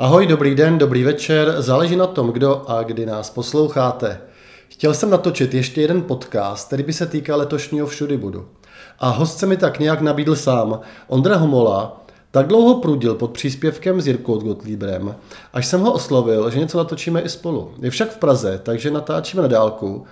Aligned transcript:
Ahoj, 0.00 0.26
dobrý 0.26 0.54
den, 0.54 0.78
dobrý 0.78 1.04
večer, 1.04 1.54
záleží 1.58 1.96
na 1.96 2.06
tom, 2.06 2.28
kdo 2.32 2.70
a 2.70 2.82
kdy 2.82 3.06
nás 3.06 3.30
posloucháte. 3.30 4.20
Chtěl 4.68 4.94
jsem 4.94 5.10
natočit 5.10 5.54
ještě 5.54 5.80
jeden 5.80 6.02
podcast, 6.02 6.66
který 6.66 6.82
by 6.82 6.92
se 6.92 7.06
týkal 7.06 7.38
letošního 7.38 7.86
Všudy 7.86 8.16
budu. 8.16 8.46
A 8.98 9.08
host 9.08 9.38
se 9.38 9.46
mi 9.46 9.56
tak 9.56 9.78
nějak 9.78 10.00
nabídl 10.00 10.36
sám, 10.36 10.80
Ondra 11.08 11.36
Homola, 11.36 12.04
tak 12.30 12.46
dlouho 12.46 12.80
prudil 12.80 13.14
pod 13.14 13.30
příspěvkem 13.30 14.00
s 14.00 14.06
Jirkou 14.06 14.38
Gottliebem, 14.38 15.14
až 15.52 15.66
jsem 15.66 15.80
ho 15.80 15.92
oslovil, 15.92 16.50
že 16.50 16.58
něco 16.58 16.78
natočíme 16.78 17.20
i 17.20 17.28
spolu. 17.28 17.70
Je 17.82 17.90
však 17.90 18.10
v 18.10 18.18
Praze, 18.18 18.60
takže 18.62 18.90
natáčíme 18.90 19.42
na 19.42 19.48
dálku, 19.48 20.04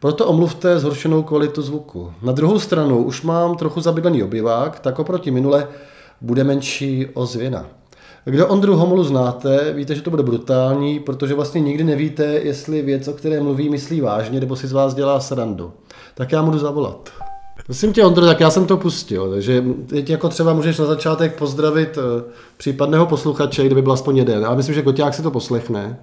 proto 0.00 0.26
omluvte 0.26 0.78
zhoršenou 0.78 1.22
kvalitu 1.22 1.62
zvuku. 1.62 2.12
Na 2.22 2.32
druhou 2.32 2.58
stranu 2.58 3.04
už 3.04 3.22
mám 3.22 3.56
trochu 3.56 3.80
zabydlený 3.80 4.22
obyvák, 4.22 4.80
tak 4.80 4.98
oproti 4.98 5.30
minule 5.30 5.68
bude 6.20 6.44
menší 6.44 7.06
ozvěna. 7.14 7.66
Kdo 8.24 8.48
Ondru 8.48 8.76
Homolu 8.76 9.04
znáte, 9.04 9.72
víte, 9.72 9.94
že 9.94 10.02
to 10.02 10.10
bude 10.10 10.22
brutální, 10.22 11.00
protože 11.00 11.34
vlastně 11.34 11.60
nikdy 11.60 11.84
nevíte, 11.84 12.24
jestli 12.24 12.82
věc, 12.82 13.08
o 13.08 13.12
které 13.12 13.40
mluví, 13.40 13.68
myslí 13.70 14.00
vážně, 14.00 14.40
nebo 14.40 14.56
si 14.56 14.66
z 14.66 14.72
vás 14.72 14.94
dělá 14.94 15.20
srandu. 15.20 15.72
Tak 16.14 16.32
já 16.32 16.42
mu 16.42 16.50
jdu 16.50 16.58
zavolat. 16.58 17.12
Prosím 17.66 17.92
tě, 17.92 18.04
Ondro, 18.04 18.26
tak 18.26 18.40
já 18.40 18.50
jsem 18.50 18.66
to 18.66 18.76
pustil, 18.76 19.30
takže 19.30 19.64
teď 19.88 20.10
jako 20.10 20.28
třeba 20.28 20.52
můžeš 20.52 20.78
na 20.78 20.84
začátek 20.84 21.38
pozdravit 21.38 21.98
eh, 21.98 22.32
případného 22.56 23.06
posluchače, 23.06 23.66
kdyby 23.66 23.82
byl 23.82 23.92
aspoň 23.92 24.16
jeden. 24.16 24.42
Já 24.42 24.54
myslím, 24.54 24.74
že 24.74 24.82
Koťák 24.82 25.14
si 25.14 25.22
to 25.22 25.30
poslechne. 25.30 25.98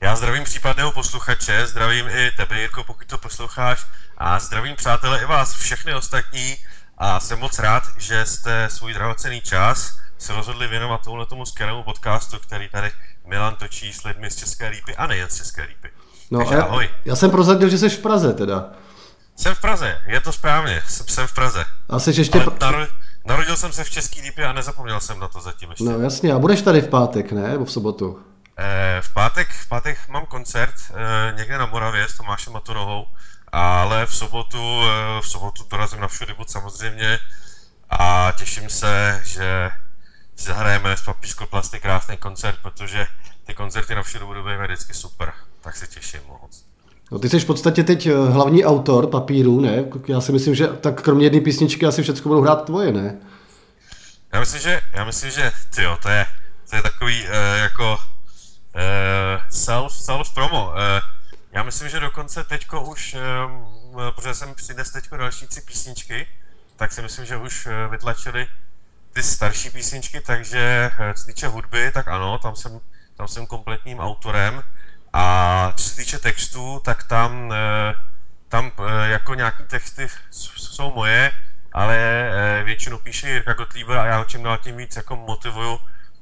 Já 0.00 0.16
zdravím 0.16 0.44
případného 0.44 0.92
posluchače, 0.92 1.66
zdravím 1.66 2.06
i 2.08 2.30
tebe, 2.36 2.60
Jirko, 2.60 2.84
pokud 2.86 3.06
to 3.06 3.18
posloucháš, 3.18 3.86
a 4.18 4.38
zdravím 4.38 4.76
přátelé 4.76 5.22
i 5.22 5.26
vás, 5.26 5.54
všechny 5.54 5.94
ostatní, 5.94 6.54
a 6.98 7.20
jsem 7.20 7.38
moc 7.38 7.58
rád, 7.58 7.82
že 7.98 8.24
jste 8.26 8.68
svůj 8.70 8.94
drahocený 8.94 9.40
čas 9.40 10.05
se 10.18 10.32
rozhodli 10.32 10.68
věnovat 10.68 11.00
tomuhle 11.04 11.26
tomu 11.26 11.46
skvělému 11.46 11.82
podcastu, 11.82 12.38
který 12.38 12.68
tady 12.68 12.90
Milan 13.26 13.54
točí 13.54 13.92
s 13.92 14.04
lidmi 14.04 14.30
z 14.30 14.36
České 14.36 14.68
lípy 14.68 14.96
a 14.96 15.06
nejen 15.06 15.28
z 15.28 15.36
České 15.36 15.62
lípy. 15.62 15.90
No 16.30 16.38
Takže 16.38 16.54
já, 16.54 16.62
ahoj. 16.62 16.88
Já 17.04 17.16
jsem 17.16 17.30
prozadil, 17.30 17.68
že 17.68 17.78
jsi 17.78 17.88
v 17.90 17.98
Praze 17.98 18.32
teda. 18.32 18.70
Jsem 19.36 19.54
v 19.54 19.60
Praze, 19.60 20.00
je 20.06 20.20
to 20.20 20.32
správně, 20.32 20.82
jsem, 20.88 21.06
jsem 21.06 21.26
v 21.26 21.34
Praze. 21.34 21.64
A 21.88 21.98
jsi 21.98 22.10
ještě... 22.10 22.40
Ale 22.40 22.52
naro, 22.60 22.86
narodil 23.24 23.56
jsem 23.56 23.72
se 23.72 23.84
v 23.84 23.90
České 23.90 24.20
lípě 24.20 24.46
a 24.46 24.52
nezapomněl 24.52 25.00
jsem 25.00 25.20
na 25.20 25.28
to 25.28 25.40
zatím 25.40 25.70
ještě. 25.70 25.84
No 25.84 25.98
jasně, 25.98 26.32
a 26.32 26.38
budeš 26.38 26.62
tady 26.62 26.80
v 26.80 26.88
pátek, 26.88 27.32
ne? 27.32 27.48
Nebo 27.48 27.64
v 27.64 27.72
sobotu? 27.72 28.20
Eh, 28.58 29.00
v 29.00 29.12
pátek, 29.12 29.48
v 29.48 29.68
pátek 29.68 29.98
mám 30.08 30.26
koncert 30.26 30.74
eh, 30.90 31.34
někde 31.36 31.58
na 31.58 31.66
Moravě 31.66 32.08
s 32.08 32.16
Tomášem 32.16 32.52
Matonohou, 32.52 33.06
ale 33.52 34.06
v 34.06 34.14
sobotu, 34.14 34.80
eh, 34.82 35.20
v 35.20 35.28
sobotu 35.28 35.64
dorazím 35.70 36.00
na 36.00 36.08
všudy 36.08 36.34
samozřejmě 36.46 37.18
a 37.90 38.32
těším 38.38 38.70
se, 38.70 39.20
že 39.24 39.70
si 40.36 40.48
zahrajeme 40.48 40.96
s 40.96 41.02
Papířkou 41.02 41.46
plasty 41.46 41.80
krásný 41.80 42.16
koncert, 42.16 42.58
protože 42.62 43.06
ty 43.46 43.54
koncerty 43.54 43.94
na 43.94 44.02
všude 44.02 44.24
budou 44.24 44.44
být 44.44 44.56
vždycky 44.64 44.94
super, 44.94 45.32
tak 45.60 45.76
se 45.76 45.86
těším 45.86 46.20
moc. 46.28 46.64
No 47.10 47.18
ty 47.18 47.28
jsi 47.28 47.40
v 47.40 47.44
podstatě 47.44 47.84
teď 47.84 48.08
hlavní 48.08 48.64
autor 48.64 49.06
papíru, 49.06 49.60
ne? 49.60 49.84
Já 50.08 50.20
si 50.20 50.32
myslím, 50.32 50.54
že 50.54 50.68
tak 50.68 51.02
kromě 51.02 51.26
jedné 51.26 51.40
písničky 51.40 51.86
asi 51.86 52.02
všechno 52.02 52.28
budou 52.28 52.40
hrát 52.40 52.64
tvoje, 52.64 52.92
ne? 52.92 53.18
Já 54.32 54.40
myslím, 54.40 54.60
že, 54.60 54.80
já 54.92 55.04
myslím, 55.04 55.30
že 55.30 55.52
tyjo, 55.74 55.98
to 56.02 56.08
je, 56.08 56.26
to 56.70 56.76
je 56.76 56.82
takový 56.82 57.22
uh, 57.22 57.30
jako 57.62 57.98
Uh, 58.76 59.42
self, 59.48 59.92
self 59.92 60.34
promo. 60.34 60.66
Uh, 60.66 60.74
já 61.52 61.62
myslím, 61.62 61.88
že 61.88 62.00
dokonce 62.00 62.44
teďko 62.44 62.84
už, 62.84 63.16
um, 63.46 64.12
protože 64.14 64.34
jsem 64.34 64.54
přines 64.54 64.90
teďko 64.90 65.16
další 65.16 65.46
tři 65.46 65.60
písničky, 65.60 66.26
tak 66.76 66.92
si 66.92 67.02
myslím, 67.02 67.26
že 67.26 67.36
už 67.36 67.66
uh, 67.66 67.72
vytlačili 67.90 68.46
ty 69.16 69.22
starší 69.22 69.70
písničky, 69.70 70.20
takže 70.20 70.90
uh, 71.00 71.12
co 71.12 71.20
se 71.20 71.26
týče 71.26 71.46
hudby, 71.48 71.90
tak 71.90 72.08
ano, 72.08 72.38
tam 72.38 72.56
jsem, 72.56 72.80
tam 73.16 73.28
jsem 73.28 73.46
kompletním 73.46 74.00
autorem. 74.00 74.62
A 75.12 75.72
co 75.76 75.84
se 75.88 75.96
týče 75.96 76.18
textů, 76.18 76.80
tak 76.84 77.02
tam, 77.02 77.48
uh, 77.48 77.56
tam 78.48 78.70
uh, 78.78 78.86
jako 79.04 79.34
nějaký 79.34 79.62
texty 79.62 80.08
jsou 80.30 80.92
moje, 80.94 81.32
ale 81.72 81.96
většinu 82.64 82.98
píše 82.98 83.28
Jirka 83.28 83.52
Gottlieb 83.52 83.88
a 83.88 84.06
já 84.06 84.18
ho 84.18 84.24
čím 84.24 84.42
dál 84.42 84.58
tím 84.58 84.76
víc 84.76 84.96
jako 84.96 85.16
motivuju, 85.16 85.78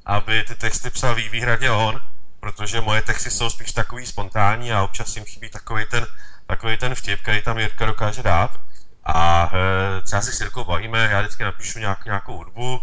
aby 0.06 0.42
ty 0.42 0.54
texty 0.54 0.90
psal 0.90 1.14
výhradně 1.14 1.70
on 1.70 2.00
protože 2.44 2.80
moje 2.80 3.02
texty 3.02 3.30
jsou 3.30 3.50
spíš 3.50 3.72
takový 3.72 4.06
spontánní 4.06 4.72
a 4.72 4.84
občas 4.84 5.16
jim 5.16 5.24
chybí 5.24 5.48
takový 5.48 5.84
ten, 5.90 6.06
takový 6.46 6.76
ten 6.76 6.94
vtip, 6.94 7.22
který 7.22 7.42
tam 7.42 7.58
Jirka 7.58 7.86
dokáže 7.86 8.22
dát. 8.22 8.60
A 9.06 9.50
e, 9.54 10.00
třeba 10.02 10.22
si 10.22 10.32
s 10.32 10.40
Jirkou 10.40 10.64
bavíme, 10.64 11.08
já 11.12 11.20
vždycky 11.20 11.44
napíšu 11.44 11.78
nějak, 11.78 12.04
nějakou 12.04 12.36
hudbu, 12.36 12.80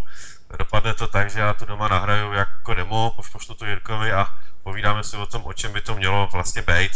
dopadne 0.57 0.93
to 0.93 1.07
tak, 1.07 1.29
že 1.29 1.39
já 1.39 1.53
to 1.53 1.65
doma 1.65 1.87
nahraju 1.87 2.33
jako 2.33 2.73
demo, 2.73 3.13
pošlu 3.31 3.55
to 3.55 3.65
Jirkovi 3.65 4.13
a 4.13 4.27
povídáme 4.63 5.03
si 5.03 5.17
o 5.17 5.25
tom, 5.25 5.41
o 5.45 5.53
čem 5.53 5.73
by 5.73 5.81
to 5.81 5.95
mělo 5.95 6.29
vlastně 6.31 6.61
být. 6.61 6.91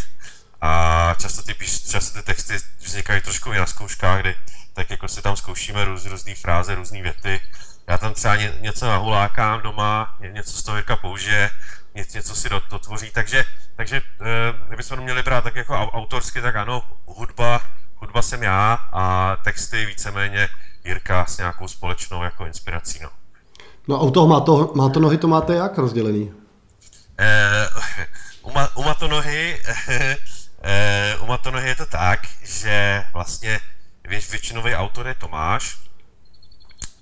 A 0.62 1.16
často 1.22 1.44
ty, 1.44 1.54
píš, 1.54 1.82
často 1.82 2.20
ty 2.20 2.26
texty 2.26 2.58
vznikají 2.80 3.22
trošku 3.22 3.54
i 3.54 3.58
na 3.58 3.66
zkouškách, 3.66 4.20
kdy 4.22 4.36
tak 4.74 4.90
jako 4.90 5.08
si 5.08 5.22
tam 5.22 5.38
zkoušíme 5.38 5.86
růz, 5.86 6.06
různé 6.06 6.36
fráze, 6.36 6.76
různé 6.76 7.02
věty. 7.02 7.42
Já 7.88 7.98
tam 7.98 8.14
třeba 8.14 8.36
ně, 8.36 8.54
něco 8.60 8.88
nahulákám 8.88 9.62
doma, 9.62 10.18
něco 10.20 10.52
z 10.52 10.64
toho 10.64 10.78
Jirka 10.78 10.96
použije, 10.96 11.52
něco 11.96 12.36
si 12.36 12.50
dotvoří, 12.50 13.12
takže, 13.12 13.46
takže 13.76 14.02
eh, 14.22 14.54
kdybychom 14.68 15.00
měli 15.00 15.24
brát 15.24 15.44
tak 15.44 15.56
jako 15.56 15.74
autorsky, 15.74 16.42
tak 16.42 16.56
ano, 16.56 16.84
hudba, 17.06 17.62
hudba 17.96 18.22
jsem 18.22 18.44
já 18.44 18.78
a 18.94 19.36
texty 19.44 19.86
víceméně 19.86 20.50
Jirka 20.84 21.26
s 21.26 21.38
nějakou 21.38 21.68
společnou 21.68 22.24
jako 22.24 22.46
inspirací. 22.46 23.00
No, 23.04 23.10
no 23.88 23.96
a 23.96 24.02
u 24.02 24.12
toho 24.12 24.28
má 24.28 24.40
to, 24.40 24.72
má 24.76 24.90
to 24.90 25.00
nohy, 25.00 25.18
to 25.18 25.28
máte 25.28 25.56
jak 25.56 25.78
rozdělený? 25.78 26.32
Eh, 27.20 27.70
u, 28.42 28.52
ma, 28.52 28.78
u 28.78 28.84
Matonohy, 28.84 29.62
eh, 30.64 31.18
u 31.20 31.26
Matonohy 31.26 31.70
je 31.70 31.76
to 31.76 31.86
tak, 31.86 32.20
že 32.44 33.04
vlastně 33.14 33.60
věč, 34.08 34.30
většinový 34.30 34.76
autor 34.76 35.08
je 35.08 35.16
Tomáš 35.16 35.78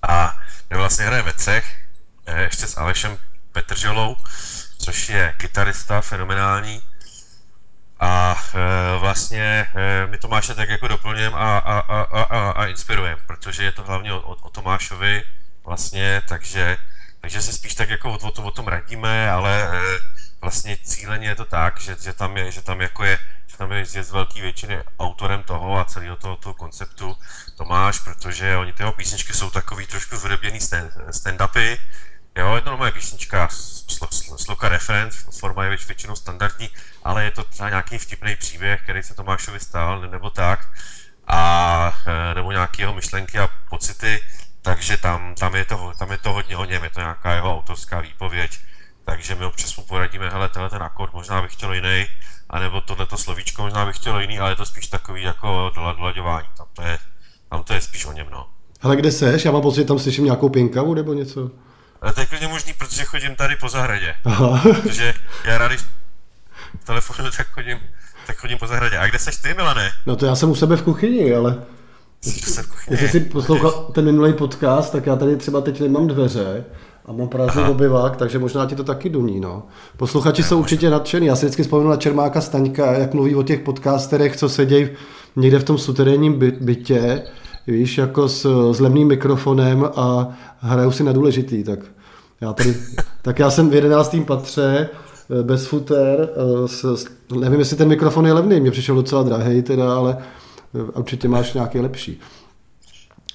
a 0.02 0.40
my 0.70 0.78
vlastně 0.78 1.06
hrajeme 1.06 1.26
ve 1.26 1.34
třech, 1.34 1.86
eh, 2.26 2.42
ještě 2.42 2.68
s 2.68 2.78
Alešem 2.78 3.18
Petrželou, 3.52 4.16
což 4.78 5.10
je 5.10 5.34
kytarista 5.38 6.02
fenomenální. 6.02 6.82
A 8.04 8.36
e, 8.36 9.00
vlastně 9.00 9.68
e, 9.76 10.08
my 10.08 10.18
Tomáše 10.18 10.56
tak 10.56 10.70
jako 10.70 10.88
doplňujeme 10.88 11.38
a, 11.38 11.58
a, 11.58 11.80
a, 11.80 12.22
a, 12.22 12.52
a 12.52 12.66
inspirujeme, 12.66 13.22
protože 13.28 13.64
je 13.64 13.72
to 13.72 13.84
hlavně 13.84 14.14
o, 14.14 14.20
o 14.20 14.50
Tomášovi 14.50 15.24
vlastně, 15.66 16.22
takže, 16.28 16.78
takže 17.22 17.42
se 17.42 17.54
spíš 17.54 17.76
tak 17.76 17.90
jako 17.90 18.12
o, 18.12 18.18
o, 18.28 18.44
o 18.44 18.52
tom 18.52 18.68
radíme, 18.68 19.32
ale 19.32 19.64
e, 19.64 20.00
vlastně 20.42 20.78
cíleně 20.84 21.28
je 21.28 21.36
to 21.36 21.46
tak, 21.46 21.80
že, 21.80 21.96
že 22.04 22.14
tam 22.14 22.38
je, 22.38 22.52
že 22.52 22.62
tam 22.62 22.82
jako 22.82 23.04
je, 23.04 23.20
že 23.48 23.58
tam 23.58 23.72
je, 23.72 23.86
z 23.86 24.12
velké 24.12 24.42
většiny 24.42 24.84
autorem 25.00 25.44
toho 25.44 25.80
a 25.80 25.86
celého 25.86 26.16
toho, 26.16 26.36
toho 26.36 26.54
konceptu 26.54 27.18
Tomáš, 27.56 28.00
protože 28.00 28.58
oni 28.58 28.74
tyho 28.74 28.92
písničky 28.92 29.34
jsou 29.34 29.50
takový 29.50 29.88
trošku 29.88 30.18
vyrobený 30.18 30.60
stand-upy, 31.10 31.78
Jo, 32.38 32.56
je 32.56 32.62
to 32.62 32.78
moje 32.78 32.92
písnička, 32.92 33.48
sloka 34.38 34.70
referent, 34.70 35.14
forma 35.14 35.64
je 35.64 35.78
většinou 35.88 36.16
standardní, 36.16 36.70
ale 37.04 37.24
je 37.24 37.32
to 37.32 37.44
třeba 37.44 37.70
nějaký 37.70 37.98
vtipný 37.98 38.36
příběh, 38.36 38.82
který 38.84 39.04
se 39.04 39.14
Tomášovi 39.14 39.60
stál, 39.60 40.02
nebo 40.02 40.30
tak, 40.30 40.60
a 41.28 41.94
e, 42.32 42.36
nebo 42.36 42.52
nějaké 42.52 42.82
jeho 42.82 42.94
myšlenky 42.94 43.40
a 43.40 43.50
pocity, 43.70 44.20
takže 44.62 44.98
tam, 44.98 45.36
tam, 45.36 45.56
je 45.56 45.66
to, 45.66 45.92
tam 46.00 46.12
je 46.12 46.18
to 46.18 46.34
hodně 46.34 46.58
o 46.58 46.66
něm, 46.66 46.84
je 46.84 46.90
to 46.90 47.00
nějaká 47.00 47.34
jeho 47.34 47.58
autorská 47.58 48.02
výpověď, 48.02 48.60
takže 49.06 49.36
my 49.36 49.46
občas 49.46 49.78
mu 49.78 49.84
poradíme, 49.84 50.30
hele, 50.30 50.50
tenhle 50.50 50.70
ten 50.70 50.84
akord 50.84 51.14
možná 51.14 51.42
bych 51.42 51.54
chtěl 51.54 51.74
jiný, 51.74 52.06
anebo 52.50 52.82
tohleto 52.82 53.18
slovíčko 53.18 53.62
možná 53.62 53.86
bych 53.86 53.96
chtěl 53.96 54.20
jiný, 54.20 54.40
ale 54.40 54.52
je 54.52 54.56
to 54.56 54.66
spíš 54.66 54.88
takový 54.88 55.24
jako 55.24 55.72
dolaďování, 55.76 56.48
tam 56.58 56.68
to 56.74 56.82
je, 56.82 56.98
tam 57.50 57.64
to 57.64 57.74
je 57.74 57.82
spíš 57.82 58.06
o 58.06 58.12
něm, 58.12 58.28
no. 58.32 58.50
Hele, 58.82 58.96
kde 58.96 59.12
seš? 59.12 59.46
Já 59.46 59.52
mám 59.52 59.62
pocit, 59.62 59.86
tam 59.86 60.00
slyším 60.00 60.26
nějakou 60.26 60.50
pinkavu 60.50 60.94
nebo 60.94 61.14
něco. 61.14 61.52
Ale 62.04 62.14
to 62.14 62.20
je 62.20 62.26
klidně 62.26 62.48
možný, 62.48 62.74
protože 62.78 63.04
chodím 63.04 63.36
tady 63.36 63.56
po 63.56 63.70
zahradě. 63.70 64.14
Aha. 64.26 64.62
Protože 64.62 65.14
já 65.46 65.58
rád, 65.58 65.72
telefonu, 66.84 67.30
tak 67.38 67.48
chodím, 67.48 67.78
tak 68.28 68.38
chodím 68.38 68.58
po 68.58 68.68
zahradě. 68.68 68.98
A 68.98 69.08
kde 69.08 69.20
seš 69.20 69.38
ty, 69.38 69.54
Milane? 69.54 69.92
No 70.06 70.16
to 70.16 70.26
já 70.26 70.36
jsem 70.36 70.50
u 70.50 70.56
sebe 70.56 70.78
v 70.78 70.82
kuchyni, 70.82 71.36
ale... 71.36 71.64
Jestli 72.90 73.08
jsi 73.08 73.20
poslouchal 73.20 73.72
ten 73.72 74.06
minulý 74.06 74.34
podcast, 74.34 74.92
tak 74.92 75.06
já 75.06 75.16
tady 75.16 75.36
třeba 75.36 75.62
teď 75.62 75.82
nemám 75.82 76.08
dveře 76.08 76.66
a 77.06 77.12
mám 77.12 77.28
prázdný 77.28 77.64
obyvák, 77.64 78.18
takže 78.18 78.40
možná 78.40 78.66
ti 78.66 78.76
to 78.76 78.84
taky 78.84 79.10
duní. 79.10 79.40
No. 79.40 79.64
Posluchači 79.98 80.42
ne, 80.42 80.48
jsou 80.48 80.56
možná. 80.56 80.64
určitě 80.64 80.90
nadšení. 80.90 81.28
Já 81.28 81.36
si 81.36 81.46
vždycky 81.46 81.64
vzpomínám 81.64 81.92
na 81.92 81.98
Čermáka 81.98 82.42
Staňka, 82.42 82.94
jak 82.94 83.14
mluví 83.14 83.36
o 83.36 83.44
těch 83.44 83.60
podcasterech, 83.60 84.38
co 84.38 84.50
sedějí 84.50 84.90
někde 85.36 85.60
v 85.60 85.64
tom 85.64 85.78
suterénním 85.78 86.40
bytě 86.60 87.24
víš, 87.68 87.98
jako 87.98 88.30
s, 88.30 88.72
s 88.72 88.80
levným 88.80 89.08
mikrofonem 89.08 89.90
a 89.96 90.28
hrajou 90.60 90.92
si 90.92 91.04
na 91.04 91.12
důležitý, 91.12 91.64
tak 91.64 91.80
já 92.42 92.54
tady, 92.54 92.76
tak 93.22 93.40
já 93.40 93.52
jsem 93.52 93.70
v 93.70 93.74
jedenáctém 93.74 94.26
patře, 94.26 94.90
eh, 95.40 95.44
bez 95.44 95.68
futer, 95.68 96.30
eh, 96.30 96.68
s, 96.68 96.96
s, 96.96 97.06
nevím, 97.40 97.60
jestli 97.60 97.78
ten 97.78 97.88
mikrofon 97.88 98.26
je 98.26 98.34
levný, 98.34 98.60
mě 98.60 98.72
přišel 98.72 98.96
docela 98.96 99.24
drahý 99.24 99.62
teda, 99.62 99.96
ale 99.96 100.18
eh, 100.20 100.82
určitě 100.82 101.28
máš 101.28 101.54
nějaký 101.54 101.80
lepší. 101.80 102.22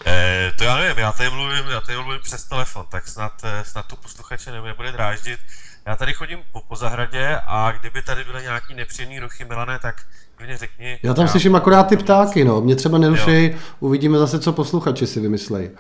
Eh, 0.07 0.53
to 0.59 0.65
já 0.65 0.77
nevím, 0.77 0.99
já 0.99 1.13
tady 1.13 1.31
mluvím, 1.31 1.67
já 1.71 1.81
tady 1.81 1.99
mluvím 1.99 2.21
přes 2.23 2.45
telefon, 2.45 2.87
tak 2.91 3.09
snad, 3.09 3.33
snad 3.63 3.87
tu 3.87 3.97
posluchače 3.97 4.53
nebude 4.53 4.93
dráždit. 4.93 5.41
já 5.87 5.97
tady 5.97 6.15
chodím 6.15 6.39
po, 6.53 6.61
po 6.61 6.77
zahradě 6.77 7.41
a 7.47 7.73
kdyby 7.81 8.03
tady 8.03 8.25
byly 8.25 8.43
nějaký 8.43 8.75
nepříjemný 8.75 9.21
ruchy 9.21 9.45
Milané, 9.45 9.79
tak 9.79 10.03
klidně 10.39 10.57
řekni. 10.57 10.99
Já 11.03 11.15
tam 11.15 11.25
já... 11.25 11.31
slyším 11.31 11.57
akorát 11.57 11.83
ty 11.83 11.97
ptáky, 11.97 12.45
no. 12.45 12.61
Mě 12.61 12.77
třeba 12.77 12.99
nerušej, 12.99 13.57
uvidíme 13.81 14.19
zase, 14.19 14.39
co 14.39 14.53
posluchači 14.53 15.07
si 15.07 15.21
vymyslej. 15.21 15.71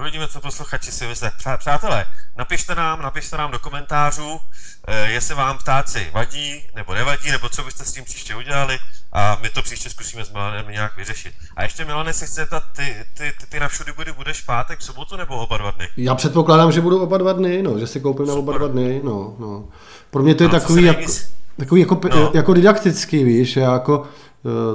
Uvidíme, 0.00 0.28
co 0.28 0.40
posluchači 0.40 0.92
si 0.92 1.06
myslí. 1.06 1.28
Přátelé, 1.58 2.06
napište 2.36 2.74
nám, 2.74 3.02
napište 3.02 3.36
nám 3.36 3.50
do 3.50 3.58
komentářů, 3.58 4.40
eh, 4.88 5.10
jestli 5.10 5.34
vám 5.34 5.58
ptáci 5.58 6.10
vadí 6.12 6.62
nebo 6.74 6.94
nevadí, 6.94 7.30
nebo 7.30 7.48
co 7.48 7.62
byste 7.62 7.84
s 7.84 7.92
tím 7.92 8.04
příště 8.04 8.36
udělali 8.36 8.78
a 9.12 9.38
my 9.42 9.50
to 9.50 9.62
příště 9.62 9.90
zkusíme 9.90 10.24
s 10.24 10.32
Milanem 10.32 10.70
nějak 10.70 10.96
vyřešit. 10.96 11.34
A 11.56 11.62
ještě 11.62 11.84
Milane 11.84 12.12
se 12.12 12.26
chce 12.26 12.34
zeptat, 12.34 12.62
ty, 12.76 12.96
ty, 13.18 13.32
ty, 13.40 13.46
ty 13.46 13.60
na 13.60 13.68
všudy 13.68 13.92
bude, 13.92 14.12
budeš 14.12 14.40
pátek, 14.40 14.82
sobotu 14.82 15.16
nebo 15.16 15.36
oba 15.38 15.56
dva 15.58 15.70
dny? 15.70 15.88
Já 15.96 16.14
předpokládám, 16.14 16.72
že 16.72 16.80
budu 16.80 17.02
oba 17.02 17.18
dva 17.18 17.32
dny, 17.32 17.62
no, 17.62 17.78
že 17.78 17.86
si 17.86 18.00
koupím 18.00 18.26
na 18.26 18.34
oba 18.34 18.58
dva 18.58 18.68
dny, 18.68 19.00
no, 19.04 19.36
no. 19.38 19.68
Pro 20.10 20.22
mě 20.22 20.34
to 20.34 20.42
je 20.42 20.48
no, 20.48 20.60
takový, 20.60 20.84
jako, 20.84 21.12
takový 21.60 21.80
jako, 21.80 22.00
no. 22.14 22.30
jako 22.34 22.54
didaktický, 22.54 23.24
víš, 23.24 23.56
jako, 23.56 24.02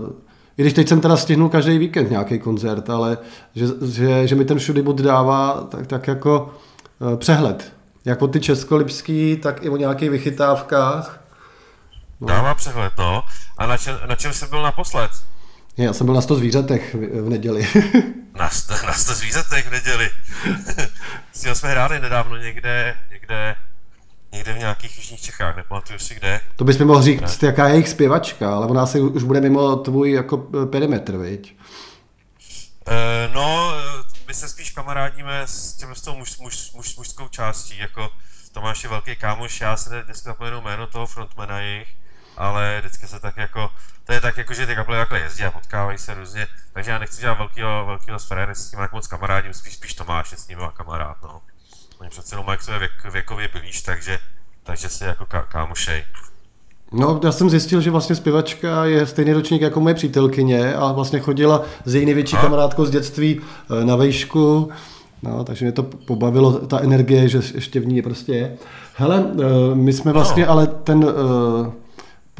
uh, 0.04 0.10
i 0.58 0.62
když 0.62 0.74
teď 0.74 0.88
jsem 0.88 1.02
teda 1.02 1.18
stihnul 1.18 1.50
každý 1.50 1.78
víkend 1.78 2.10
nějaký 2.10 2.40
koncert, 2.40 2.90
ale 2.90 3.18
že, 3.56 3.66
že, 3.86 4.28
že 4.28 4.36
mi 4.36 4.46
ten 4.46 4.60
všudy 4.60 4.82
bud 4.82 5.02
dává 5.02 5.68
tak, 5.70 5.88
tak 5.88 6.08
jako 6.08 6.54
uh, 7.00 7.16
přehled. 7.16 7.74
Jak 8.06 8.22
o 8.22 8.28
ty 8.28 8.40
českolipský, 8.40 9.38
tak 9.38 9.64
i 9.64 9.70
o 9.70 9.78
nějakých 9.78 10.10
vychytávkách. 10.10 11.22
No. 12.22 12.28
Dává 12.28 12.54
přehled, 12.54 12.94
no. 12.98 13.24
A 13.58 13.66
na 13.66 13.78
čem, 13.78 13.98
na 14.08 14.16
čem 14.16 14.34
jsi 14.34 14.46
byl 14.48 14.62
naposled? 14.62 15.12
Já 15.78 15.94
jsem 15.94 16.06
byl 16.06 16.16
na 16.16 16.22
100 16.22 16.36
zvířatech 16.40 16.96
v, 16.96 17.30
neděli. 17.30 17.68
na, 18.40 18.50
100, 18.50 18.74
na 18.86 18.94
100 18.94 19.14
zvířatech 19.14 19.68
v 19.68 19.72
neděli. 19.72 20.10
S 21.34 21.42
tím 21.42 21.56
jsme 21.56 21.70
hráli 21.70 22.00
nedávno 22.00 22.38
někde, 22.38 22.96
někde, 23.12 23.56
někde 24.36 24.54
v 24.54 24.58
nějakých 24.58 24.98
jižních 24.98 25.22
Čechách, 25.22 25.56
nepamatuju 25.56 26.00
si 26.00 26.16
kde. 26.16 26.42
To 26.56 26.64
bys 26.64 26.78
mi 26.78 26.86
mohl 26.86 27.02
říct, 27.02 27.42
ne. 27.42 27.48
jaká 27.48 27.68
je 27.68 27.74
jejich 27.74 27.90
zpěvačka, 27.90 28.56
ale 28.56 28.68
ona 28.68 28.86
si 28.86 29.02
už 29.02 29.24
bude 29.24 29.42
mimo 29.42 29.76
tvůj 29.76 30.12
jako 30.12 30.48
eh, 30.64 30.66
perimetr, 30.66 31.18
viď? 31.18 31.58
Uh, 32.88 33.34
no, 33.34 33.74
my 34.28 34.34
se 34.34 34.50
spíš 34.50 34.72
kamarádíme 34.72 35.42
s, 35.46 35.74
tím, 35.74 35.96
s 35.96 36.02
tou 36.02 36.16
muž, 36.16 36.38
muž, 36.38 36.72
muž, 36.72 36.96
mužskou 36.96 37.28
částí, 37.28 37.78
jako 37.78 38.10
Tomáš 38.52 38.84
je 38.84 38.90
velký 38.90 39.16
kámoš, 39.16 39.62
já 39.62 39.78
se 39.78 40.04
dneska 40.04 40.30
zapomenu 40.30 40.62
jméno 40.62 40.88
toho 40.88 41.06
frontmana 41.06 41.60
jejich, 41.60 41.88
ale 42.38 42.78
vždycky 42.80 43.08
se 43.08 43.20
tak 43.20 43.38
jako, 43.38 43.70
to 44.04 44.14
je 44.14 44.22
tak 44.22 44.38
jako, 44.38 44.54
že 44.54 44.68
ty 44.68 44.76
kaple 44.76 44.98
takhle 44.98 45.20
jezdí 45.20 45.44
a 45.44 45.52
potkávají 45.52 45.98
se 45.98 46.14
různě, 46.14 46.48
takže 46.74 46.92
já 46.92 47.00
nechci 47.00 47.22
dělat 47.22 47.38
velkýho, 47.38 47.86
velkýho 47.86 48.20
sféry 48.20 48.56
s 48.56 48.70
tím 48.70 48.80
jak 48.80 48.92
moc 48.92 49.08
kamarádím, 49.08 49.54
spíš, 49.54 49.74
spíš 49.74 49.94
Tomáš 49.94 50.32
je 50.32 50.38
s 50.38 50.48
ním 50.48 50.60
kamarád, 50.74 51.18
no. 51.24 51.42
Oni 52.00 52.09
přece 52.09 52.36
jenom 52.36 52.45
mají 52.45 52.57
k 52.57 52.80
věk, 52.80 53.13
věkově 53.13 53.50
blíž, 53.53 53.81
takže, 53.81 54.19
takže 54.63 54.89
si 54.89 55.03
jako 55.03 55.25
ká, 55.25 55.42
kámošej. 55.42 56.03
No, 56.92 57.19
já 57.24 57.31
jsem 57.31 57.50
zjistil, 57.50 57.81
že 57.81 57.92
vlastně 57.92 58.15
zpěvačka 58.15 58.86
je 58.86 59.06
stejný 59.06 59.33
ročník 59.33 59.62
jako 59.62 59.80
moje 59.80 59.95
přítelkyně 59.95 60.75
a 60.75 60.92
vlastně 60.92 61.19
chodila 61.19 61.63
s 61.86 61.95
její 61.95 62.06
největší 62.06 62.38
kamarádkou 62.38 62.86
z 62.86 62.89
dětství 62.89 63.42
eh, 63.42 63.86
na 63.86 63.95
vejšku. 63.95 64.69
No, 65.24 65.44
takže 65.44 65.65
mě 65.65 65.71
to 65.71 65.83
pobavilo, 65.83 66.51
ta 66.53 66.80
energie, 66.80 67.30
že 67.30 67.42
ještě 67.53 67.80
v 67.80 67.88
ní 67.88 68.01
prostě 68.01 68.33
je. 68.33 68.57
Hele, 68.95 69.25
eh, 69.39 69.75
my 69.75 69.94
jsme 69.94 70.12
vlastně, 70.12 70.45
no. 70.45 70.51
ale 70.51 70.68
ten, 70.68 71.06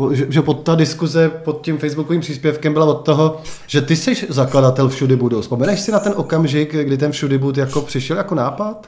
eh, 0.10 0.26
že 0.30 0.42
pod 0.42 0.64
ta 0.64 0.76
diskuze 0.76 1.30
pod 1.30 1.62
tím 1.62 1.78
facebookovým 1.78 2.22
příspěvkem 2.22 2.74
byla 2.74 2.86
od 2.86 3.06
toho, 3.06 3.42
že 3.68 3.82
ty 3.82 3.96
jsi 3.96 4.28
zakladatel 4.30 4.90
Všudy 4.90 5.16
budu. 5.16 5.42
Vzpomeneš 5.42 5.80
si 5.80 5.92
na 5.92 6.00
ten 6.00 6.14
okamžik, 6.16 6.76
kdy 6.76 6.98
ten 6.98 7.12
Všudy 7.12 7.38
bud 7.38 7.58
jako 7.58 7.82
přišel 7.82 8.18
jako 8.18 8.36
nápad? 8.36 8.88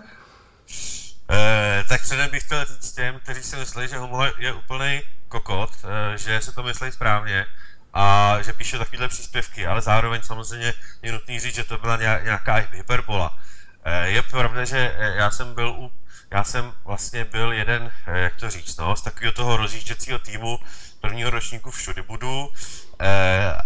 Eh, 1.30 1.84
tak 1.88 2.02
předem 2.02 2.30
bych 2.30 2.44
chtěl 2.44 2.66
říct 2.66 2.92
těm, 2.92 3.20
kteří 3.20 3.44
si 3.44 3.56
myslí, 3.56 3.88
že 3.88 3.98
humor 3.98 4.34
je 4.38 4.54
úplný 4.54 5.02
kokot, 5.28 5.72
eh, 5.84 6.18
že 6.18 6.42
se 6.42 6.52
to 6.52 6.64
myslí 6.64 6.92
správně 6.92 7.46
a 7.94 8.38
že 8.42 8.54
píše 8.54 8.78
takovéhle 8.78 9.08
příspěvky, 9.08 9.68
ale 9.68 9.82
zároveň 9.82 10.22
samozřejmě 10.22 10.74
je 11.02 11.12
nutný 11.12 11.40
říct, 11.40 11.56
že 11.56 11.64
to 11.64 11.78
byla 11.78 11.98
nějaká 11.98 12.56
hyperbola. 12.56 13.40
Eh, 13.84 14.08
je 14.08 14.22
pravda, 14.22 14.66
že 14.66 14.96
já 14.98 15.32
jsem 15.32 15.54
byl 15.54 15.70
u 15.70 15.92
já 16.32 16.44
jsem 16.44 16.74
vlastně 16.86 17.26
byl 17.26 17.52
jeden, 17.52 17.92
jak 18.06 18.36
to 18.36 18.50
říct, 18.50 18.78
no, 18.78 18.96
z 18.96 19.02
takového 19.02 19.32
toho 19.32 19.58
rozjížděcího 19.58 20.20
týmu 20.20 20.60
prvního 21.02 21.30
ročníku 21.30 21.72
všude 21.72 22.02
budu 22.02 22.50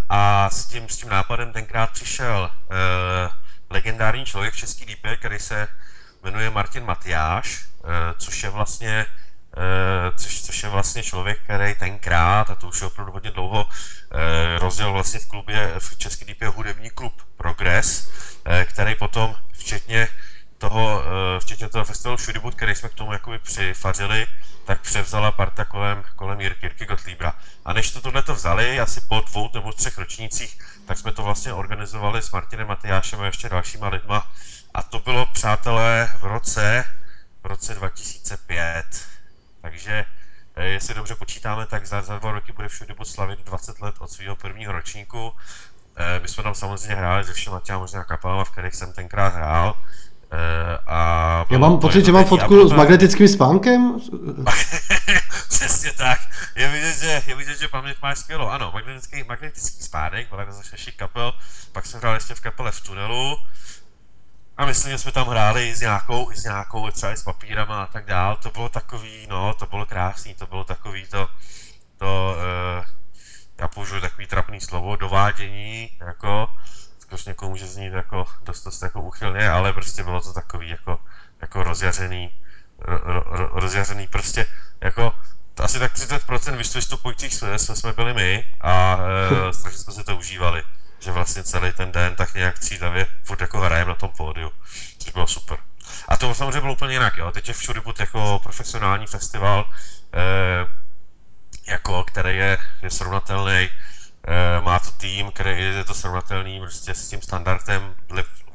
a 0.10 0.50
s 0.50 0.66
tím, 0.66 0.90
s 0.90 0.98
tím 0.98 1.10
nápadem 1.10 1.54
tenkrát 1.54 1.90
přišel 1.90 2.52
legendární 3.70 4.26
člověk 4.26 4.54
v 4.54 4.58
Český 4.58 4.86
lípě, 4.86 5.18
který 5.18 5.40
se 5.40 5.68
jmenuje 6.24 6.50
Martin 6.50 6.86
Matyáš, 6.86 7.66
což 8.18 8.44
je 8.44 8.50
vlastně 8.50 9.06
což, 10.16 10.42
což 10.42 10.64
je 10.64 10.70
vlastně 10.70 11.04
člověk, 11.04 11.40
který 11.44 11.76
tenkrát, 11.76 12.50
a 12.50 12.56
to 12.56 12.68
už 12.68 12.82
je 12.82 12.88
opravdu 12.88 13.12
hodně 13.12 13.32
dlouho, 13.32 13.66
rozděl 14.58 14.94
vlastně 14.94 15.20
v 15.20 15.28
klubě, 15.28 15.74
v 15.80 15.98
Český 15.98 16.26
lípě 16.26 16.48
hudební 16.48 16.90
klub 16.90 17.14
Progress, 17.38 18.12
který 18.66 18.96
potom 18.96 19.36
včetně 19.54 20.08
toho, 20.62 21.04
eh, 21.04 21.40
včetně 21.40 21.70
toho 21.70 21.86
festivalu 21.86 22.18
Shudibut, 22.18 22.56
který 22.56 22.76
jsme 22.76 22.90
k 22.90 22.94
tomu 22.94 23.14
jakoby 23.14 23.40
přifařili, 23.40 24.28
tak 24.66 24.82
převzala 24.82 25.32
parta 25.32 25.66
kolem, 25.66 26.04
kolem 26.16 26.42
Jirky, 26.42 26.66
Jirky 26.66 26.86
Gottliebra. 26.86 27.34
A 27.66 27.74
než 27.74 27.92
to 27.92 28.02
tohle 28.02 28.22
to 28.22 28.36
vzali, 28.36 28.80
asi 28.80 29.02
po 29.02 29.22
dvou 29.22 29.50
nebo 29.54 29.74
třech 29.74 29.98
ročnících, 29.98 30.58
tak 30.88 30.98
jsme 30.98 31.12
to 31.12 31.24
vlastně 31.24 31.54
organizovali 31.54 32.22
s 32.22 32.32
Martinem 32.32 32.68
Matyášem 32.68 33.22
a 33.22 33.26
ještě 33.26 33.50
dalšíma 33.50 33.88
lidma. 33.88 34.32
A 34.74 34.84
to 34.84 35.00
bylo, 35.00 35.26
přátelé, 35.26 36.10
v 36.20 36.24
roce, 36.24 36.86
v 37.44 37.46
roce 37.46 37.76
2005. 37.76 38.86
Takže 39.62 40.06
eh, 40.56 40.66
jestli 40.66 40.94
dobře 40.94 41.16
počítáme, 41.16 41.66
tak 41.66 41.88
za, 41.88 42.02
za 42.02 42.20
dva 42.20 42.32
roky 42.32 42.52
bude 42.52 42.68
všude 42.68 42.96
slavit 43.04 43.46
20 43.46 43.82
let 43.82 43.96
od 44.00 44.12
svého 44.12 44.36
prvního 44.36 44.72
ročníku. 44.72 45.32
Eh, 45.96 46.20
my 46.20 46.28
jsme 46.28 46.44
tam 46.44 46.56
samozřejmě 46.56 46.96
hráli 46.96 47.24
se 47.24 47.34
všema 47.34 47.60
těma 47.60 47.80
možná 47.80 48.04
kapelama, 48.04 48.44
v 48.44 48.50
kterých 48.50 48.76
jsem 48.76 48.94
tenkrát 48.94 49.34
hrál. 49.34 49.76
Eh, 50.32 50.78
a 50.88 51.46
Já 51.50 51.58
mám 51.58 51.80
pocit, 51.80 52.06
že 52.06 52.12
mám 52.12 52.26
fotku 52.26 52.70
s 52.70 52.74
magnetickým 52.74 53.28
spánkem. 53.28 54.00
Přesně 55.50 55.92
tak. 55.92 56.20
Je 56.56 56.68
vidět, 56.68 57.00
že, 57.00 57.24
je 57.28 57.36
vidět, 57.36 57.60
že 57.60 57.68
paměť 57.68 57.98
máš 58.02 58.20
skvělou. 58.20 58.48
Ano, 58.48 58.72
magnetický, 58.74 59.24
magnetický 59.24 59.84
spánek, 59.84 60.30
byla 60.30 60.46
to 60.46 60.52
z 60.52 60.92
kapel, 60.96 61.34
pak 61.72 61.86
jsem 61.86 62.00
hrál 62.00 62.14
ještě 62.14 62.36
v 62.36 62.42
kapele 62.42 62.72
v 62.72 62.82
tunelu. 62.82 63.38
A 64.62 64.66
myslím, 64.66 64.92
že 64.92 64.98
jsme 64.98 65.12
tam 65.12 65.28
hráli 65.28 65.70
i 65.70 65.76
s 65.76 65.82
nějakou, 65.82 66.32
i 66.32 66.36
s 66.36 66.44
nějakou, 66.44 66.92
třeba 66.92 67.12
i 67.12 67.18
s 67.18 67.24
papírama 67.24 67.84
a 67.84 67.86
tak 67.86 68.06
dál. 68.06 68.36
To 68.36 68.50
bylo 68.50 68.70
takový, 68.70 69.28
no, 69.30 69.54
to 69.54 69.66
bylo 69.66 69.86
krásný, 69.86 70.36
to 70.36 70.48
bylo 70.48 70.64
takový 70.64 71.06
to, 71.08 71.28
to, 71.98 72.36
uh, 72.80 72.86
já 73.58 73.68
použiju 73.68 74.02
takový 74.02 74.28
trapný 74.28 74.62
slovo, 74.62 74.96
dovádění, 74.96 75.90
jako, 76.00 76.48
což 77.10 77.26
někomu 77.26 77.52
může 77.52 77.68
znít 77.68 77.94
jako 77.94 78.26
dost, 78.44 78.64
dost 78.64 78.82
jako 78.82 79.02
uchylně, 79.02 79.50
ale 79.50 79.74
prostě 79.74 80.04
bylo 80.04 80.22
to 80.22 80.34
takový 80.34 80.70
jako, 80.70 81.00
jako 81.42 81.64
rozjařený, 81.64 82.32
ro, 82.80 83.24
ro, 83.26 83.50
rozjařený 83.54 84.08
prostě, 84.08 84.46
jako 84.82 85.12
asi 85.58 85.80
tak 85.80 85.94
30% 85.94 86.56
vystupujících 86.76 87.34
jsme, 87.34 87.60
jsme, 87.60 87.94
byli 87.94 88.14
my 88.14 88.46
a 88.62 89.00
e, 89.50 89.54
strašně 89.54 89.80
jsme 89.80 89.94
si 89.94 90.04
to 90.04 90.18
užívali, 90.18 90.64
že 91.02 91.12
vlastně 91.12 91.44
celý 91.44 91.72
ten 91.72 91.92
den 91.92 92.16
tak 92.16 92.34
nějak 92.34 92.60
cítavě 92.60 93.08
furt 93.24 93.42
jako 93.42 93.60
hrajeme 93.60 93.90
na 93.90 93.96
tom 93.96 94.10
pódiu, 94.10 94.52
což 94.98 95.14
bylo 95.14 95.28
super. 95.28 95.58
A 96.08 96.18
to 96.18 96.36
samozřejmě 96.36 96.62
bylo 96.62 96.74
úplně 96.74 96.94
jinak, 96.94 97.18
jo. 97.18 97.32
Teď 97.32 97.48
je 97.48 97.54
všude 97.54 97.82
jako 98.00 98.40
profesionální 98.44 99.08
festival, 99.08 99.70
e, 100.14 100.82
jako, 101.72 102.04
který 102.04 102.38
je, 102.38 102.58
je 102.82 102.90
srovnatelný, 102.90 103.70
e, 104.28 104.62
má 104.62 104.80
to 104.80 104.92
tým, 104.92 105.32
který 105.32 105.64
je 105.64 105.84
to 105.84 105.94
srovnatelný 105.94 106.60
prostě 106.60 106.94
s 106.94 107.10
tím 107.10 107.22
standardem, 107.22 107.96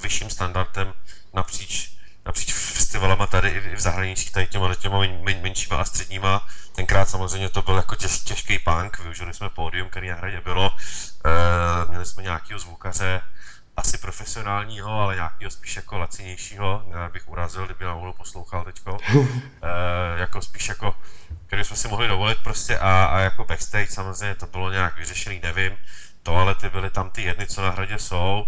vyšším 0.03 0.31
standardem 0.31 0.93
napříč, 1.35 1.97
napříč 2.26 2.53
festivalama 2.53 3.26
tady 3.26 3.49
i 3.49 3.76
v 3.76 3.81
zahraničí, 3.81 4.31
tady 4.31 4.47
těma, 4.47 4.75
těma 4.75 4.99
men, 4.99 5.19
men, 5.23 5.43
menšíma 5.43 5.76
a 5.76 5.85
středníma. 5.85 6.49
Tenkrát 6.75 7.09
samozřejmě 7.09 7.49
to 7.49 7.62
byl 7.62 7.76
jako 7.76 7.95
těž, 7.95 8.19
těžký 8.19 8.59
punk, 8.59 8.99
využili 8.99 9.35
jsme 9.35 9.50
pódium, 9.50 9.88
který 9.88 10.09
na 10.09 10.15
hradě 10.15 10.41
bylo, 10.41 10.73
měli 11.97 12.07
jsme 12.07 12.23
nějakého 12.23 12.61
zvukaře, 12.61 13.21
asi 13.76 13.99
profesionálního, 13.99 15.00
ale 15.00 15.15
nějakého 15.15 15.50
spíš 15.50 15.76
jako 15.76 15.99
lacinějšího, 15.99 16.85
já 16.91 17.09
bych 17.09 17.29
urazil, 17.29 17.67
kdyby 17.67 17.85
náhodou 17.85 18.12
poslouchal 18.12 18.65
teďko, 18.65 18.99
e, 19.15 20.21
jako 20.21 20.43
spíš 20.43 20.69
jako 20.69 20.95
který 21.47 21.65
jsme 21.65 21.76
si 21.76 21.88
mohli 21.88 22.09
dovolit 22.09 22.38
prostě 22.45 22.79
a, 22.79 23.05
a 23.05 23.19
jako 23.19 23.45
backstage 23.45 23.87
samozřejmě 23.87 24.35
to 24.35 24.47
bylo 24.47 24.71
nějak 24.71 24.97
vyřešený, 24.97 25.41
nevím, 25.43 25.73
toalety 26.23 26.71
byly 26.71 26.91
tam 26.91 27.11
ty 27.11 27.23
jedny, 27.23 27.47
co 27.47 27.62
na 27.62 27.71
hradě 27.71 27.99
jsou. 27.99 28.45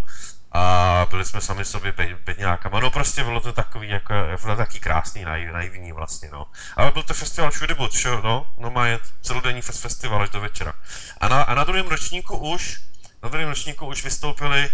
A 0.53 1.07
byli 1.11 1.25
jsme 1.25 1.41
sami 1.41 1.65
sobě 1.65 1.95
bedňákama, 2.25 2.81
no 2.81 2.91
prostě 2.91 3.25
bylo 3.25 3.41
to 3.41 3.53
takový 3.53 3.89
jako, 3.89 4.15
bylo 4.43 4.57
taky 4.57 4.81
krásný, 4.81 5.25
naiv, 5.25 5.53
naivní 5.53 5.93
vlastně, 5.93 6.29
no. 6.33 6.47
Ale 6.77 6.91
byl 6.91 7.03
to 7.03 7.15
festival 7.15 7.51
všude 7.51 7.77
čo, 7.91 8.21
no, 8.23 8.47
no 8.59 8.71
má 8.71 8.87
je 8.87 8.99
celodenní 9.23 9.63
fest 9.63 9.81
festival 9.81 10.23
až 10.23 10.31
do 10.31 10.41
večera. 10.41 10.73
A 11.21 11.29
na, 11.29 11.43
a 11.43 11.55
na 11.55 11.65
druhém 11.65 11.87
ročníku 11.87 12.37
už, 12.37 12.81
na 13.23 13.29
druhém 13.29 13.49
ročníku 13.49 13.87
už 13.87 14.05
vystoupili, 14.05 14.69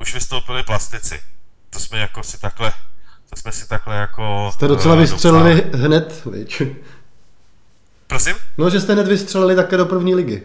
už 0.00 0.14
vystoupili 0.14 0.62
plastici. 0.62 1.20
To 1.70 1.78
jsme 1.78 1.98
jako 1.98 2.22
si 2.22 2.40
takhle, 2.40 2.72
to 3.30 3.36
jsme 3.36 3.52
si 3.52 3.68
takhle 3.68 3.96
jako... 3.96 4.50
Jste 4.54 4.68
docela 4.68 4.94
uh, 4.94 5.00
vystřelili 5.00 5.70
hned, 5.74 6.24
viď? 6.24 6.62
Prosím? 8.06 8.34
No, 8.58 8.70
že 8.70 8.80
jste 8.80 8.92
hned 8.92 9.08
vystřelili 9.08 9.56
také 9.56 9.76
do 9.76 9.86
první 9.86 10.14
ligy. 10.14 10.42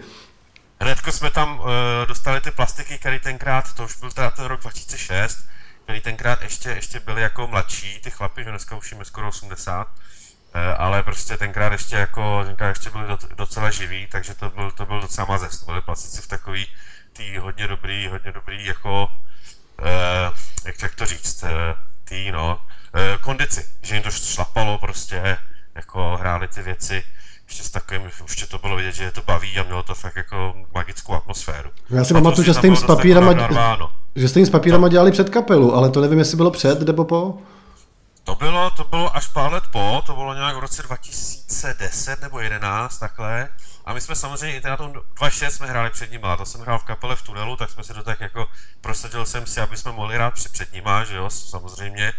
Hnedko 0.80 1.12
jsme 1.12 1.32
tam 1.32 1.60
uh, 1.60 1.68
dostali 2.08 2.42
ty 2.42 2.52
plastiky, 2.52 2.98
které 2.98 3.20
tenkrát, 3.20 3.74
to 3.74 3.84
už 3.84 3.98
byl 4.00 4.12
teda 4.12 4.30
ten 4.30 4.46
rok 4.46 4.62
2006, 4.62 5.38
který 5.84 6.02
tenkrát 6.02 6.42
ještě, 6.42 6.70
ještě 6.70 7.00
byli 7.00 7.22
jako 7.22 7.48
mladší, 7.48 8.00
ty 8.04 8.12
chlapy, 8.12 8.44
že 8.44 8.50
dneska 8.50 8.76
už 8.76 8.92
jim 8.92 9.06
skoro 9.06 9.28
80, 9.28 9.88
Eh, 10.54 10.74
ale 10.78 11.04
prostě 11.04 11.38
tenkrát 11.38 11.72
ještě 11.72 11.96
jako, 11.96 12.44
tenkrát 12.46 12.70
ještě 12.70 12.90
byli 12.90 13.06
docela 13.38 13.70
živí, 13.70 14.08
takže 14.12 14.36
to 14.36 14.50
byl, 14.50 14.72
to 14.72 14.86
byl 14.86 15.02
docela 15.02 15.28
mazec, 15.28 15.60
to 15.60 15.66
byly 15.66 15.82
plastici 15.82 16.22
v 16.22 16.28
takový 16.28 16.68
tý 17.14 17.38
hodně 17.38 17.68
dobrý, 17.68 18.08
hodně 18.08 18.32
dobrý 18.32 18.66
jako, 18.66 19.08
eh, 19.80 20.32
jak, 20.66 20.82
jak 20.82 20.96
to 20.96 21.06
říct, 21.06 21.44
eh, 21.44 21.76
tý 22.04 22.32
no, 22.32 22.60
eh, 22.96 23.18
kondici, 23.22 23.66
že 23.82 23.96
jim 23.96 24.04
to 24.04 24.12
šlapalo 24.12 24.78
prostě, 24.78 25.38
jako 25.76 26.18
hráli 26.18 26.48
ty 26.48 26.62
věci, 26.62 27.04
ještě 27.48 27.64
s 27.64 27.70
takovým, 27.70 28.02
ještě 28.22 28.48
to 28.48 28.58
bylo 28.58 28.76
vidět, 28.76 28.96
že 28.96 29.04
je 29.04 29.12
to 29.12 29.22
baví 29.22 29.60
a 29.60 29.64
mělo 29.64 29.84
to 29.84 29.96
fakt 29.96 30.16
jako 30.16 30.54
magickou 30.74 31.14
atmosféru. 31.14 31.70
Já 31.90 32.04
si 32.04 32.14
pamatuju, 32.14 32.46
že 32.46 32.54
jste 32.54 32.68
jim 32.68 32.76
s 32.76 32.84
papírama, 32.84 33.34
že 34.16 34.30
jste 34.30 34.40
jim 34.40 34.46
s 34.46 34.50
papírama 34.50 34.88
dělali 34.88 35.12
před 35.12 35.30
kapelu, 35.30 35.76
ale 35.76 35.90
to 35.90 36.02
nevím, 36.02 36.20
jestli 36.20 36.38
bylo 36.38 36.52
před 36.52 36.82
nebo 36.82 37.06
po. 37.06 37.38
To 38.24 38.36
bylo, 38.36 38.70
to 38.70 38.84
bylo 38.84 39.16
až 39.16 39.28
pár 39.28 39.54
let 39.54 39.64
po, 39.72 40.04
to 40.06 40.16
bylo 40.16 40.34
nějak 40.34 40.56
v 40.56 40.60
roce 40.60 40.84
2010 40.84 42.22
nebo 42.22 42.40
11 42.40 42.98
takhle. 42.98 43.50
A 43.86 43.94
my 43.94 44.02
jsme 44.02 44.16
samozřejmě 44.16 44.60
i 44.60 44.68
na 44.68 44.78
tom 44.78 44.92
2.6 44.92 45.48
jsme 45.48 45.68
hráli 45.68 45.90
před 45.90 46.12
nima, 46.12 46.38
to 46.38 46.46
jsem 46.46 46.62
hrál 46.62 46.80
v 46.80 46.84
kapele 46.84 47.16
v 47.16 47.22
tunelu, 47.22 47.56
tak 47.56 47.70
jsme 47.70 47.84
si 47.84 47.94
to 47.94 48.04
tak 48.04 48.20
jako 48.20 48.48
prosadil 48.82 49.26
jsem 49.26 49.46
si, 49.46 49.62
aby 49.62 49.78
jsme 49.78 49.92
mohli 49.92 50.16
hrát 50.16 50.34
před, 50.34 50.52
před 50.52 50.74
nima, 50.74 51.04
že 51.04 51.16
jo, 51.16 51.30
samozřejmě. 51.30 52.14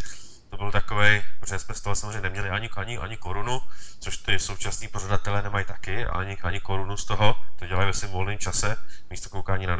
To 0.53 0.59
byl 0.59 0.73
takový, 0.73 1.23
protože 1.41 1.59
jsme 1.59 1.75
z 1.75 1.81
toho 1.81 1.97
samozřejmě 1.97 2.21
neměli 2.21 2.51
ani, 2.51 2.71
ani, 2.77 2.99
ani 2.99 3.17
korunu, 3.17 3.63
což 4.01 4.17
ty 4.17 4.39
současní 4.39 4.89
pořadatelé 4.89 5.43
nemají 5.43 5.65
taky, 5.65 6.07
ani, 6.07 6.39
ani 6.43 6.61
korunu 6.61 6.97
z 6.97 7.05
toho, 7.05 7.35
to 7.59 7.67
dělají 7.67 7.87
ve 7.87 7.93
svém 7.93 8.11
volném 8.11 8.39
čase, 8.39 8.77
místo 9.11 9.29
koukání 9.29 9.67
na, 9.67 9.77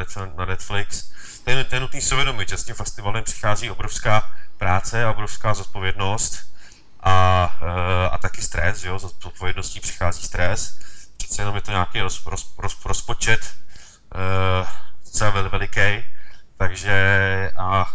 Netflix. 0.47 1.12
Ten, 1.45 1.64
ten 1.64 1.83
nutný 1.83 2.00
si 2.00 2.14
uvědomit, 2.14 2.49
že 2.49 2.59
s 2.59 2.64
tím 2.64 2.75
festivalem 2.75 3.25
přichází 3.25 3.71
obrovská 3.71 4.23
práce 4.62 5.04
a 5.04 5.11
obrovská 5.11 5.54
zodpovědnost 5.54 6.54
a, 7.00 7.14
eh, 7.62 8.09
a 8.09 8.19
taky 8.19 8.42
stres, 8.42 8.85
jo, 8.85 8.99
z 8.99 9.04
odpovědností 9.04 9.81
přichází 9.81 10.23
stres. 10.23 10.78
Přece 11.16 11.42
jenom 11.42 11.54
je 11.54 11.61
to 11.61 11.71
nějaký 11.71 12.00
roz, 12.00 12.26
roz, 12.26 12.54
roz, 12.59 12.85
rozpočet 12.85 13.40
uh, 14.14 14.69
docela 15.04 15.31
vel, 15.31 15.50
veliký, 15.50 16.04
takže 16.57 16.97
a, 17.59 17.90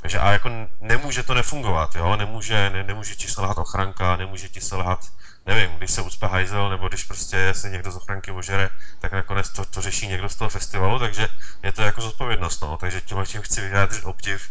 takže 0.00 0.18
a 0.18 0.32
jako 0.32 0.48
nemůže 0.80 1.22
to 1.22 1.34
nefungovat, 1.34 1.96
jo, 1.96 2.16
nemůže, 2.16 2.70
ne, 2.70 2.82
nemůže 2.84 3.14
ti 3.14 3.28
selhat 3.28 3.58
ochranka, 3.58 4.16
nemůže 4.16 4.48
ti 4.48 4.60
selhat, 4.60 5.00
nevím, 5.46 5.70
když 5.70 5.90
se 5.90 6.02
ucpe 6.02 6.26
hajzel, 6.26 6.70
nebo 6.70 6.88
když 6.88 7.04
prostě 7.04 7.54
se 7.54 7.70
někdo 7.70 7.90
z 7.90 7.96
ochranky 7.96 8.30
ožere, 8.30 8.70
tak 9.00 9.12
nakonec 9.12 9.48
to, 9.48 9.64
to 9.64 9.80
řeší 9.80 10.08
někdo 10.08 10.28
z 10.28 10.36
toho 10.36 10.48
festivalu, 10.48 10.98
takže 10.98 11.28
je 11.62 11.72
to 11.72 11.82
jako 11.82 12.00
zodpovědnost, 12.00 12.60
no, 12.60 12.76
takže 12.76 13.00
tímhle 13.00 13.26
tím 13.26 13.42
chci 13.42 13.60
vyjádřit 13.60 14.04
obdiv 14.04 14.42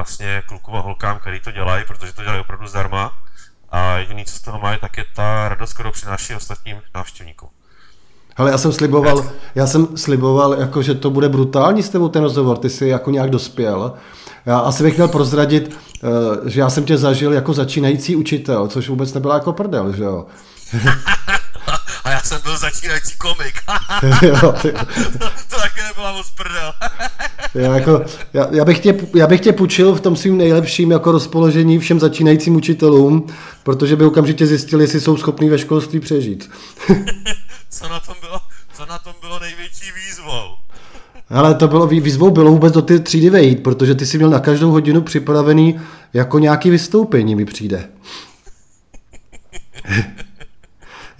vlastně 0.00 0.42
klukům 0.46 0.76
a 0.76 0.80
holkám, 0.80 1.18
který 1.18 1.40
to 1.40 1.50
dělají, 1.50 1.84
protože 1.86 2.12
to 2.12 2.22
dělají 2.22 2.40
opravdu 2.40 2.66
zdarma. 2.66 3.12
A 3.70 3.96
jediný, 3.96 4.24
co 4.24 4.34
z 4.34 4.40
toho 4.40 4.58
mají, 4.58 4.78
tak 4.80 4.98
je 4.98 5.04
ta 5.14 5.48
radost, 5.48 5.72
kterou 5.72 5.90
přináší 5.90 6.34
ostatním 6.34 6.76
návštěvníkům. 6.94 7.48
Ale 8.36 8.50
já 8.50 8.58
jsem 8.58 8.72
sliboval, 8.72 9.30
já 9.54 9.66
jsem 9.66 9.96
sliboval, 9.96 10.54
jako, 10.54 10.82
že 10.82 10.94
to 10.94 11.10
bude 11.10 11.28
brutální 11.28 11.82
s 11.82 11.88
tebou 11.88 12.08
ten 12.08 12.22
rozhovor, 12.22 12.58
ty 12.58 12.70
jsi 12.70 12.88
jako 12.88 13.10
nějak 13.10 13.30
dospěl. 13.30 13.94
Já 14.46 14.58
asi 14.58 14.82
bych 14.82 14.94
měl 14.94 15.08
prozradit, 15.08 15.76
eh, 16.04 16.50
že 16.50 16.60
já 16.60 16.70
jsem 16.70 16.84
tě 16.84 16.98
zažil 16.98 17.32
jako 17.32 17.52
začínající 17.52 18.16
učitel, 18.16 18.68
což 18.68 18.88
vůbec 18.88 19.14
nebyla 19.14 19.34
jako 19.34 19.52
prdel, 19.52 19.92
že 19.92 20.04
jo? 20.04 20.26
A 22.04 22.10
já 22.10 22.20
jsem 22.20 22.42
byl 22.42 22.58
začínající 22.58 23.16
komik. 23.16 23.54
jo, 24.22 24.54
ty... 24.62 24.74
taky 25.62 25.80
nebyla 25.88 26.12
moc 26.12 26.30
prdel. 26.30 26.72
já, 27.54 27.74
jako, 27.76 28.04
já, 28.32 28.46
já, 28.50 28.64
bych 28.64 28.78
tě, 28.78 28.94
já 29.14 29.26
bych 29.26 29.40
tě 29.40 29.52
půjčil 29.52 29.94
v 29.94 30.00
tom 30.00 30.16
svým 30.16 30.38
nejlepším 30.38 30.90
jako 30.90 31.12
rozpoložení 31.12 31.78
všem 31.78 32.00
začínajícím 32.00 32.56
učitelům, 32.56 33.26
protože 33.62 33.96
by 33.96 34.04
okamžitě 34.04 34.46
zjistili, 34.46 34.84
jestli 34.84 35.00
jsou 35.00 35.16
schopní 35.16 35.48
ve 35.48 35.58
školství 35.58 36.00
přežít. 36.00 36.50
co, 37.70 37.88
na 37.88 38.00
tom 38.00 38.14
bylo, 38.20 38.40
co 38.74 38.86
na 38.86 38.98
tom 38.98 39.12
bylo 39.20 39.38
největší 39.38 39.86
výzvou? 40.06 40.56
Ale 41.30 41.54
to 41.54 41.68
bylo, 41.68 41.86
výzvou 41.86 42.30
bylo 42.30 42.50
vůbec 42.50 42.72
do 42.72 42.82
ty 42.82 43.00
třídy 43.00 43.30
vejít, 43.30 43.62
protože 43.62 43.94
ty 43.94 44.06
jsi 44.06 44.16
měl 44.16 44.30
na 44.30 44.40
každou 44.40 44.70
hodinu 44.70 45.02
připravený 45.02 45.80
jako 46.14 46.38
nějaký 46.38 46.70
vystoupení 46.70 47.34
mi 47.34 47.44
přijde. 47.44 47.88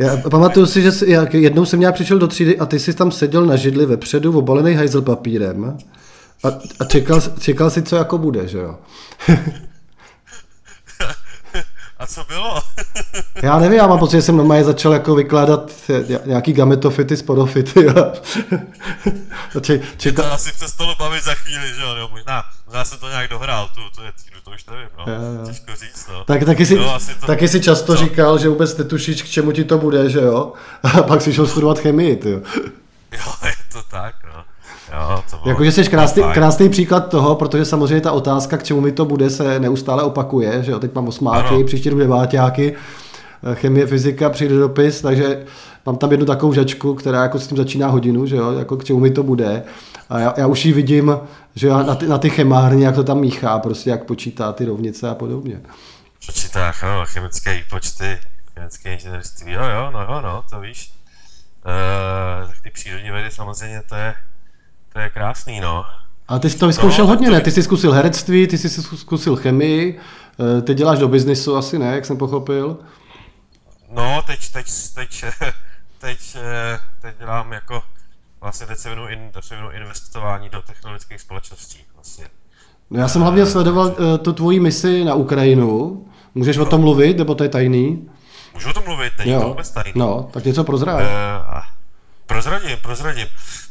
Já 0.00 0.16
pamatuju 0.16 0.66
si, 0.66 0.82
že 0.82 0.92
jsi, 0.92 1.10
jak 1.10 1.34
jednou 1.34 1.64
jsem 1.64 1.80
nějak 1.80 1.94
přišel 1.94 2.18
do 2.18 2.28
třídy 2.28 2.58
a 2.58 2.66
ty 2.66 2.78
jsi 2.78 2.94
tam 2.94 3.12
seděl 3.12 3.46
na 3.46 3.56
židli 3.56 3.86
vepředu, 3.86 4.38
obalený 4.38 4.74
hajzel 4.74 5.02
papírem 5.02 5.78
a, 6.44 6.48
a 6.80 6.84
čekal, 6.84 7.20
čekal 7.40 7.70
si, 7.70 7.82
co 7.82 7.96
jako 7.96 8.18
bude, 8.18 8.48
že 8.48 8.58
jo? 8.58 8.78
A 11.98 12.06
co 12.06 12.24
bylo? 12.24 12.62
Já 13.42 13.58
nevím, 13.58 13.78
já 13.78 13.86
mám 13.86 13.98
pocit, 13.98 14.16
že 14.16 14.22
jsem 14.22 14.36
normálně 14.36 14.64
začal 14.64 14.92
jako 14.92 15.14
vykládat 15.14 15.72
nějaký 16.24 16.52
gametofity 16.52 17.16
z 17.16 17.22
podofity. 17.22 17.86
Či, 19.60 19.80
čekal... 19.96 20.24
To 20.24 20.32
asi 20.32 20.52
přestalo 20.52 20.94
bavit 20.98 21.24
za 21.24 21.34
chvíli, 21.34 21.74
že 21.74 21.82
jo? 21.82 22.08
Možná, 22.10 22.42
možná 22.66 22.84
jsem 22.84 22.98
to 22.98 23.08
nějak 23.08 23.30
dohrál, 23.30 23.68
tu, 23.74 23.80
tu 23.96 24.02
to 24.50 24.54
už 24.54 24.66
nevím, 24.66 24.88
no. 24.98 25.12
Jo, 25.12 25.38
jo. 25.40 25.46
Těžko 25.46 25.72
říct, 25.76 26.08
no. 26.12 26.24
Tak, 26.24 26.44
taky, 26.44 26.66
si, 26.66 26.74
jo, 26.74 26.98
to... 27.20 27.26
taky 27.26 27.48
si 27.48 27.60
často 27.60 27.96
Co? 27.96 28.04
říkal, 28.04 28.38
že 28.38 28.48
vůbec 28.48 28.76
netušíš, 28.76 29.22
k 29.22 29.26
čemu 29.26 29.52
ti 29.52 29.64
to 29.64 29.78
bude, 29.78 30.10
že 30.10 30.20
jo? 30.20 30.52
A 30.82 31.02
pak 31.02 31.22
si 31.22 31.32
šel 31.32 31.46
studovat 31.46 31.78
chemii, 31.78 32.16
ty 32.16 32.30
jo. 32.30 32.40
Jo, 33.12 33.32
je 33.44 33.52
to 33.72 33.78
tak, 33.90 34.14
no. 34.24 34.44
Jo, 34.92 35.22
to 35.30 35.36
bylo, 35.36 35.48
Jakože 35.48 35.72
jsi 35.72 35.84
krásný, 35.84 36.22
krásný 36.34 36.68
příklad 36.68 37.08
toho, 37.08 37.34
protože 37.34 37.64
samozřejmě 37.64 38.00
ta 38.00 38.12
otázka, 38.12 38.56
k 38.56 38.62
čemu 38.62 38.80
mi 38.80 38.92
to 38.92 39.04
bude, 39.04 39.30
se 39.30 39.60
neustále 39.60 40.02
opakuje, 40.02 40.62
že 40.62 40.72
jo, 40.72 40.78
teď 40.78 40.94
mám 40.94 41.08
osmáky, 41.08 41.54
ano. 41.54 41.64
příští 41.64 41.90
rok 41.90 41.98
deváťáky, 41.98 42.74
chemie, 43.54 43.86
fyzika, 43.86 44.30
přijde 44.30 44.58
dopis, 44.58 45.00
takže 45.00 45.44
mám 45.86 45.96
tam 45.96 46.10
jednu 46.10 46.26
takovou 46.26 46.52
žačku, 46.52 46.94
která 46.94 47.22
jako 47.22 47.38
s 47.38 47.46
tím 47.46 47.56
začíná 47.56 47.88
hodinu, 47.88 48.26
že 48.26 48.36
jo, 48.36 48.52
jako 48.52 48.76
k 48.76 48.84
čemu 48.84 49.00
mi 49.00 49.10
to 49.10 49.22
bude. 49.22 49.62
A 50.08 50.18
já, 50.18 50.34
já 50.36 50.46
už 50.46 50.64
ji 50.64 50.72
vidím, 50.72 51.18
že 51.54 51.68
na 51.68 51.94
ty, 51.94 52.06
na 52.06 52.18
ty 52.18 52.30
chemárny, 52.30 52.82
jak 52.82 52.94
to 52.94 53.04
tam 53.04 53.20
míchá, 53.20 53.58
prostě 53.58 53.90
jak 53.90 54.04
počítá 54.04 54.52
ty 54.52 54.64
rovnice 54.64 55.08
a 55.08 55.14
podobně. 55.14 55.60
Počítá, 56.26 56.72
no, 56.82 57.02
chemické 57.06 57.62
počty, 57.70 58.18
chemické 58.54 58.92
inženýrství, 58.94 59.52
jo, 59.52 59.62
jo, 59.62 59.90
no 59.92 60.00
jo, 60.00 60.20
no, 60.22 60.42
to 60.50 60.60
víš. 60.60 60.92
Uh, 61.66 62.48
tak 62.48 62.62
ty 62.62 62.70
přírodní 62.70 63.10
vědy 63.10 63.30
samozřejmě 63.30 63.82
to 63.88 63.94
je, 63.94 64.14
to 64.92 64.98
je 65.00 65.10
krásný, 65.10 65.60
no. 65.60 65.84
A 66.28 66.38
ty 66.38 66.50
jsi 66.50 66.58
to 66.58 66.66
vyzkoušel 66.66 67.04
no, 67.04 67.08
hodně, 67.08 67.26
to... 67.26 67.32
ne? 67.32 67.40
Ty 67.40 67.50
jsi 67.50 67.62
zkusil 67.62 67.92
herectví, 67.92 68.46
ty 68.46 68.58
jsi 68.58 68.68
zkusil 68.96 69.36
chemii, 69.36 70.00
eh, 70.58 70.62
ty 70.62 70.74
děláš 70.74 70.98
do 70.98 71.08
biznisu 71.08 71.56
asi, 71.56 71.78
ne, 71.78 71.94
jak 71.94 72.06
jsem 72.06 72.16
pochopil? 72.16 72.78
No, 73.90 74.22
teď, 74.26 74.52
teď, 74.52 74.66
teď, 74.94 75.24
teď, 75.98 76.36
eh, 76.36 76.78
teď 77.00 77.18
dělám 77.18 77.52
jako 77.52 77.82
vlastně 78.40 78.66
teď 78.66 78.78
se 78.78 78.88
věnu, 78.88 79.08
in, 79.08 79.30
se 79.40 79.54
věnu 79.54 79.70
investování 79.70 80.48
do 80.48 80.62
technologických 80.62 81.20
společností. 81.20 81.78
Vlastně. 81.94 82.28
No 82.90 83.00
já 83.00 83.08
jsem 83.08 83.22
hlavně 83.22 83.46
sledoval 83.46 83.86
uh, 83.86 84.18
tu 84.18 84.32
tvoji 84.32 84.60
misi 84.60 85.04
na 85.04 85.14
Ukrajinu. 85.14 86.04
Můžeš 86.34 86.56
no. 86.56 86.62
o 86.62 86.66
tom 86.66 86.80
mluvit, 86.80 87.18
nebo 87.18 87.34
to 87.34 87.42
je 87.42 87.48
tajný? 87.48 88.10
Můžu 88.54 88.70
o 88.70 88.72
tom 88.72 88.84
mluvit, 88.84 89.12
není 89.18 89.30
jo. 89.30 89.40
to 89.40 89.48
vůbec 89.48 89.70
tajný. 89.70 89.92
No, 89.94 90.30
tak 90.32 90.44
něco 90.44 90.64
prozrát. 90.64 91.00
Uh, 91.00 91.60
prozradím, 92.26 92.78
prozradím. 92.82 93.26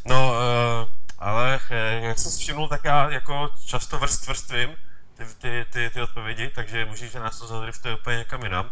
No, 0.06 0.32
uh, 0.32 0.90
ale 1.20 1.60
jak 2.02 2.20
jsem 2.20 2.32
si 2.32 2.40
všimnul, 2.40 2.68
tak 2.68 2.84
já 2.84 3.10
jako 3.10 3.50
často 3.66 4.00
vrst 4.00 4.28
vrstvím 4.28 4.70
ty, 5.18 5.24
ty, 5.38 5.66
ty, 5.74 5.90
ty 5.94 6.02
odpovědi, 6.02 6.52
takže 6.56 6.86
můžeš, 6.86 7.12
že 7.12 7.20
nás 7.20 7.40
to 7.40 7.48
zadriftuje 7.48 7.96
úplně 7.96 8.18
někam 8.18 8.44
jinam. 8.44 8.66
Uh, 8.66 8.72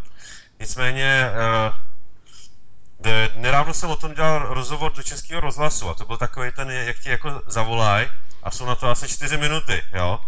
de, 2.99 3.29
nedávno 3.35 3.73
jsem 3.73 3.89
o 3.89 3.95
tom 3.95 4.13
dělal 4.13 4.53
rozhovor 4.53 4.93
do 4.93 5.03
Českého 5.03 5.41
rozhlasu 5.41 5.89
a 5.89 5.93
to 5.93 6.05
byl 6.05 6.17
takový 6.17 6.51
ten, 6.51 6.69
jak 6.69 6.99
ti 6.99 7.09
jako 7.09 7.41
zavolaj 7.47 8.09
a 8.43 8.51
jsou 8.51 8.65
na 8.65 8.75
to 8.75 8.89
asi 8.89 9.07
čtyři 9.07 9.37
minuty, 9.37 9.83
jo. 9.93 10.19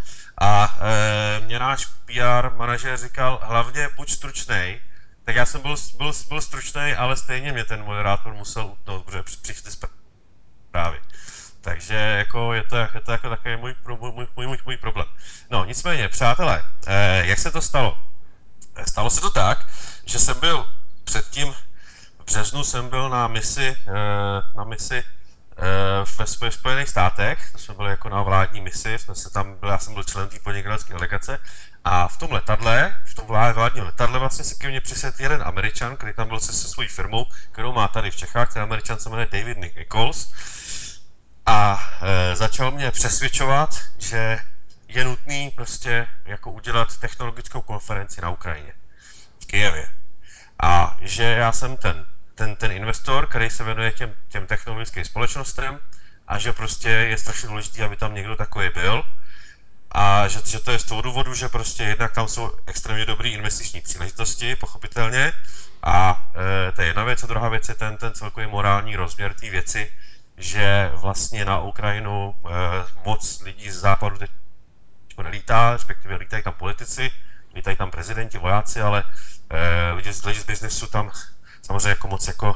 A 0.41 0.77
e, 0.81 1.45
mě 1.45 1.59
náš 1.59 1.85
PR 1.85 2.49
manažer 2.55 2.97
říkal, 2.97 3.39
hlavně 3.43 3.89
buď 3.95 4.11
stručnej, 4.11 4.81
tak 5.23 5.35
já 5.35 5.45
jsem 5.45 5.61
byl, 5.61 5.75
byl, 5.97 6.11
byl 6.27 6.41
stručný, 6.41 6.93
ale 6.93 7.17
stejně 7.17 7.51
mě 7.51 7.63
ten 7.63 7.83
moderátor 7.83 8.33
musel 8.33 8.65
utnout, 8.65 9.05
protože 9.05 9.23
přišli 9.23 9.71
zprávy. 9.71 10.99
Takže 11.61 11.95
jako 11.95 12.53
je 12.53 12.63
to, 12.63 12.75
je 12.75 13.01
to 13.05 13.11
jako 13.11 13.29
takový 13.29 13.55
můj, 13.55 13.75
můj, 13.87 14.11
můj, 14.35 14.47
můj, 14.47 14.57
můj 14.65 14.77
problém. 14.77 15.07
No 15.49 15.65
nicméně, 15.65 16.09
přátelé, 16.09 16.65
eh, 16.87 17.23
jak 17.25 17.39
se 17.39 17.51
to 17.51 17.61
stalo? 17.61 17.97
Stalo 18.87 19.09
se 19.09 19.21
to 19.21 19.29
tak, 19.29 19.67
že 20.09 20.19
jsem 20.19 20.39
byl 20.39 20.65
předtím, 21.03 21.53
v 22.19 22.25
březnu 22.25 22.63
jsem 22.63 22.89
byl 22.89 23.09
na 23.09 23.27
misi, 23.27 23.77
eh, 23.87 24.57
na 24.57 24.63
misi 24.63 25.03
ve 26.41 26.51
Spojených 26.51 26.89
státech, 26.89 27.51
to 27.51 27.57
jsme 27.57 27.73
byli 27.73 27.89
jako 27.89 28.09
na 28.09 28.21
vládní 28.21 28.61
misi, 28.61 28.99
jsme 28.99 29.15
se 29.15 29.29
tam, 29.29 29.55
já 29.67 29.77
jsem 29.77 29.93
byl 29.93 30.03
člen 30.03 30.29
té 30.29 30.39
podnikatelské 30.39 30.93
delegace. 30.93 31.37
A 31.83 32.07
v 32.07 32.17
tom 32.17 32.31
letadle, 32.31 33.01
v 33.05 33.13
tom 33.13 33.27
vládním 33.27 33.83
letadle 33.83 34.19
vlastně 34.19 34.43
se 34.43 34.55
ke 34.55 34.67
mně 34.69 34.81
přisedl 34.81 35.15
jeden 35.19 35.43
Američan, 35.45 35.97
který 35.97 36.13
tam 36.13 36.27
byl 36.27 36.39
se, 36.39 36.53
se 36.53 36.67
svojí 36.67 36.87
firmou, 36.87 37.25
kterou 37.51 37.73
má 37.73 37.87
tady 37.87 38.11
v 38.11 38.15
Čechách, 38.15 38.53
ten 38.53 38.61
Američan 38.61 38.99
se 38.99 39.09
jmenuje 39.09 39.27
David 39.31 39.57
Nichols 39.57 40.33
a 41.45 41.89
e, 42.01 42.35
začal 42.35 42.71
mě 42.71 42.91
přesvědčovat, 42.91 43.77
že 43.97 44.39
je 44.87 45.03
nutný 45.03 45.51
prostě 45.55 46.07
jako 46.25 46.51
udělat 46.51 46.97
technologickou 46.97 47.61
konferenci 47.61 48.21
na 48.21 48.29
Ukrajině, 48.29 48.73
v 49.43 49.45
Kijevě. 49.45 49.98
A 50.63 50.97
že 51.01 51.23
já 51.23 51.51
jsem 51.51 51.77
ten, 51.77 52.05
ten, 52.35 52.55
ten 52.55 52.71
investor, 52.71 53.27
který 53.27 53.49
se 53.49 53.63
věnuje 53.63 53.91
těm, 53.91 54.13
těm 54.29 54.47
technologickým 54.47 55.05
společnostem 55.05 55.79
a 56.27 56.37
že 56.37 56.53
prostě 56.53 56.89
je 56.89 57.17
strašně 57.17 57.47
důležité, 57.47 57.83
aby 57.83 57.95
tam 57.95 58.13
někdo 58.13 58.35
takový 58.35 58.69
byl. 58.69 59.03
A 59.91 60.27
že, 60.27 60.39
že 60.45 60.59
to 60.59 60.71
je 60.71 60.79
z 60.79 60.83
toho 60.83 61.01
důvodu, 61.01 61.33
že 61.33 61.49
prostě 61.49 61.83
jednak 61.83 62.13
tam 62.13 62.27
jsou 62.27 62.51
extrémně 62.65 63.05
dobré 63.05 63.29
investiční 63.29 63.81
příležitosti, 63.81 64.55
pochopitelně. 64.55 65.33
A 65.83 66.29
e, 66.69 66.71
to 66.71 66.81
je 66.81 66.87
jedna 66.87 67.03
věc. 67.03 67.23
A 67.23 67.27
druhá 67.27 67.49
věc 67.49 67.69
je 67.69 67.75
ten, 67.75 67.97
ten 67.97 68.13
celkový 68.13 68.47
morální 68.47 68.95
rozměr 68.95 69.33
té 69.33 69.49
věci, 69.49 69.91
že 70.37 70.91
vlastně 70.93 71.45
na 71.45 71.59
Ukrajinu 71.59 72.35
e, 72.35 72.49
moc 73.05 73.41
lidí 73.41 73.71
z 73.71 73.79
západu 73.79 74.17
teď 74.17 74.31
nelítá, 75.23 75.71
respektive 75.73 76.15
lítají 76.15 76.43
tam 76.43 76.53
politici, 76.53 77.11
lítají 77.55 77.77
tam 77.77 77.91
prezidenti, 77.91 78.37
vojáci, 78.37 78.81
ale 78.81 79.03
e, 79.49 79.91
lidi, 79.91 80.11
lidi 80.25 80.39
z 80.39 80.45
biznesu 80.45 80.87
tam 80.87 81.11
samozřejmě 81.61 81.89
jako 81.89 82.07
moc 82.07 82.27
jako, 82.27 82.55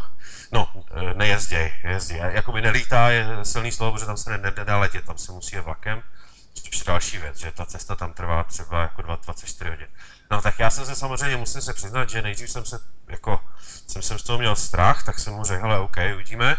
no, 0.52 0.72
e, 0.92 1.14
nejezděj, 1.14 1.74
jezdí. 1.84 2.16
Jakoby 2.16 2.62
nelítá 2.62 3.10
je 3.10 3.26
silný 3.44 3.72
slovo, 3.72 3.92
protože 3.92 4.06
tam 4.06 4.18
se 4.18 4.38
nedá 4.38 4.78
letět, 4.78 5.06
tam 5.06 5.18
se 5.18 5.32
musí 5.32 5.56
je 5.56 5.62
vlakem. 5.62 6.04
Což 6.54 6.80
je 6.80 6.84
další 6.86 7.18
věc, 7.18 7.38
že 7.38 7.52
ta 7.52 7.66
cesta 7.66 7.96
tam 7.96 8.14
trvá 8.14 8.44
třeba 8.44 8.82
jako 8.82 9.02
24 9.02 9.70
hodin. 9.70 9.88
No 10.32 10.42
tak 10.42 10.60
já 10.60 10.70
jsem 10.70 10.86
se 10.86 10.96
samozřejmě, 10.96 11.38
musím 11.38 11.62
se 11.62 11.74
přiznat, 11.74 12.10
že 12.10 12.22
nejdřív 12.22 12.50
jsem 12.50 12.66
se, 12.66 12.80
jako, 13.08 13.40
jsem, 13.88 14.02
jsem 14.02 14.20
z 14.20 14.24
toho 14.24 14.40
měl 14.40 14.56
strach, 14.56 15.04
tak 15.04 15.20
jsem 15.20 15.34
mu 15.34 15.44
řekl, 15.44 15.62
hele, 15.62 15.80
OK, 15.80 15.98
uvidíme, 16.14 16.56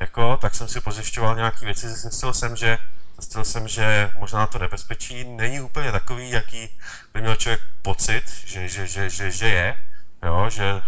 jako, 0.00 0.36
tak 0.36 0.54
jsem 0.54 0.68
si 0.68 0.80
pozjišťoval 0.80 1.36
nějaké 1.36 1.64
věci, 1.64 1.88
zjistil 1.88 2.34
jsem, 2.34 2.56
že 2.56 2.78
zjistil 3.18 3.44
jsem, 3.44 3.68
že 3.68 4.10
možná 4.18 4.46
to 4.46 4.58
nebezpečí 4.58 5.24
není 5.24 5.60
úplně 5.60 5.92
takový, 5.92 6.30
jaký 6.30 6.68
by 7.14 7.20
měl 7.20 7.36
člověk 7.36 7.60
pocit, 7.82 8.22
že, 8.46 8.68
že, 8.68 8.86
že, 8.86 9.10
že, 9.10 9.30
že 9.30 9.48
je, 9.48 9.76
jo, 10.22 10.50
že, 10.50 10.82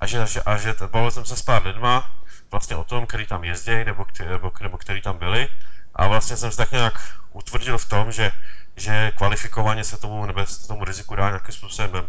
a 0.00 0.06
že, 0.06 0.26
že, 0.26 0.42
a 0.42 0.56
že 0.56 0.74
bavil 0.92 1.10
jsem 1.10 1.24
se 1.24 1.36
s 1.36 1.42
pár 1.42 1.66
lidma 1.66 2.16
vlastně 2.50 2.76
o 2.76 2.84
tom, 2.84 3.06
který 3.06 3.26
tam 3.26 3.44
jezdí, 3.44 3.84
nebo, 3.84 4.06
nebo, 4.28 4.52
nebo 4.60 4.78
který 4.78 5.02
tam 5.02 5.18
byli, 5.18 5.48
a 5.94 6.08
vlastně 6.08 6.36
jsem 6.36 6.50
se 6.50 6.56
tak 6.56 6.72
nějak 6.72 6.94
utvrdil 7.32 7.78
v 7.78 7.88
tom, 7.88 8.12
že, 8.12 8.32
že 8.76 9.12
kvalifikovaně 9.16 9.84
se 9.84 9.96
tomu, 9.96 10.26
nebo 10.26 10.46
se 10.46 10.68
tomu 10.68 10.84
riziku 10.84 11.16
dá 11.16 11.28
nějakým 11.28 11.54
způsobem 11.54 12.08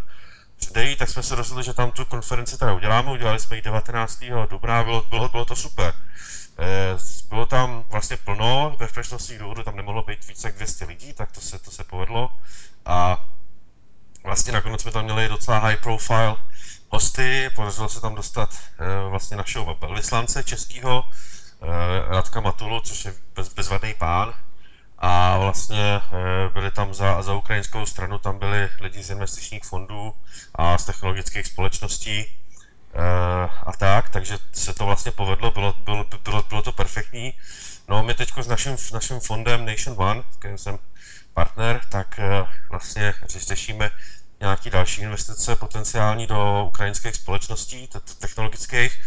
předejít, 0.59 0.99
tak 0.99 1.09
jsme 1.09 1.23
se 1.23 1.35
rozhodli, 1.35 1.63
že 1.63 1.73
tam 1.73 1.91
tu 1.91 2.05
konferenci 2.05 2.57
teda 2.57 2.73
uděláme, 2.73 3.11
udělali 3.11 3.39
jsme 3.39 3.55
ji 3.55 3.61
19. 3.61 4.23
dubna, 4.49 4.83
bylo, 4.83 5.03
bylo, 5.09 5.29
bylo 5.29 5.45
to 5.45 5.55
super. 5.55 5.93
Eh, 6.61 6.97
bylo 7.29 7.45
tam 7.45 7.83
vlastně 7.89 8.17
plno, 8.17 8.75
bezpečnostních 8.79 9.39
důvodů 9.39 9.63
tam 9.63 9.75
nemohlo 9.75 10.03
být 10.03 10.27
více 10.27 10.47
jak 10.47 10.55
200 10.55 10.85
lidí, 10.85 11.13
tak 11.13 11.31
to 11.31 11.41
se, 11.41 11.59
to 11.59 11.71
se 11.71 11.83
povedlo. 11.83 12.29
A 12.85 13.25
vlastně 14.23 14.53
nakonec 14.53 14.81
jsme 14.81 14.91
tam 14.91 15.03
měli 15.03 15.27
docela 15.27 15.59
high 15.59 15.77
profile 15.77 16.35
hosty, 16.89 17.49
podařilo 17.55 17.89
se 17.89 18.01
tam 18.01 18.15
dostat 18.15 18.49
eh, 18.79 19.09
vlastně 19.09 19.37
našeho 19.37 19.77
velvyslance 19.81 20.43
českého, 20.43 21.03
eh, 21.61 21.65
Radka 22.07 22.39
Matulu, 22.39 22.79
což 22.79 23.05
je 23.05 23.13
bez, 23.35 23.53
bezvadný 23.53 23.93
pán. 23.93 24.33
A 25.03 25.37
vlastně 25.37 26.01
byli 26.53 26.71
tam 26.71 26.93
za, 26.93 27.21
za 27.21 27.33
ukrajinskou 27.33 27.85
stranu, 27.85 28.19
tam 28.19 28.39
byli 28.39 28.69
lidi 28.79 29.03
z 29.03 29.09
investičních 29.09 29.63
fondů 29.63 30.13
a 30.55 30.77
z 30.77 30.85
technologických 30.85 31.45
společností, 31.47 32.40
a 33.65 33.71
tak, 33.77 34.09
takže 34.09 34.37
se 34.53 34.73
to 34.73 34.85
vlastně 34.85 35.11
povedlo, 35.11 35.51
bylo, 35.51 35.73
bylo, 35.85 36.05
bylo, 36.23 36.43
bylo 36.49 36.61
to 36.61 36.71
perfektní. 36.71 37.33
No 37.87 38.03
my 38.03 38.13
teď 38.13 38.31
s 38.41 38.47
naším, 38.47 38.77
naším 38.93 39.19
fondem 39.19 39.65
Nation 39.65 39.95
One, 39.99 40.23
kterým 40.39 40.57
jsem 40.57 40.79
partner, 41.33 41.81
tak 41.89 42.19
uh, 42.19 42.47
vlastně 42.69 43.13
řešíme 43.27 43.89
nějaké 44.39 44.69
další 44.69 45.01
investice 45.01 45.55
potenciální 45.55 46.27
do 46.27 46.65
ukrajinských 46.67 47.15
společností, 47.15 47.89
technologických. 48.19 49.01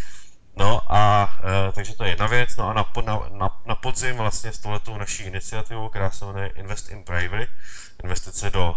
No 0.56 0.80
a 0.94 1.34
uh, 1.44 1.72
takže 1.72 1.94
to 1.94 2.04
je 2.04 2.10
jedna 2.10 2.26
věc. 2.26 2.56
No 2.56 2.68
a 2.68 2.72
na, 2.72 2.84
na, 3.04 3.22
na, 3.32 3.60
na 3.66 3.74
podzim 3.74 4.16
vlastně 4.16 4.52
s 4.52 4.58
tohletou 4.58 4.98
naší 4.98 5.22
iniciativou, 5.22 5.88
která 5.88 6.10
se 6.10 6.24
jmenuje 6.24 6.46
Invest 6.46 6.90
in 6.90 7.02
Bravery, 7.04 7.48
investice 8.04 8.50
do, 8.50 8.74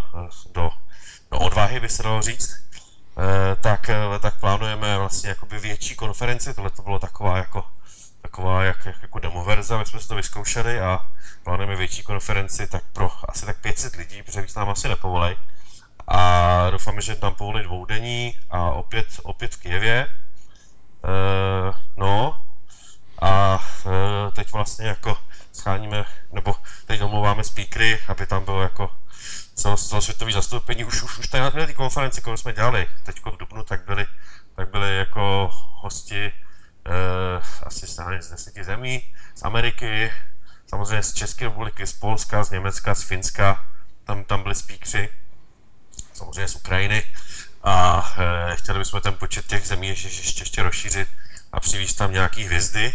do, 0.54 0.70
do 1.32 1.40
odvahy, 1.40 1.80
by 1.80 1.90
se 1.90 2.04
dalo 2.04 2.22
říct, 2.22 2.67
Eh, 2.67 2.67
tak, 3.62 3.90
eh, 3.90 4.20
tak 4.20 4.40
plánujeme 4.40 4.98
vlastně 4.98 5.30
jakoby 5.30 5.60
větší 5.60 5.96
konferenci, 5.96 6.54
tohle 6.54 6.70
to 6.70 6.82
bylo 6.82 7.00
taková 7.00 7.38
jako 7.38 7.66
taková 8.22 8.64
jak, 8.64 8.86
jak 8.86 9.02
jako 9.02 9.20
demoverze, 9.20 9.78
my 9.78 9.86
jsme 9.86 10.00
si 10.00 10.08
to 10.08 10.16
vyzkoušeli 10.16 10.80
a 10.80 11.00
plánujeme 11.44 11.76
větší 11.76 12.04
konferenci 12.04 12.68
tak 12.68 12.84
pro 12.94 13.12
asi 13.30 13.46
tak 13.46 13.58
500 13.58 13.96
lidí, 13.96 14.24
protože 14.24 14.42
víc 14.42 14.56
nám 14.56 14.70
asi 14.70 14.88
nepovolej. 14.88 15.36
A 16.08 16.70
doufáme, 16.70 17.02
že 17.02 17.16
tam 17.16 17.36
povolí 17.36 17.64
dvoudenní 17.64 18.38
a 18.50 18.72
opět, 18.72 19.08
opět 19.24 19.56
v 19.56 19.60
Kijevě. 19.60 19.98
E, 19.98 20.08
no 21.98 22.42
a 23.22 23.60
e, 23.86 24.32
teď 24.32 24.52
vlastně 24.52 24.88
jako 24.88 25.18
scháníme, 25.54 26.06
nebo 26.32 26.56
teď 26.86 27.00
domluváme 27.00 27.44
speakery, 27.44 28.00
aby 28.08 28.26
tam 28.26 28.46
bylo 28.46 28.62
jako 28.62 28.90
celosvětový 29.58 30.34
zastoupení, 30.34 30.86
už, 30.86 31.04
už, 31.04 31.18
už 31.20 31.28
tady 31.28 31.44
na 31.44 31.52
té 31.52 31.74
konferenci, 31.74 32.22
kterou 32.22 32.38
jsme 32.38 32.54
dělali 32.54 32.88
teď 33.04 33.16
v 33.26 33.38
Dubnu, 33.38 33.64
tak 33.64 33.86
byli, 33.86 34.06
tak 34.56 34.70
byli 34.70 34.98
jako 34.98 35.50
hosti 35.54 36.26
eh, 36.26 37.42
asi 37.64 37.88
z 37.88 38.30
10 38.30 38.64
zemí, 38.64 39.14
z 39.36 39.44
Ameriky, 39.44 40.12
samozřejmě 40.68 41.04
z 41.04 41.14
České 41.14 41.46
republiky, 41.46 41.88
z 41.88 41.94
Polska, 41.94 42.44
z 42.44 42.52
Německa, 42.52 42.96
z 42.96 43.04
Finska, 43.04 43.66
tam, 44.04 44.24
tam 44.24 44.44
byli 44.44 44.56
speakři, 44.56 45.10
samozřejmě 46.14 46.48
z 46.48 46.56
Ukrajiny. 46.56 47.04
A 47.64 48.08
eh, 48.18 48.56
chtěli 48.56 48.80
bychom 48.80 49.02
ten 49.02 49.14
počet 49.14 49.48
těch 49.48 49.68
zemí 49.68 49.88
ještě, 49.88 50.08
ještě, 50.08 50.42
ještě 50.42 50.64
rozšířit 50.64 51.08
a 51.52 51.60
přivést 51.60 51.94
tam 51.94 52.12
nějaký 52.12 52.44
hvězdy 52.44 52.94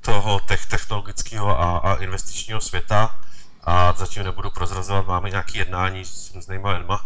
toho 0.00 0.40
technologického 0.68 1.60
a, 1.60 1.78
a 1.78 1.94
investičního 1.94 2.60
světa, 2.60 3.20
a 3.68 3.94
zatím 3.98 4.24
nebudu 4.24 4.50
prozrazovat, 4.50 5.06
máme 5.06 5.30
nějaké 5.30 5.58
jednání 5.58 6.04
s 6.04 6.34
různýma 6.34 6.72
lidma, 6.72 7.00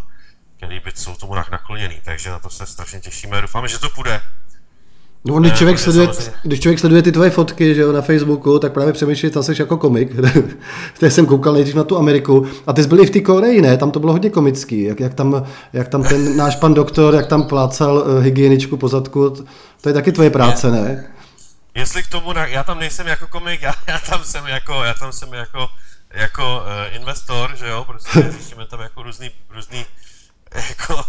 který 0.57 0.79
by 0.79 0.91
jsou 0.95 1.15
tomu 1.15 1.35
nakloněný, 1.35 1.95
takže 2.05 2.29
na 2.29 2.39
to 2.39 2.49
se 2.49 2.65
strašně 2.65 2.99
těšíme. 2.99 3.41
Doufáme, 3.41 3.67
že 3.67 3.79
to 3.79 3.89
půjde. 3.89 4.21
No, 5.25 5.39
když 5.39 5.53
člověk, 5.53 5.79
sleduje, 5.79 6.07
když 6.43 6.59
člověk 6.59 6.79
sleduje 6.79 7.01
ty 7.01 7.11
tvoje 7.11 7.29
fotky 7.29 7.75
že 7.75 7.81
jo, 7.81 7.91
na 7.91 8.01
Facebooku, 8.01 8.59
tak 8.59 8.73
právě 8.73 8.93
přemýšlí, 8.93 9.29
tam 9.29 9.43
jsi 9.43 9.55
jako 9.59 9.77
komik. 9.77 10.11
Teď 10.99 11.13
jsem 11.13 11.25
koukal 11.25 11.53
nejdřív 11.53 11.75
na 11.75 11.83
tu 11.83 11.97
Ameriku. 11.97 12.47
A 12.67 12.73
ty 12.73 12.83
jsi 12.83 12.89
byli 12.89 13.05
v 13.05 13.09
té 13.09 13.19
Koreji, 13.19 13.61
ne? 13.61 13.77
Tam 13.77 13.91
to 13.91 13.99
bylo 13.99 14.11
hodně 14.11 14.29
komický. 14.29 14.83
Jak, 14.83 14.99
jak, 14.99 15.13
tam, 15.13 15.45
jak 15.73 15.87
tam 15.87 16.03
ten 16.03 16.37
náš 16.37 16.55
pan 16.55 16.73
doktor, 16.73 17.15
jak 17.15 17.27
tam 17.27 17.43
plácal 17.43 17.97
uh, 17.97 18.23
hygieničku 18.23 18.77
po 18.77 18.87
zadku. 18.87 19.29
To 19.81 19.89
je 19.89 19.93
taky 19.93 20.11
tvoje 20.11 20.29
práce, 20.29 20.71
ne? 20.71 21.05
Jestli 21.75 22.03
k 22.03 22.07
tomu, 22.07 22.33
já 22.45 22.63
tam 22.63 22.79
nejsem 22.79 23.07
jako 23.07 23.27
komik, 23.27 23.61
já, 23.61 23.73
já 23.87 23.99
tam 23.99 24.23
jsem 24.23 24.47
jako, 24.47 24.83
já 24.83 24.93
tam 24.93 25.11
jsem 25.11 25.33
jako 25.33 25.67
jako 26.13 26.57
uh, 26.57 26.95
investor, 26.95 27.55
že 27.55 27.67
jo, 27.67 27.85
prostě 27.85 28.21
řešíme 28.31 28.65
tam 28.65 28.81
jako 28.81 29.03
různý, 29.03 29.31
různý 29.49 29.85
jako, 30.69 31.03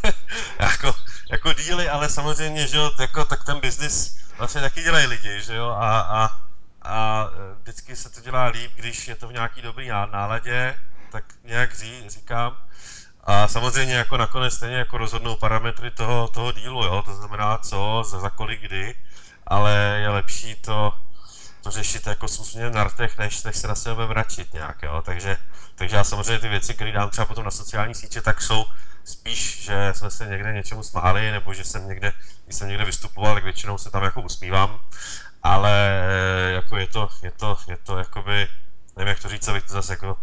jako, 0.58 0.94
jako 1.30 1.52
díly, 1.52 1.88
ale 1.88 2.08
samozřejmě, 2.08 2.66
že 2.66 2.76
jo, 2.76 2.90
jako, 3.00 3.24
tak 3.24 3.44
ten 3.44 3.60
biznis 3.60 4.18
vlastně 4.38 4.60
taky 4.60 4.82
dělají 4.82 5.06
lidi, 5.06 5.40
že 5.40 5.54
jo, 5.56 5.68
a, 5.68 6.00
a, 6.00 6.40
a 6.82 7.28
eh, 7.32 7.54
vždycky 7.62 7.96
se 7.96 8.10
to 8.10 8.20
dělá 8.20 8.44
líp, 8.44 8.72
když 8.74 9.08
je 9.08 9.14
to 9.14 9.28
v 9.28 9.32
nějaký 9.32 9.62
dobrý 9.62 9.88
náladě, 9.88 10.74
tak 11.12 11.24
nějak 11.44 11.74
ří, 11.74 12.04
říkám. 12.08 12.56
A 13.24 13.48
samozřejmě 13.48 13.94
jako 13.94 14.16
nakonec 14.16 14.54
stejně 14.54 14.76
jako 14.76 14.98
rozhodnou 14.98 15.36
parametry 15.36 15.90
toho, 15.90 16.28
toho 16.28 16.52
dílu, 16.52 16.84
jo, 16.84 17.02
to 17.04 17.14
znamená 17.14 17.58
co, 17.58 18.02
za, 18.06 18.20
za 18.20 18.30
kolik, 18.30 18.60
kdy, 18.60 18.94
ale 19.46 19.98
je 20.00 20.08
lepší 20.08 20.54
to, 20.54 20.94
to 21.68 21.72
řešit 21.72 22.06
jako 22.06 22.28
smutně 22.28 22.70
na 22.70 22.84
rtech, 22.84 23.18
než, 23.18 23.42
než 23.42 23.56
se 23.56 23.68
na 23.68 23.74
sebe 23.74 24.06
vračit 24.06 24.52
nějak, 24.52 24.82
jo. 24.82 25.02
Takže, 25.04 25.36
takže 25.74 25.96
já 25.96 26.04
samozřejmě 26.04 26.38
ty 26.38 26.48
věci, 26.48 26.74
které 26.74 26.92
dám 26.92 27.10
třeba 27.10 27.24
potom 27.24 27.44
na 27.44 27.50
sociální 27.50 27.94
sítě, 27.94 28.22
tak 28.22 28.42
jsou 28.42 28.64
spíš, 29.04 29.64
že 29.64 29.92
jsme 29.96 30.10
se 30.10 30.26
někde 30.26 30.52
něčemu 30.52 30.82
smáli, 30.82 31.30
nebo 31.30 31.54
že 31.54 31.64
jsem 31.64 31.88
někde, 31.88 32.12
když 32.44 32.56
jsem 32.56 32.68
někde 32.68 32.84
vystupoval, 32.84 33.34
tak 33.34 33.44
většinou 33.44 33.78
se 33.78 33.90
tam 33.90 34.02
jako 34.02 34.22
usmívám, 34.22 34.80
ale 35.42 36.02
eh, 36.02 36.52
jako 36.52 36.76
je 36.76 36.86
to, 36.86 37.08
je 37.22 37.30
to, 37.30 37.56
je 37.68 37.76
to 37.76 37.98
jakoby, 37.98 38.48
nevím 38.96 39.08
jak 39.08 39.22
to 39.22 39.28
říct, 39.28 39.48
abych 39.48 39.64
to 39.64 39.72
zase 39.72 39.92
jako 39.92 40.16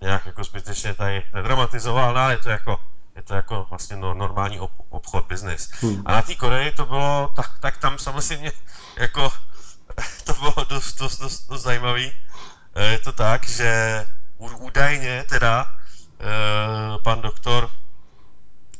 nějak 0.00 0.26
jako 0.26 0.44
zbytečně 0.44 0.94
tady 0.94 1.22
nedramatizoval, 1.34 2.14
no, 2.14 2.20
ale 2.20 2.32
je 2.32 2.38
to 2.38 2.50
jako, 2.50 2.80
je 3.16 3.22
to 3.22 3.34
jako 3.34 3.66
vlastně 3.70 3.96
no, 3.96 4.14
normální 4.14 4.60
ob, 4.60 4.70
obchod, 4.88 5.26
business. 5.26 5.70
Hmm. 5.80 6.02
A 6.06 6.12
na 6.12 6.22
té 6.22 6.34
Koreji 6.34 6.72
to 6.72 6.86
bylo, 6.86 7.32
tak, 7.36 7.50
tak 7.60 7.76
tam 7.76 7.98
samozřejmě 7.98 8.52
jako 8.96 9.32
to 10.24 10.34
bylo 10.34 10.66
dost, 10.68 10.98
dost, 10.98 11.18
dost, 11.18 11.48
dost 11.48 11.62
zajímavý. 11.62 12.12
Eh, 12.74 12.84
je 12.84 12.98
to 12.98 13.12
tak, 13.12 13.48
že 13.48 14.04
údajně 14.38 15.24
teda 15.28 15.66
eh, 16.20 16.98
pan 17.02 17.20
doktor 17.20 17.70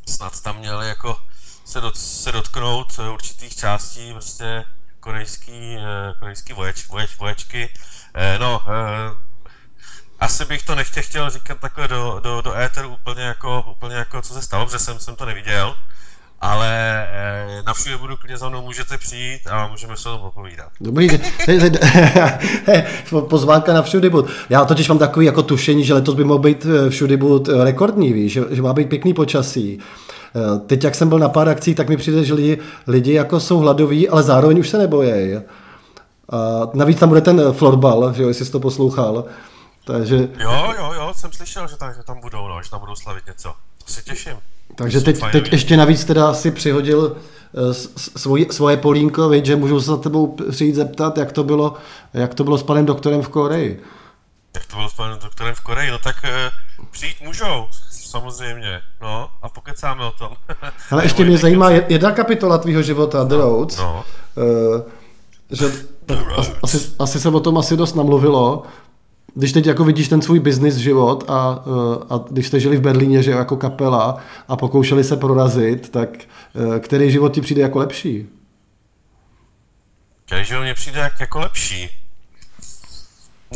snad 0.07 0.41
tam 0.41 0.59
měl 0.59 0.83
jako 0.83 1.21
se, 1.65 1.81
dot, 1.81 1.97
se 1.97 2.33
dotknout 2.33 2.99
určitých 2.99 3.57
částí 3.57 4.13
prostě 4.13 4.65
korejský, 5.01 5.77
korejský 6.19 6.53
voječ, 6.53 6.89
voječ, 6.89 7.17
voječky. 7.19 7.75
No, 8.39 8.63
asi 10.21 10.45
bych 10.45 10.63
to 10.63 10.75
nechtěl 10.75 11.03
chtěl 11.03 11.31
říkat 11.31 11.61
takhle 11.61 11.89
do, 11.89 12.21
do, 12.21 12.41
do 12.41 12.57
éteru 12.57 12.89
úplně 12.89 13.23
jako, 13.23 13.63
úplně 13.63 13.97
jako 13.97 14.23
co 14.23 14.35
se 14.35 14.43
stalo, 14.43 14.67
protože 14.67 14.79
jsem, 14.79 14.99
jsem 14.99 15.17
to 15.17 15.25
neviděl 15.25 15.77
ale 16.41 16.69
eh, 17.13 17.63
na 17.67 17.75
všude 17.75 17.97
budu 17.97 18.17
klidně 18.17 18.37
za 18.37 18.49
mnou 18.49 18.63
můžete 18.63 18.99
přijít 18.99 19.41
a 19.51 19.69
můžeme 19.69 19.97
se 19.97 20.09
o 20.09 20.13
tom 20.13 20.21
popovídat. 20.21 20.69
Dobrý, 20.81 21.09
pozvánka 23.29 23.73
na 23.73 23.83
všudy 23.83 24.11
bud. 24.11 24.27
Já 24.51 24.65
totiž 24.65 24.89
mám 24.89 24.99
takový 24.99 25.27
jako 25.27 25.43
tušení, 25.43 25.85
že 25.85 25.95
letos 25.95 26.15
by 26.15 26.25
mohl 26.25 26.39
být 26.39 26.67
eh, 26.67 26.91
všudy 26.91 27.17
bud 27.17 27.49
eh, 27.49 27.65
rekordní, 27.65 28.13
víš, 28.13 28.33
že, 28.33 28.45
že 28.51 28.63
má 28.63 28.73
být 28.73 28.89
pěkný 28.89 29.15
počasí. 29.15 29.79
Teď, 30.67 30.85
jak 30.85 30.95
jsem 30.95 31.09
byl 31.09 31.19
na 31.19 31.29
pár 31.29 31.49
akcí, 31.49 31.75
tak 31.75 31.89
mi 31.89 31.97
přijde, 31.97 32.25
že 32.25 32.35
lidi, 32.35 32.59
lidi 32.87 33.13
jako 33.13 33.41
jsou 33.41 33.59
hladoví, 33.59 34.09
ale 34.09 34.23
zároveň 34.23 34.59
už 34.59 34.69
se 34.69 34.79
nebojí. 34.79 35.35
A 36.31 36.69
navíc 36.75 36.99
tam 36.99 37.09
bude 37.09 37.21
ten 37.21 37.53
florbal, 37.53 38.13
že 38.13 38.23
jo, 38.23 38.29
jestli 38.29 38.45
jsi 38.45 38.53
to 38.53 38.61
poslouchal. 38.61 39.25
Takže... 39.85 40.29
Jo, 40.39 40.73
jo, 40.79 40.93
jo, 40.93 41.13
jsem 41.17 41.33
slyšel, 41.33 41.69
že 41.69 41.77
tam, 41.77 41.95
že 41.95 42.03
tam 42.03 42.21
budou, 42.21 42.49
no, 42.49 42.63
že 42.63 42.71
tam 42.71 42.81
budou 42.81 42.95
slavit 42.95 43.27
něco. 43.27 43.55
To 43.85 43.93
se 43.93 44.03
těším. 44.03 44.37
Takže 44.75 45.01
teď, 45.01 45.21
teď 45.33 45.53
ještě 45.53 45.77
navíc 45.77 46.05
teda 46.05 46.35
si 46.35 46.51
přihodil 46.51 47.17
eh, 47.17 47.75
svoje, 47.95 48.53
svoje 48.53 48.77
polínko, 48.77 49.29
víc, 49.29 49.45
že 49.45 49.57
můžu 49.57 49.81
se 49.81 49.87
za 49.87 49.97
tebou 49.97 50.37
přijít 50.51 50.75
zeptat, 50.75 51.19
jak 51.19 51.33
to 51.33 51.45
bylo, 51.45 51.75
jak 52.15 52.35
to 52.35 52.45
bylo 52.45 52.59
s 52.59 52.63
panem 52.63 52.87
doktorem 52.87 53.23
v 53.23 53.29
Koreji. 53.29 53.83
Jak 54.55 54.67
to 54.67 54.77
bylo 54.77 54.89
s 54.89 54.95
panem 54.95 55.19
doktorem 55.23 55.55
v 55.55 55.61
Koreji? 55.61 55.91
No 55.91 55.99
tak 55.99 56.17
uh, 56.25 56.87
přijít 56.91 57.17
můžou, 57.21 57.67
samozřejmě, 57.91 58.81
no 59.01 59.29
a 59.43 59.49
pokecáme 59.49 60.05
o 60.05 60.11
tom. 60.11 60.29
Ale 60.91 61.05
ještě 61.05 61.25
mě 61.25 61.39
zajímá 61.39 61.71
jedna 61.71 62.11
kapitola 62.11 62.59
tvýho 62.59 62.83
života, 62.83 63.25
The 63.25 63.35
Roads. 63.35 63.77
No. 63.79 64.05
Uh, 64.35 64.81
že, 65.51 65.65
tak 66.07 66.19
asi, 66.63 66.93
asi 66.99 67.21
se 67.21 67.29
o 67.29 67.41
tom 67.41 67.59
asi 67.59 67.77
dost 67.77 67.95
namluvilo, 67.95 68.63
když 69.39 69.53
teď 69.53 69.67
jako 69.67 69.85
vidíš 69.85 70.09
ten 70.09 70.23
svůj 70.23 70.41
business 70.41 70.75
život 70.75 71.25
a, 71.29 71.65
eh, 71.67 72.05
a 72.11 72.21
když 72.31 72.47
jste 72.47 72.61
žili 72.61 72.77
v 72.77 72.81
Berlíně, 72.81 73.23
že 73.23 73.31
jako 73.31 73.57
kapela 73.57 74.23
a 74.49 74.57
pokoušeli 74.57 75.05
se 75.05 75.17
prorazit, 75.17 75.89
tak 75.89 76.09
eh, 76.19 76.81
který 76.81 77.11
život 77.11 77.35
ti 77.35 77.41
přijde 77.41 77.63
jako 77.63 77.79
lepší? 77.79 78.29
Který 80.27 80.45
život 80.45 80.63
mě 80.63 80.75
přijde 80.75 81.01
jak, 81.01 81.21
jako 81.21 81.39
lepší? 81.39 81.91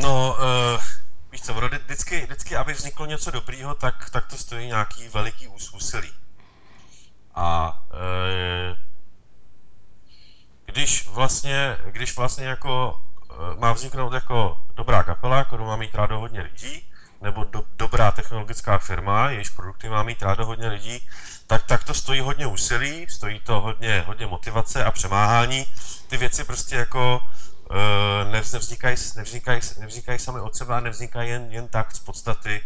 No, 0.02 0.36
uh, 0.38 0.80
víš 1.32 1.42
co, 1.42 1.54
vždycky, 1.84 2.20
vždycky, 2.20 2.56
aby 2.56 2.72
vzniklo 2.72 3.06
něco 3.06 3.30
dobrýho, 3.30 3.74
tak, 3.74 4.10
tak 4.10 4.26
to 4.26 4.36
stojí 4.36 4.66
nějaký 4.66 5.08
veliký 5.14 5.48
úsilí. 5.74 6.10
A 7.34 7.78
uh, 7.92 8.76
když 10.66 11.08
vlastně, 11.08 11.76
když 11.92 12.16
vlastně 12.16 12.46
jako 12.46 13.00
má 13.58 13.72
vzniknout 13.72 14.12
jako 14.12 14.58
dobrá 14.74 15.02
kapela, 15.02 15.44
kterou 15.44 15.64
má 15.64 15.76
mít 15.76 15.94
rádo 15.94 16.18
hodně 16.18 16.40
lidí, 16.40 16.92
nebo 17.22 17.44
do, 17.44 17.64
dobrá 17.76 18.10
technologická 18.10 18.78
firma, 18.78 19.30
jejíž 19.30 19.48
produkty 19.48 19.88
má 19.88 20.02
mít 20.02 20.22
rádo 20.22 20.46
hodně 20.46 20.68
lidí, 20.68 21.08
tak, 21.46 21.66
tak 21.66 21.84
to 21.84 21.94
stojí 21.94 22.20
hodně 22.20 22.46
úsilí, 22.46 23.06
stojí 23.08 23.40
to 23.40 23.60
hodně, 23.60 24.04
hodně 24.06 24.26
motivace 24.26 24.84
a 24.84 24.90
přemáhání. 24.90 25.66
Ty 26.08 26.16
věci 26.16 26.44
prostě 26.44 26.76
jako 26.76 27.20
uh, 27.70 28.32
nevznikají, 28.32 28.96
nevznikají, 29.16 29.60
nevznikají 29.78 30.18
sami 30.18 30.40
od 30.40 30.56
sebe 30.56 30.74
a 30.74 30.80
nevznikají 30.80 31.30
jen, 31.30 31.46
jen 31.50 31.68
tak 31.68 31.94
z 31.96 31.98
podstaty 31.98 32.60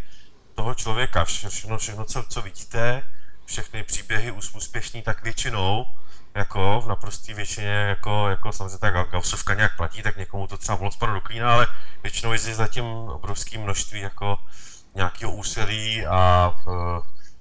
toho 0.55 0.75
člověka. 0.75 1.25
Vše, 1.25 1.49
všechno, 1.49 1.79
všechno 1.79 2.05
co, 2.05 2.23
co 2.23 2.43
vidíte, 2.43 3.03
všechny 3.45 3.83
příběhy 3.83 4.31
úspěšní, 4.31 5.03
tak 5.03 5.23
většinou 5.23 5.87
jako 6.37 6.81
v 6.81 6.89
naprosté 6.89 7.35
většině, 7.35 7.69
jako, 7.69 8.29
jako 8.29 8.53
samozřejmě 8.53 8.79
ta 8.79 8.91
Gaussovka 8.91 9.55
nějak 9.55 9.77
platí, 9.77 10.03
tak 10.03 10.17
někomu 10.17 10.47
to 10.47 10.59
třeba 10.59 10.91
spadlo 10.91 11.15
do 11.15 11.21
klína, 11.21 11.53
ale 11.53 11.67
většinou 12.03 12.33
je 12.33 12.39
zatím 12.39 12.85
obrovské 12.85 13.59
množství 13.59 14.01
jako 14.01 14.39
nějakého 14.95 15.33
úsilí 15.33 16.07
a 16.07 16.53
uh, 16.67 16.75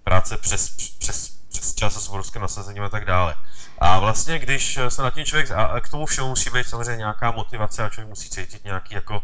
práce 0.03 0.37
přes, 0.37 0.69
přes, 0.99 1.29
přes 1.49 1.75
čas 1.75 2.03
s 2.03 2.09
obrovským 2.09 2.41
nasazením 2.41 2.83
a 2.83 2.89
tak 2.89 3.05
dále. 3.05 3.35
A 3.79 3.99
vlastně, 3.99 4.39
když 4.39 4.79
se 4.89 5.01
na 5.01 5.09
tím 5.09 5.25
člověk, 5.25 5.51
a 5.51 5.79
k 5.79 5.89
tomu 5.89 6.05
všemu 6.05 6.27
musí 6.27 6.49
být 6.49 6.67
samozřejmě 6.67 6.97
nějaká 6.97 7.31
motivace 7.31 7.83
a 7.83 7.89
člověk 7.89 8.09
musí 8.09 8.29
cítit 8.29 8.63
nějaký 8.63 8.95
jako 8.95 9.21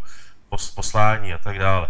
poslání 0.76 1.34
a 1.34 1.38
tak 1.38 1.60
dále. 1.60 1.88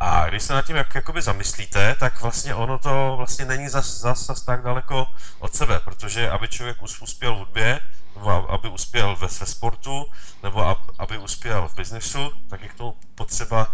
A 0.00 0.28
když 0.28 0.42
se 0.42 0.52
nad 0.52 0.64
tím 0.64 0.76
jak, 0.76 0.94
jakoby 0.94 1.22
zamyslíte, 1.22 1.96
tak 2.00 2.20
vlastně 2.20 2.54
ono 2.54 2.78
to 2.78 3.14
vlastně 3.16 3.44
není 3.44 3.68
zas, 3.68 4.00
zas, 4.00 4.26
zas 4.26 4.42
tak 4.42 4.62
daleko 4.62 5.06
od 5.38 5.54
sebe, 5.54 5.80
protože 5.84 6.30
aby 6.30 6.48
člověk 6.48 6.82
uspěl 6.82 7.34
v 7.34 7.38
hudbě, 7.38 7.80
nebo 8.16 8.52
aby 8.52 8.68
uspěl 8.68 9.16
ve, 9.16 9.26
ve 9.26 9.46
sportu, 9.46 10.06
nebo 10.42 10.76
aby 10.98 11.18
uspěl 11.18 11.68
v 11.68 11.74
biznesu, 11.74 12.32
tak 12.48 12.62
je 12.62 12.68
k 12.68 12.74
tomu 12.74 12.94
potřeba 13.14 13.72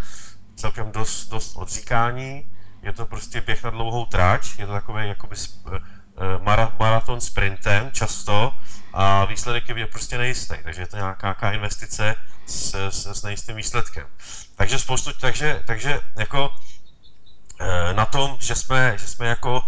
celkem 0.56 0.92
dost, 0.92 1.28
dost 1.28 1.56
odříkání. 1.56 2.46
Je 2.82 2.92
to 2.92 3.06
prostě 3.06 3.40
běh 3.40 3.64
na 3.64 3.70
dlouhou 3.70 4.06
tráť, 4.06 4.58
je 4.58 4.66
to 4.66 4.72
takový 4.72 5.08
jakoby 5.08 5.36
eh, 5.36 5.76
eh, 5.76 6.70
maraton 6.78 7.20
sprintem 7.20 7.90
často 7.92 8.52
a 8.92 9.24
výsledek 9.24 9.68
je 9.68 9.86
prostě 9.86 10.18
nejistý, 10.18 10.54
takže 10.64 10.82
je 10.82 10.86
to 10.86 10.96
nějaká, 10.96 11.26
nějaká 11.26 11.52
investice 11.52 12.14
s, 12.46 12.74
s, 12.74 13.06
s 13.06 13.22
nejistým 13.22 13.56
výsledkem. 13.56 14.06
Takže 14.56 14.78
spoustu, 14.78 15.12
takže, 15.20 15.62
takže 15.66 16.00
jako 16.16 16.50
e, 17.60 17.94
na 17.94 18.06
tom, 18.06 18.36
že 18.40 18.54
jsme, 18.54 18.98
že 18.98 19.06
jsme 19.06 19.26
jako 19.26 19.62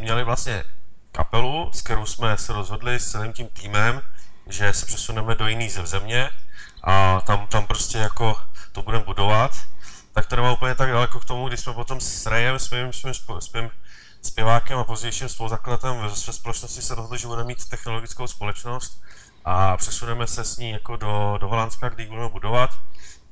měli 0.00 0.24
vlastně 0.24 0.64
kapelu, 1.12 1.70
s 1.74 1.82
kterou 1.82 2.06
jsme 2.06 2.36
se 2.36 2.52
rozhodli 2.52 3.00
s 3.00 3.10
celým 3.10 3.32
tím 3.32 3.48
týmem, 3.48 4.02
že 4.46 4.72
se 4.72 4.86
přesuneme 4.86 5.34
do 5.34 5.48
jiný 5.48 5.70
země 5.70 6.30
a 6.84 7.20
tam, 7.20 7.46
tam 7.46 7.66
prostě 7.66 7.98
jako 7.98 8.36
to 8.72 8.82
budeme 8.82 9.04
budovat, 9.04 9.50
tak 10.12 10.26
to 10.26 10.36
nemá 10.36 10.52
úplně 10.52 10.74
tak 10.74 10.90
daleko 10.90 11.20
k 11.20 11.24
tomu, 11.24 11.48
když 11.48 11.60
jsme 11.60 11.72
potom 11.72 12.00
s 12.00 12.26
Rajem, 12.26 12.58
svým, 12.58 12.92
svým, 12.92 13.14
svým 13.38 13.70
zpěvákem 14.22 14.78
a 14.78 14.84
pozdějším 14.84 15.28
spoluzakladatelem 15.28 16.00
ve 16.00 16.32
společnosti 16.32 16.82
se 16.82 16.94
rozhodli, 16.94 17.18
že 17.18 17.26
budeme 17.26 17.48
mít 17.48 17.68
technologickou 17.68 18.26
společnost 18.26 19.02
a 19.44 19.76
přesuneme 19.76 20.26
se 20.26 20.44
s 20.44 20.56
ní 20.56 20.70
jako 20.70 20.96
do, 20.96 21.38
do 21.40 21.48
Holandska, 21.48 21.88
kdy 21.88 22.06
budeme 22.06 22.28
budovat. 22.28 22.70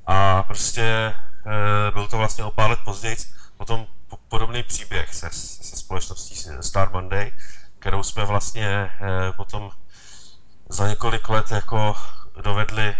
A 0.07 0.43
prostě 0.43 0.81
e, 0.81 1.91
byl 1.91 2.07
to 2.07 2.17
vlastně 2.17 2.43
o 2.43 2.51
pár 2.51 2.69
let 2.69 2.79
později 2.85 3.15
potom 3.61 3.87
podobný 4.27 4.63
příběh 4.63 5.13
se, 5.13 5.29
se 5.31 5.77
společností 5.77 6.35
Star 6.61 6.91
Monday, 6.91 7.31
kterou 7.79 8.03
jsme 8.03 8.25
vlastně 8.25 8.67
e, 8.67 8.91
potom 9.31 9.71
za 10.69 10.87
několik 10.87 11.29
let 11.29 11.51
jako 11.51 11.95
dovedli 12.41 12.83
e, 12.83 12.95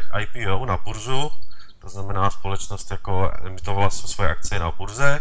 k 0.00 0.20
IPO 0.20 0.66
na 0.66 0.76
burzu, 0.76 1.30
to 1.78 1.88
znamená 1.88 2.30
společnost 2.30 2.90
jako 2.90 3.32
emitovala 3.44 3.90
svoje 3.90 4.30
akcie 4.30 4.58
na 4.60 4.70
burze. 4.70 5.20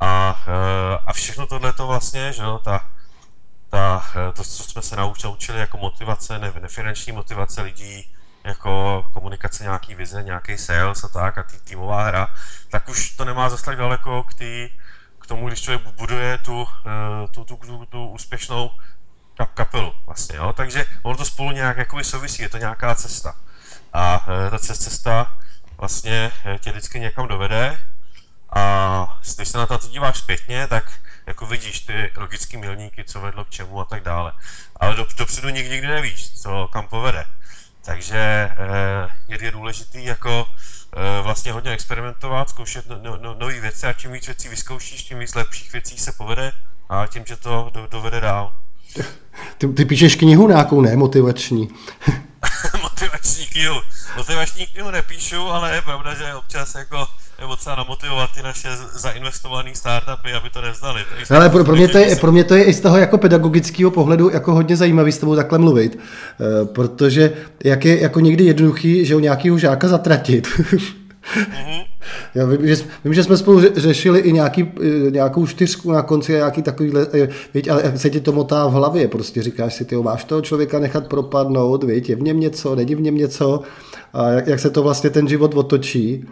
A, 0.00 0.40
e, 0.46 0.98
a 1.06 1.12
všechno 1.12 1.46
tohle 1.46 1.72
to 1.72 1.86
vlastně, 1.86 2.32
že 2.32 2.42
jo, 2.42 2.60
ta, 2.64 2.90
ta, 3.70 4.04
to, 4.34 4.44
co 4.44 4.62
jsme 4.62 4.82
se 4.82 4.96
naučili 4.96 5.60
jako 5.60 5.78
motivace, 5.78 6.38
ne, 6.38 6.52
nefinanční 6.60 7.12
motivace 7.12 7.62
lidí, 7.62 8.10
jako 8.44 9.04
komunikace 9.12 9.62
nějaký 9.62 9.94
vize, 9.94 10.22
nějaký 10.22 10.58
sales 10.58 11.04
a 11.04 11.08
tak 11.08 11.38
a 11.38 11.42
tý, 11.42 11.58
týmová 11.60 12.04
hra, 12.04 12.34
tak 12.70 12.88
už 12.88 13.10
to 13.10 13.24
nemá 13.24 13.48
zase 13.48 13.64
tak 13.64 13.76
daleko 13.76 14.22
k, 14.22 14.34
tý, 14.34 14.70
k 15.18 15.26
tomu, 15.26 15.48
když 15.48 15.60
člověk 15.60 15.82
buduje 15.86 16.38
tu, 16.38 16.66
eh, 16.86 17.28
tu, 17.28 17.44
tu, 17.44 17.56
tu, 17.56 17.86
tu 17.86 18.08
úspěšnou 18.08 18.70
kapelu 19.54 19.92
vlastně, 20.06 20.36
jo? 20.36 20.52
takže 20.52 20.84
ono 21.02 21.16
to 21.16 21.24
spolu 21.24 21.50
nějak 21.50 21.76
jakoby 21.76 22.04
souvisí, 22.04 22.42
je 22.42 22.48
to 22.48 22.58
nějaká 22.58 22.94
cesta. 22.94 23.34
A 23.92 24.26
eh, 24.46 24.50
ta 24.50 24.58
cesta 24.58 25.36
vlastně 25.76 26.32
eh, 26.44 26.58
tě 26.58 26.70
vždycky 26.70 27.00
někam 27.00 27.28
dovede 27.28 27.78
a 28.50 29.20
když 29.36 29.48
se 29.48 29.58
na 29.58 29.66
to 29.66 29.78
díváš 29.88 30.18
zpětně, 30.18 30.66
tak 30.66 30.84
jako 31.28 31.46
vidíš 31.46 31.80
ty 31.80 32.10
logické 32.16 32.58
milníky, 32.58 33.04
co 33.04 33.20
vedlo 33.20 33.44
k 33.44 33.50
čemu 33.50 33.80
a 33.80 33.84
tak 33.84 34.02
dále. 34.02 34.32
Ale 34.76 34.96
do, 34.96 35.06
dopředu 35.16 35.48
nikdy, 35.48 35.70
nikdy 35.70 35.88
nevíš, 35.88 36.40
co 36.42 36.68
kam 36.72 36.88
povede. 36.88 37.24
Takže 37.84 38.18
eh, 38.18 39.08
je, 39.28 39.44
je 39.44 39.50
důležitý 39.50 40.04
jako 40.04 40.46
eh, 40.46 41.22
vlastně 41.22 41.52
hodně 41.52 41.70
experimentovat, 41.70 42.48
zkoušet 42.48 42.86
no, 42.88 42.98
no, 43.02 43.18
no, 43.22 43.34
nové 43.38 43.60
věci 43.60 43.86
a 43.86 43.92
čím 43.92 44.12
víc 44.12 44.26
věcí 44.26 44.48
vyzkoušíš, 44.48 45.02
tím 45.02 45.18
víc 45.18 45.34
lepších 45.34 45.72
věcí 45.72 45.98
se 45.98 46.12
povede 46.12 46.52
a 46.88 47.06
tím, 47.06 47.24
že 47.26 47.36
to 47.36 47.70
do, 47.74 47.86
dovede 47.90 48.20
dál. 48.20 48.52
Ty, 49.58 49.68
ty 49.68 49.84
píšeš 49.84 50.14
knihu 50.14 50.48
nějakou, 50.48 50.80
ne? 50.80 50.96
Motivační. 50.96 51.68
motivační 52.82 53.46
knihu. 53.46 53.82
Motivační 54.16 54.66
knihu 54.66 54.90
nepíšu, 54.90 55.48
ale 55.48 55.74
je 55.74 55.82
pravda, 55.82 56.14
že 56.14 56.34
občas 56.34 56.74
jako 56.74 57.06
nebo 57.40 57.56
třeba 57.56 57.76
namotivovat 57.76 58.30
ty 58.34 58.42
naše 58.42 58.68
zainvestované 58.92 59.74
startupy, 59.74 60.32
aby 60.32 60.50
to 60.50 60.60
nevzdali. 60.60 61.00
Ale 61.30 61.48
pro, 61.48 61.64
pro, 61.64 61.76
mě 61.76 61.88
to 61.88 61.98
je, 61.98 62.16
pro 62.16 62.32
mě 62.32 62.44
to 62.44 62.54
je 62.54 62.64
i 62.64 62.72
z 62.72 62.80
toho 62.80 62.96
jako 62.96 63.18
pedagogického 63.18 63.90
pohledu 63.90 64.30
jako 64.30 64.54
hodně 64.54 64.76
zajímavý 64.76 65.12
s 65.12 65.18
tebou 65.18 65.36
takhle 65.36 65.58
mluvit, 65.58 65.98
eh, 65.98 66.64
protože 66.64 67.32
jak 67.64 67.84
je 67.84 68.00
jako 68.00 68.20
někdy 68.20 68.44
jednoduchý, 68.44 69.04
že 69.04 69.16
u 69.16 69.18
nějakého 69.18 69.58
žáka 69.58 69.88
zatratit, 69.88 70.48
Mm-hmm. 71.36 71.84
Já 72.34 72.46
vím, 72.46 72.66
že, 72.66 72.76
vím, 73.04 73.14
že 73.14 73.24
jsme 73.24 73.36
spolu 73.36 73.60
řešili 73.76 74.20
i 74.20 74.32
nějaký, 74.32 74.72
eh, 74.80 75.10
nějakou 75.10 75.46
čtyřku 75.46 75.92
na 75.92 76.02
konci 76.02 76.34
a 76.34 76.36
nějaký 76.36 76.62
takovýhle, 76.62 77.06
eh, 77.14 77.28
víť, 77.54 77.68
ale 77.68 77.98
se 77.98 78.10
ti 78.10 78.20
to 78.20 78.32
motá 78.32 78.66
v 78.66 78.72
hlavě, 78.72 79.08
prostě 79.08 79.42
říkáš 79.42 79.74
si, 79.74 79.84
ty 79.84 79.96
máš 79.96 80.24
toho 80.24 80.40
člověka 80.40 80.78
nechat 80.78 81.06
propadnout, 81.06 81.84
víť, 81.84 82.08
je 82.08 82.16
v 82.16 82.22
něm 82.22 82.40
něco, 82.40 82.74
není 82.74 82.94
v 82.94 83.00
něm 83.00 83.14
něco 83.14 83.60
a 84.12 84.28
jak, 84.28 84.46
jak 84.46 84.60
se 84.60 84.70
to 84.70 84.82
vlastně 84.82 85.10
ten 85.10 85.28
život 85.28 85.54
otočí 85.54 86.24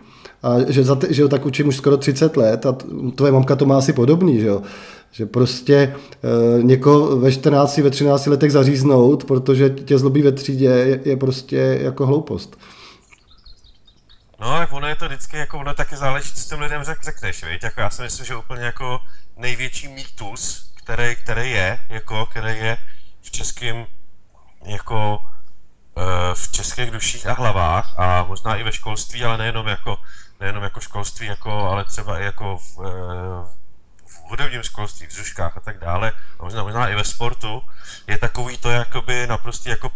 a 0.46 0.70
že, 0.70 0.84
za, 0.84 0.98
že 1.10 1.22
ho 1.22 1.28
tak 1.28 1.46
učím 1.46 1.68
už 1.68 1.76
skoro 1.76 1.96
30 1.96 2.36
let 2.36 2.66
a 2.66 2.72
tvoje 3.14 3.32
mamka 3.32 3.56
to 3.56 3.66
má 3.66 3.78
asi 3.78 3.92
podobný, 3.92 4.40
že 4.40 4.46
jo. 4.46 4.62
Že 5.10 5.26
prostě 5.26 5.74
e, 5.76 6.62
někoho 6.62 7.16
ve 7.16 7.32
14, 7.32 7.78
ve 7.78 7.90
13 7.90 8.26
letech 8.26 8.52
zaříznout, 8.52 9.24
protože 9.24 9.70
tě 9.70 9.98
zlobí 9.98 10.22
ve 10.22 10.32
třídě, 10.32 10.66
je, 10.66 11.00
je 11.04 11.16
prostě 11.16 11.78
jako 11.82 12.06
hloupost. 12.06 12.58
No, 14.40 14.46
tak 14.46 14.72
ono 14.72 14.88
je 14.88 14.96
to 14.96 15.06
vždycky, 15.06 15.36
jako 15.36 15.58
ono 15.58 15.74
taky 15.74 15.96
záleží, 15.96 16.32
co 16.32 16.48
těm 16.48 16.60
lidem 16.60 16.82
řek, 16.84 16.98
řekneš, 17.04 17.44
víš? 17.44 17.58
Jako 17.62 17.80
já 17.80 17.90
si 17.90 18.02
myslím, 18.02 18.26
že 18.26 18.36
úplně 18.36 18.62
jako 18.62 18.98
největší 19.36 19.88
mýtus, 19.88 20.70
který, 20.74 21.16
který 21.16 21.50
je, 21.50 21.78
jako, 21.88 22.26
který 22.26 22.58
je 22.58 22.76
v 23.22 23.30
českém, 23.30 23.86
jako 24.66 25.18
v 26.34 26.52
českých 26.52 26.90
duších 26.90 27.26
a 27.26 27.32
hlavách 27.32 27.98
a 27.98 28.24
možná 28.24 28.56
i 28.56 28.62
ve 28.62 28.72
školství, 28.72 29.24
ale 29.24 29.38
nejenom 29.38 29.66
jako, 29.66 29.98
nejenom 30.40 30.62
jako 30.62 30.80
školství, 30.80 31.26
jako, 31.26 31.50
ale 31.50 31.84
třeba 31.84 32.18
i 32.18 32.24
jako 32.24 32.58
v, 32.58 32.78
e, 32.80 32.90
v 34.06 34.20
hudebním 34.28 34.62
školství, 34.62 35.06
v 35.06 35.12
zuškách 35.12 35.56
a 35.56 35.60
tak 35.60 35.78
dále, 35.78 36.12
a 36.38 36.44
možná, 36.44 36.62
možná 36.62 36.88
i 36.88 36.94
ve 36.94 37.04
sportu, 37.04 37.62
je 38.06 38.18
takový 38.18 38.58
to 38.58 38.70
jakoby 38.70 39.26
naprosto 39.26 39.68
jako 39.68 39.90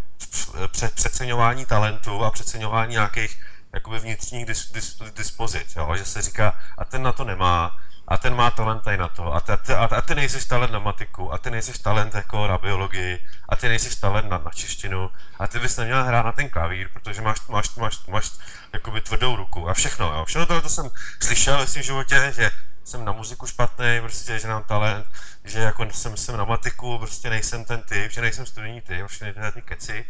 přeceňování 0.95 1.67
talentu 1.67 2.25
a 2.25 2.31
přeceňování 2.31 2.93
nějakých 2.93 3.43
jakoby 3.73 3.99
vnitřních 3.99 4.47
dis, 4.47 4.73
dis, 4.73 5.03
dispozic, 5.17 5.77
jo? 5.77 5.97
že 5.97 6.05
se 6.05 6.23
říká, 6.23 6.59
a 6.79 6.85
ten 6.85 7.03
na 7.03 7.13
to 7.13 7.25
nemá, 7.25 7.77
a 8.11 8.19
ten 8.19 8.35
má 8.35 8.51
talent 8.51 8.83
tady 8.83 8.97
na 8.97 9.09
to, 9.09 9.35
a, 9.35 9.41
ty, 9.41 9.73
a, 9.75 9.85
a 9.85 10.01
ty 10.01 10.15
nejsi 10.15 10.49
talent 10.49 10.73
na 10.73 10.79
matiku, 10.79 11.33
a 11.33 11.39
ty 11.39 11.51
nejsi 11.51 11.83
talent 11.83 12.15
jako 12.15 12.47
na 12.47 12.59
biologii, 12.59 13.27
a 13.49 13.57
ty 13.57 13.69
nejsi 13.69 14.01
talent 14.01 14.31
na, 14.31 14.39
na 14.39 14.51
češtinu, 14.51 15.11
a 15.39 15.47
ty 15.47 15.59
bys 15.59 15.77
neměl 15.77 16.05
hrát 16.05 16.27
na 16.27 16.33
ten 16.33 16.51
klavír, 16.51 16.89
protože 16.93 17.23
máš, 17.23 17.47
máš, 17.49 17.75
máš, 17.75 18.07
máš 18.07 18.31
jakoby 18.73 19.01
tvrdou 19.01 19.37
ruku 19.37 19.69
a 19.69 19.75
všechno, 19.75 20.13
jo. 20.15 20.25
Všechno 20.25 20.47
tohle 20.47 20.63
to 20.63 20.69
jsem 20.69 20.91
slyšel 21.23 21.59
ve 21.59 21.67
svém 21.67 21.83
životě, 21.83 22.33
že 22.37 22.51
jsem 22.85 23.05
na 23.05 23.13
muziku 23.13 23.47
špatný, 23.47 24.01
prostě, 24.01 24.39
že 24.39 24.49
mám 24.49 24.63
talent, 24.63 25.07
že 25.45 25.61
jako 25.61 25.87
jsem, 25.91 26.17
jsem 26.17 26.37
na 26.37 26.45
matiku, 26.45 26.99
prostě 26.99 27.31
nejsem 27.31 27.65
ten 27.65 27.83
typ, 27.83 28.13
že 28.13 28.21
nejsem 28.21 28.47
studijní 28.47 28.81
typ, 28.81 29.07
všechny 29.07 29.33
tyhle 29.33 29.53
ty 29.53 29.63
keci. 29.63 30.05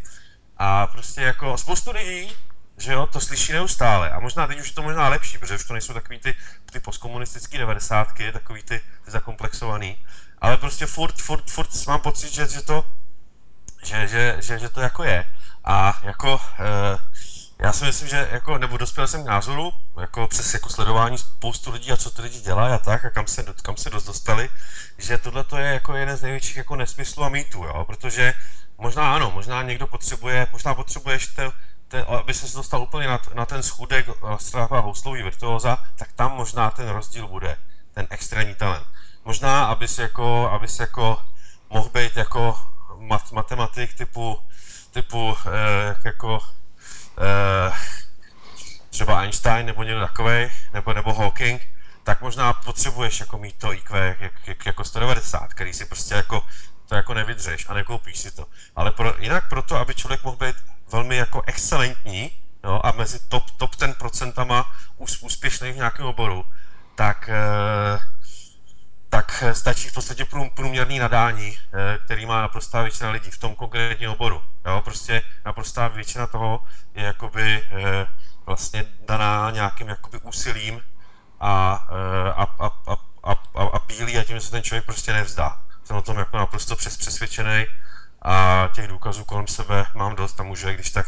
A 0.57 0.87
prostě 0.87 1.23
jako 1.23 1.59
spoustu 1.59 1.93
lidí 1.93 2.37
že 2.81 2.93
jo, 2.93 3.07
to 3.07 3.21
slyší 3.21 3.53
neustále. 3.53 4.11
A 4.11 4.21
možná 4.21 4.47
teď 4.47 4.61
už 4.61 4.69
je 4.69 4.75
to 4.75 4.83
možná 4.83 5.09
lepší, 5.09 5.39
protože 5.39 5.55
už 5.55 5.65
to 5.65 5.73
nejsou 5.73 5.93
takový 5.95 6.19
ty, 6.19 6.35
ty 6.73 6.81
postkomunistické 6.81 7.59
devadesátky, 7.59 8.33
takový 8.33 8.63
ty, 8.63 8.81
ty 9.05 9.11
zakomplexovaný. 9.11 9.97
Ale 10.39 10.57
prostě 10.57 10.87
furt, 10.87 11.17
furt, 11.21 11.51
furt 11.51 11.87
mám 11.87 12.01
pocit, 12.01 12.33
že, 12.33 12.47
že 12.47 12.63
to, 12.63 12.85
že, 13.85 14.09
že, 14.09 14.37
že, 14.41 14.59
že 14.59 14.69
to 14.69 14.81
jako 14.81 15.05
je. 15.05 15.25
A 15.65 16.01
jako, 16.03 16.41
e, 16.59 16.99
já 17.59 17.73
si 17.73 17.85
myslím, 17.85 18.09
že 18.09 18.29
jako, 18.33 18.59
nebo 18.59 18.77
dospěl 18.77 19.07
jsem 19.07 19.25
k 19.25 19.27
názoru, 19.27 19.73
jako 20.01 20.27
přes 20.27 20.55
jako 20.55 20.69
sledování 20.69 21.19
spoustu 21.19 21.71
lidí 21.71 21.93
a 21.93 21.97
co 21.97 22.11
ty 22.11 22.23
lidi 22.23 22.41
dělají 22.41 22.75
a 22.75 22.79
tak, 22.79 23.05
a 23.05 23.11
kam 23.11 23.27
se, 23.27 23.45
kam 23.63 23.77
se 23.77 23.91
dost 23.91 24.05
dostali, 24.05 24.49
že 24.99 25.19
tohle 25.19 25.45
to 25.45 25.57
je 25.57 25.73
jako 25.73 25.95
jeden 25.95 26.17
z 26.17 26.23
největších 26.23 26.57
jako 26.57 26.77
nesmyslů 26.77 27.25
a 27.25 27.29
mýtů, 27.29 27.65
jo, 27.65 27.85
protože 27.85 28.35
možná 28.79 29.15
ano, 29.15 29.31
možná 29.31 29.63
někdo 29.63 29.87
potřebuje, 29.87 30.47
možná 30.53 30.75
potřebuješ 30.75 31.27
to, 31.27 31.53
ten, 31.91 32.05
aby 32.09 32.35
se 32.35 32.57
dostal 32.57 32.83
úplně 32.83 33.09
na, 33.09 33.21
na 33.35 33.47
ten 33.47 33.63
schůdek 33.63 34.07
Strava 34.37 34.81
houslový 34.81 35.23
virtuóza, 35.23 35.79
tak 35.97 36.13
tam 36.13 36.33
možná 36.33 36.71
ten 36.71 36.89
rozdíl 36.89 37.29
bude, 37.29 37.57
ten 37.95 38.07
extrémní 38.11 38.55
talent. 38.55 38.87
Možná, 39.25 39.65
aby 39.65 39.89
se 39.89 40.03
jako, 40.03 40.61
jako 40.81 41.23
mohl 41.71 41.89
být 41.89 42.17
jako 42.17 42.61
mat, 42.99 43.33
matematik 43.33 43.95
typu, 43.95 44.39
typu 44.91 45.37
eh, 45.47 45.97
jako 46.05 46.39
eh, 47.19 47.73
třeba 48.91 49.21
Einstein 49.21 49.67
nebo 49.67 49.83
někdo 49.83 50.01
takový, 50.01 50.49
nebo, 50.73 50.93
nebo 50.93 51.13
Hawking, 51.13 51.69
tak 52.05 52.21
možná 52.21 52.53
potřebuješ 52.53 53.21
jako 53.21 53.39
mít 53.39 53.59
to 53.59 53.73
IQ 53.73 54.17
jak, 54.21 54.33
jak, 54.47 54.67
jako 54.67 54.85
190, 54.85 55.55
který 55.55 55.73
si 55.73 55.85
prostě 55.85 56.15
jako 56.15 56.43
to 56.87 56.95
jako 56.95 57.15
nevydřeš 57.15 57.67
a 57.69 57.75
nekoupíš 57.75 58.19
si 58.19 58.31
to. 58.31 58.47
Ale 58.77 58.91
pro, 58.91 59.15
jinak 59.19 59.49
proto, 59.49 59.77
aby 59.77 59.95
člověk 59.95 60.25
mohl 60.25 60.37
být 60.37 60.57
velmi 60.93 61.17
jako 61.17 61.43
excelentní 61.47 62.31
jo, 62.65 62.81
a 62.85 62.93
mezi 62.93 63.19
top, 63.29 63.51
top 63.51 63.77
ten 63.77 63.95
procentama 63.95 64.73
úspěšných 65.21 65.73
v 65.73 65.77
nějakém 65.77 66.07
oboru, 66.07 66.45
tak, 66.95 67.29
eh, 67.29 67.99
tak 69.09 69.45
stačí 69.53 69.89
v 69.89 69.95
podstatě 69.95 70.27
průměrný 70.55 70.99
nadání, 70.99 71.59
eh, 71.59 71.99
který 72.05 72.27
má 72.27 72.43
naprostá 72.43 72.83
většina 72.83 73.11
lidí 73.11 73.31
v 73.31 73.39
tom 73.39 73.55
konkrétním 73.55 74.11
oboru. 74.11 74.43
Jo, 74.67 74.81
prostě 74.85 75.23
naprostá 75.45 75.89
většina 75.89 76.27
toho 76.27 76.65
je 76.95 77.05
jakoby 77.05 77.63
eh, 77.71 78.07
vlastně 78.47 78.85
daná 79.09 79.51
nějakým 79.51 79.89
jakoby 79.89 80.19
úsilím 80.19 80.83
a, 81.41 81.73
a, 82.37 82.43
a, 82.43 82.67
a, 82.67 82.97
a, 83.25 83.33
a, 83.55 83.63
a 83.63 83.79
pílí 83.79 84.19
a 84.19 84.25
tím 84.25 84.41
se 84.41 84.51
ten 84.51 84.63
člověk 84.63 84.85
prostě 84.85 85.13
nevzdá. 85.13 85.61
Jsem 85.85 85.97
o 85.97 86.03
tom 86.03 86.19
jako 86.19 86.37
naprosto 86.37 86.77
přes, 86.77 86.97
přesvědčený 86.97 87.67
a 88.23 88.69
těch 88.75 88.89
důkazů 88.89 89.25
kolem 89.25 89.47
sebe 89.47 89.85
mám 89.97 90.17
dost 90.17 90.41
a 90.41 90.43
můžu 90.43 90.69
je 90.69 90.75
když 90.75 90.91
tak, 90.91 91.07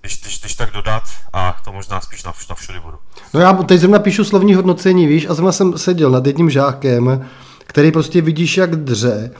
když, 0.00 0.20
když, 0.20 0.40
když 0.40 0.54
tak 0.54 0.72
dodat 0.72 1.02
a 1.32 1.56
to 1.64 1.72
možná 1.72 2.00
spíš 2.00 2.24
na, 2.24 2.32
na 2.48 2.54
všudy 2.54 2.80
budu. 2.80 2.98
No 3.34 3.40
já 3.40 3.52
teď 3.52 3.80
zrovna 3.80 3.98
píšu 3.98 4.24
slovní 4.24 4.54
hodnocení, 4.54 5.06
víš, 5.06 5.26
a 5.28 5.34
zrovna 5.34 5.52
jsem 5.52 5.78
seděl 5.78 6.10
nad 6.10 6.26
jedním 6.26 6.50
žákem, 6.50 7.28
který 7.66 7.92
prostě 7.92 8.22
vidíš 8.22 8.56
jak 8.56 8.76
dře, 8.76 9.30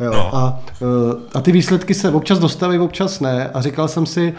Jo, 0.00 0.12
no. 0.12 0.36
a, 0.36 0.60
eh, 0.82 1.16
a 1.34 1.40
ty 1.40 1.52
výsledky 1.52 1.94
se 1.94 2.10
občas 2.10 2.38
dostaví, 2.38 2.78
občas 2.78 3.20
ne. 3.20 3.50
A 3.54 3.60
říkal 3.62 3.88
jsem 3.88 4.06
si, 4.06 4.34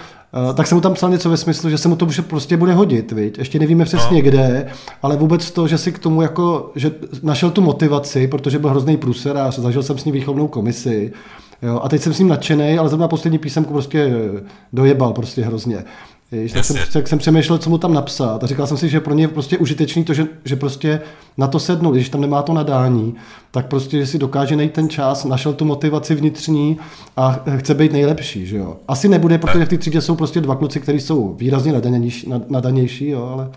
eh, 0.50 0.54
tak 0.54 0.68
jsem 0.68 0.76
mu 0.76 0.82
tam 0.82 0.94
psal 0.94 1.10
něco 1.10 1.30
ve 1.30 1.38
smyslu, 1.38 1.70
že 1.70 1.78
se 1.78 1.88
mu 1.88 1.96
to 1.96 2.08
prostě 2.28 2.58
bude 2.58 2.74
hodit, 2.74 3.12
viď? 3.12 3.38
Ještě 3.38 3.60
nevíme 3.60 3.86
přesně 3.86 4.18
no. 4.18 4.30
kde, 4.30 4.68
ale 5.02 5.18
vůbec 5.18 5.52
to, 5.52 5.68
že 5.68 5.78
si 5.78 5.92
k 5.92 6.00
tomu 6.00 6.22
jako, 6.22 6.72
že 6.76 6.92
našel 7.24 7.52
tu 7.52 7.62
motivaci, 7.62 8.28
protože 8.28 8.60
byl 8.60 8.70
hrozný 8.70 8.98
průser 8.98 9.38
a 9.38 9.52
zažil 9.52 9.84
jsem 9.84 9.98
s 9.98 10.06
ním 10.06 10.14
výchovnou 10.14 10.48
komisi, 10.48 11.14
Jo, 11.62 11.80
a 11.84 11.90
teď 11.90 12.02
jsem 12.02 12.14
s 12.14 12.20
ním 12.20 12.28
nadšený, 12.28 12.78
ale 12.78 12.90
zrovna 12.90 13.08
poslední 13.08 13.40
písemku 13.40 13.74
prostě 13.74 14.12
dojebal 14.74 15.14
prostě 15.14 15.42
hrozně. 15.42 15.84
Víš, 16.32 16.52
tak, 16.52 16.66
jsem, 16.66 16.78
tak 16.94 17.08
jsem 17.08 17.20
přemýšlel, 17.20 17.58
co 17.58 17.70
mu 17.70 17.78
tam 17.78 17.94
napsat 17.94 18.44
a 18.44 18.48
říkal 18.48 18.68
jsem 18.68 18.78
si, 18.78 18.90
že 18.90 19.00
pro 19.00 19.14
ně 19.14 19.24
je 19.24 19.28
prostě 19.28 19.58
užitečný 19.58 20.04
to, 20.04 20.14
že, 20.14 20.28
že 20.46 20.56
prostě 20.56 21.02
na 21.38 21.48
to 21.48 21.60
sednul, 21.60 21.94
když 21.94 22.10
tam 22.10 22.22
nemá 22.22 22.42
to 22.42 22.54
nadání, 22.54 23.16
tak 23.52 23.68
prostě, 23.68 23.98
že 23.98 24.08
si 24.08 24.18
dokáže 24.18 24.56
najít 24.56 24.74
ten 24.74 24.90
čas, 24.90 25.26
našel 25.26 25.54
tu 25.54 25.66
motivaci 25.66 26.16
vnitřní 26.16 26.78
a 27.18 27.44
chce 27.58 27.74
být 27.74 27.92
nejlepší, 27.92 28.46
že 28.46 28.58
jo. 28.58 28.78
Asi 28.88 29.10
nebude, 29.10 29.38
protože 29.38 29.66
v 29.66 29.70
té 29.70 29.78
třídě 29.78 30.02
jsou 30.02 30.16
prostě 30.16 30.42
dva 30.42 30.56
kluci, 30.56 30.80
kteří 30.80 31.00
jsou 31.00 31.34
výrazně 31.34 31.74
nadanější, 31.74 32.34
nadanější 32.50 33.10
jo, 33.10 33.30
ale 33.34 33.50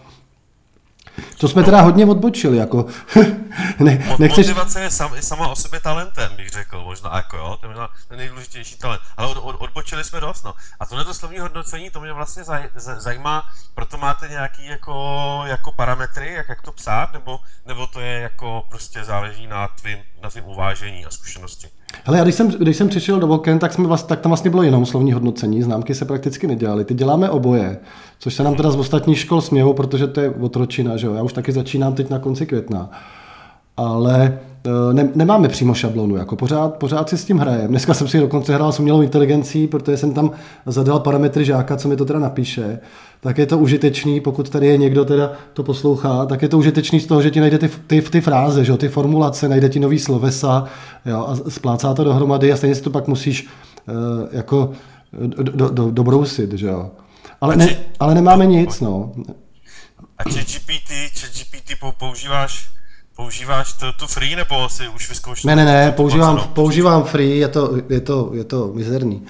to 1.39 1.49
jsme 1.49 1.63
teda 1.63 1.81
hodně 1.81 2.07
odbočili, 2.07 2.57
jako. 2.57 2.87
ne, 3.79 4.15
nechceš... 4.19 4.47
Motivace 4.47 4.81
je 4.81 4.91
sam, 4.91 5.13
sama 5.21 5.49
o 5.49 5.57
sobě 5.57 5.81
talentem, 5.81 6.37
bych 6.37 6.51
řekl, 6.51 6.81
možná 6.85 7.17
jako 7.17 7.37
jo, 7.37 7.57
to 7.61 7.67
je 7.67 7.69
možná 7.69 7.89
ten 8.09 8.19
nejdůležitější 8.19 8.79
talent. 8.79 9.03
Ale 9.17 9.29
od, 9.29 9.37
od, 9.37 9.57
odbočili 9.59 10.05
jsme 10.05 10.21
dost, 10.21 10.43
no. 10.45 10.55
A 10.81 10.87
tohle 10.87 11.05
to 11.05 11.15
slovní 11.15 11.39
hodnocení, 11.39 11.91
to 11.91 12.01
mě 12.01 12.13
vlastně 12.13 12.45
zaj, 12.45 12.69
zajímá, 12.75 13.43
proto 13.75 13.99
máte 13.99 14.29
nějaký 14.29 14.67
jako, 14.67 15.43
jako 15.47 15.73
parametry, 15.73 16.33
jak, 16.33 16.49
jak 16.49 16.63
to 16.63 16.73
psát, 16.73 17.13
nebo, 17.13 17.41
nebo 17.67 17.87
to 17.87 18.01
je 18.01 18.21
jako 18.21 18.63
prostě 18.69 19.05
záleží 19.05 19.47
na 19.47 19.69
tvým, 19.69 19.99
na 20.23 20.31
tvým 20.31 20.45
uvážení 20.45 21.07
a 21.07 21.11
zkušenosti? 21.11 21.69
Ale 22.07 22.19
já 22.19 22.25
když 22.25 22.35
jsem, 22.35 22.49
když 22.49 22.77
jsem 22.77 22.89
přišel 22.89 23.21
do 23.21 23.27
Voken, 23.27 23.59
tak, 23.59 23.73
jsme 23.73 23.87
vlast, 23.87 24.07
tak 24.07 24.21
tam 24.21 24.31
vlastně 24.31 24.51
bylo 24.51 24.63
jenom 24.63 24.87
slovní 24.87 25.13
hodnocení, 25.13 25.63
známky 25.63 25.95
se 25.95 26.05
prakticky 26.05 26.47
nedělaly. 26.47 26.85
Ty 26.85 26.95
děláme 26.95 27.31
oboje, 27.31 27.79
což 28.19 28.35
se 28.35 28.43
nám 28.43 28.55
teda 28.55 28.71
z 28.71 28.77
ostatních 28.77 29.19
škol 29.19 29.41
smějou, 29.41 29.73
protože 29.73 30.07
to 30.07 30.21
je 30.21 30.31
otročina, 30.31 30.97
že 30.97 31.07
jo? 31.07 31.15
Já 31.15 31.23
už 31.23 31.33
taky 31.33 31.53
začínám 31.53 31.95
teď 31.95 32.11
na 32.11 32.19
konci 32.19 32.47
května. 32.47 32.91
Ale 33.77 34.39
e, 34.91 34.95
ne, 34.95 35.09
nemáme 35.15 35.49
přímo 35.49 35.75
šablonu, 35.75 36.17
jako 36.17 36.37
pořád, 36.37 36.75
pořád 36.75 37.09
si 37.09 37.19
s 37.19 37.25
tím 37.25 37.39
hrajem. 37.39 37.69
Dneska 37.69 37.95
jsem 37.95 38.09
si 38.09 38.21
dokonce 38.21 38.55
hrál 38.55 38.73
s 38.73 38.81
umělou 38.81 39.03
inteligencí, 39.03 39.67
protože 39.67 39.97
jsem 39.97 40.15
tam 40.15 40.31
zadal 40.67 41.01
parametry 41.01 41.45
žáka, 41.45 41.77
co 41.77 41.89
mi 41.89 41.97
to 41.97 42.05
teda 42.05 42.19
napíše 42.19 42.81
tak 43.23 43.39
je 43.39 43.47
to 43.47 43.59
užitečný, 43.59 44.21
pokud 44.21 44.51
tady 44.51 44.67
je 44.67 44.77
někdo 44.77 45.05
teda 45.05 45.33
to 45.53 45.63
poslouchá, 45.63 46.27
tak 46.27 46.43
je 46.43 46.49
to 46.49 46.59
užitečný 46.59 47.01
z 47.01 47.07
toho, 47.07 47.23
že 47.23 47.31
ti 47.31 47.41
najde 47.41 47.59
ty, 47.59 47.69
ty, 47.69 48.03
ty 48.03 48.21
fráze, 48.21 48.65
že 48.65 48.77
ty 48.77 48.89
formulace, 48.89 49.49
najde 49.49 49.69
ti 49.69 49.81
nový 49.81 49.99
slovesa 49.99 50.65
jo, 51.07 51.27
a 51.29 51.51
splácá 51.51 51.95
to 51.95 52.05
dohromady 52.05 52.53
a 52.53 52.57
stejně 52.57 52.75
si 52.75 52.83
to 52.83 52.91
pak 52.91 53.09
musíš 53.09 53.47
uh, 53.89 53.95
jako 54.33 54.73
do, 55.13 55.43
do, 55.43 55.69
do, 55.69 55.91
dobrousit, 55.91 56.53
že 56.53 56.67
jo. 56.67 56.91
Ale, 57.41 57.57
ne, 57.57 57.77
ale 58.01 58.15
nemáme 58.15 58.47
nic, 58.47 58.81
no. 58.81 59.13
A 60.19 60.31
ChatGPT, 60.31 60.91
GPT 61.39 61.73
používáš, 61.99 62.69
používáš 63.17 63.73
to, 63.73 63.93
tu 63.93 64.07
free, 64.07 64.37
nebo 64.37 64.69
si 64.69 64.89
už 64.89 65.09
vyzkoušel? 65.09 65.49
Ne, 65.49 65.57
ne, 65.57 65.65
ne, 65.65 65.93
používám, 65.93 66.49
používám 66.53 67.05
free, 67.05 67.39
je 67.39 67.49
to, 67.49 67.77
je 67.89 68.01
to, 68.01 68.31
je 68.35 68.45
to 68.45 68.71
mizerný. 68.75 69.23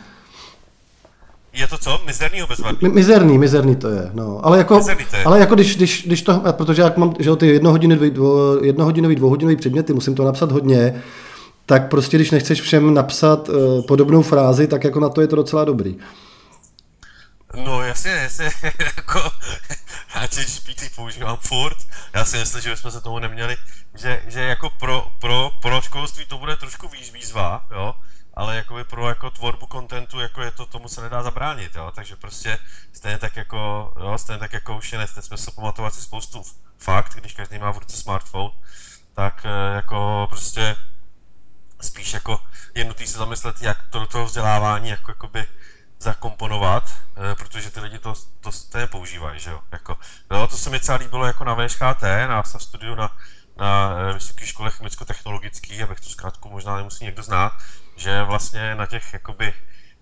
Je 1.53 1.69
to 1.69 1.79
co? 1.79 2.01
Mizerný 2.07 2.43
bezvadný? 2.49 2.89
Mizerný, 2.89 3.39
mizerný 3.39 3.77
to 3.77 3.89
je, 3.89 4.11
no. 4.13 4.41
Ale 4.43 4.59
jako, 4.59 4.81
je. 5.13 5.25
ale 5.25 5.41
jako 5.41 5.55
když, 5.55 5.77
když, 5.77 6.07
když 6.07 6.23
to, 6.23 6.43
protože 6.53 6.83
jak 6.83 6.97
mám 6.97 7.15
že 7.19 7.37
ty 7.37 7.47
jednohodinový, 7.47 8.11
dvo, 8.11 8.59
jednohodinový, 8.65 9.17
dvouhodinový 9.17 9.57
předměty, 9.57 9.93
musím 9.93 10.15
to 10.15 10.25
napsat 10.25 10.53
hodně, 10.53 11.03
tak 11.67 11.89
prostě 11.89 12.17
když 12.17 12.31
nechceš 12.31 12.61
všem 12.61 12.95
napsat 12.95 13.49
uh, 13.49 13.87
podobnou 13.87 14.23
frázi, 14.23 14.67
tak 14.67 14.85
jako 14.85 15.01
na 15.01 15.09
to 15.09 15.21
je 15.21 15.27
to 15.27 15.37
docela 15.37 15.65
dobrý. 15.65 15.99
No 17.65 17.83
jasně, 17.83 18.11
jasně, 18.11 18.51
jako 18.97 19.19
já 20.15 20.27
GPT 20.27 20.97
používám 20.97 21.37
furt, 21.37 21.77
já 22.15 22.25
si 22.25 22.37
myslím, 22.37 22.63
že 22.63 22.71
bychom 22.71 22.91
se 22.91 23.01
tomu 23.01 23.19
neměli, 23.19 23.57
že, 23.95 24.23
že 24.29 24.41
jako 24.41 24.71
pro, 24.81 25.07
pro, 25.21 25.51
pro 25.63 25.81
školství 25.81 26.25
to 26.29 26.39
bude 26.39 26.57
trošku 26.57 26.89
výzva, 27.13 27.67
jo, 27.71 27.95
ale 28.35 28.57
jakoby 28.57 28.85
pro 28.85 29.09
jako 29.09 29.31
tvorbu 29.31 29.67
kontentu, 29.67 30.21
jako 30.21 30.43
je 30.43 30.51
to, 30.51 30.67
tomu 30.67 30.89
se 30.89 31.01
nedá 31.01 31.23
zabránit, 31.23 31.75
jo, 31.75 31.93
takže 31.95 32.17
prostě 32.17 32.59
stejně 32.93 33.19
tak 33.19 33.37
jako, 33.37 33.93
jo, 34.01 34.19
stejně 34.19 34.39
tak 34.39 34.53
jako 34.53 34.77
už 34.77 34.93
je 34.93 34.99
nechce 34.99 35.23
smysl 35.23 35.51
pamatovat 35.51 35.95
si 35.95 36.01
spoustu 36.01 36.43
fakt, 36.79 37.15
když 37.15 37.33
každý 37.33 37.59
má 37.59 37.73
v 37.73 37.79
ruce 37.79 37.97
smartphone, 37.97 38.51
tak 39.15 39.47
eh, 39.47 39.75
jako 39.77 40.27
prostě 40.31 40.77
spíš 41.81 42.13
jako 42.13 42.41
je 42.75 42.85
nutný 42.85 43.07
se 43.07 43.19
zamyslet, 43.19 43.63
jak 43.63 43.79
to 43.91 43.99
do 43.99 44.07
toho 44.07 44.25
vzdělávání 44.25 44.89
jako 44.89 45.11
jakoby 45.11 45.47
zakomponovat, 45.99 46.85
eh, 47.17 47.35
protože 47.35 47.71
ty 47.71 47.81
lidi 47.81 47.99
to, 47.99 48.15
to 48.41 48.53
stejně 48.53 48.87
používají, 48.87 49.41
že 49.41 49.51
jo, 49.51 49.61
jako, 49.73 49.99
no, 50.31 50.49
to 50.49 50.57
se 50.57 50.71
mi 50.71 50.81
celá 50.81 50.99
líbilo 50.99 51.27
jako 51.27 51.45
na 51.45 51.55
VŠKT, 51.55 52.03
na, 52.03 52.27
na 52.27 52.43
studiu 52.43 52.95
na, 52.95 53.17
na 53.63 53.95
eh, 54.11 54.13
Vysoké 54.13 54.47
škole 54.47 54.71
chemicko-technologický, 54.71 55.83
abych 55.83 56.01
to 56.01 56.09
zkrátku 56.11 56.49
možná 56.51 56.77
nemusí 56.77 57.05
někdo 57.05 57.23
znát, 57.23 57.53
že 57.97 58.23
vlastně 58.23 58.75
na 58.75 58.87
těch 58.87 59.13
jakoby 59.13 59.55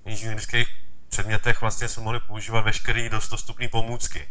inženýrských 0.05 0.68
předmětech 1.09 1.61
vlastně 1.61 1.88
jsme 1.88 2.03
mohli 2.03 2.20
používat 2.20 2.61
veškeré 2.61 3.09
dost 3.09 3.29
dostupné 3.29 3.68
pomůcky. 3.68 4.29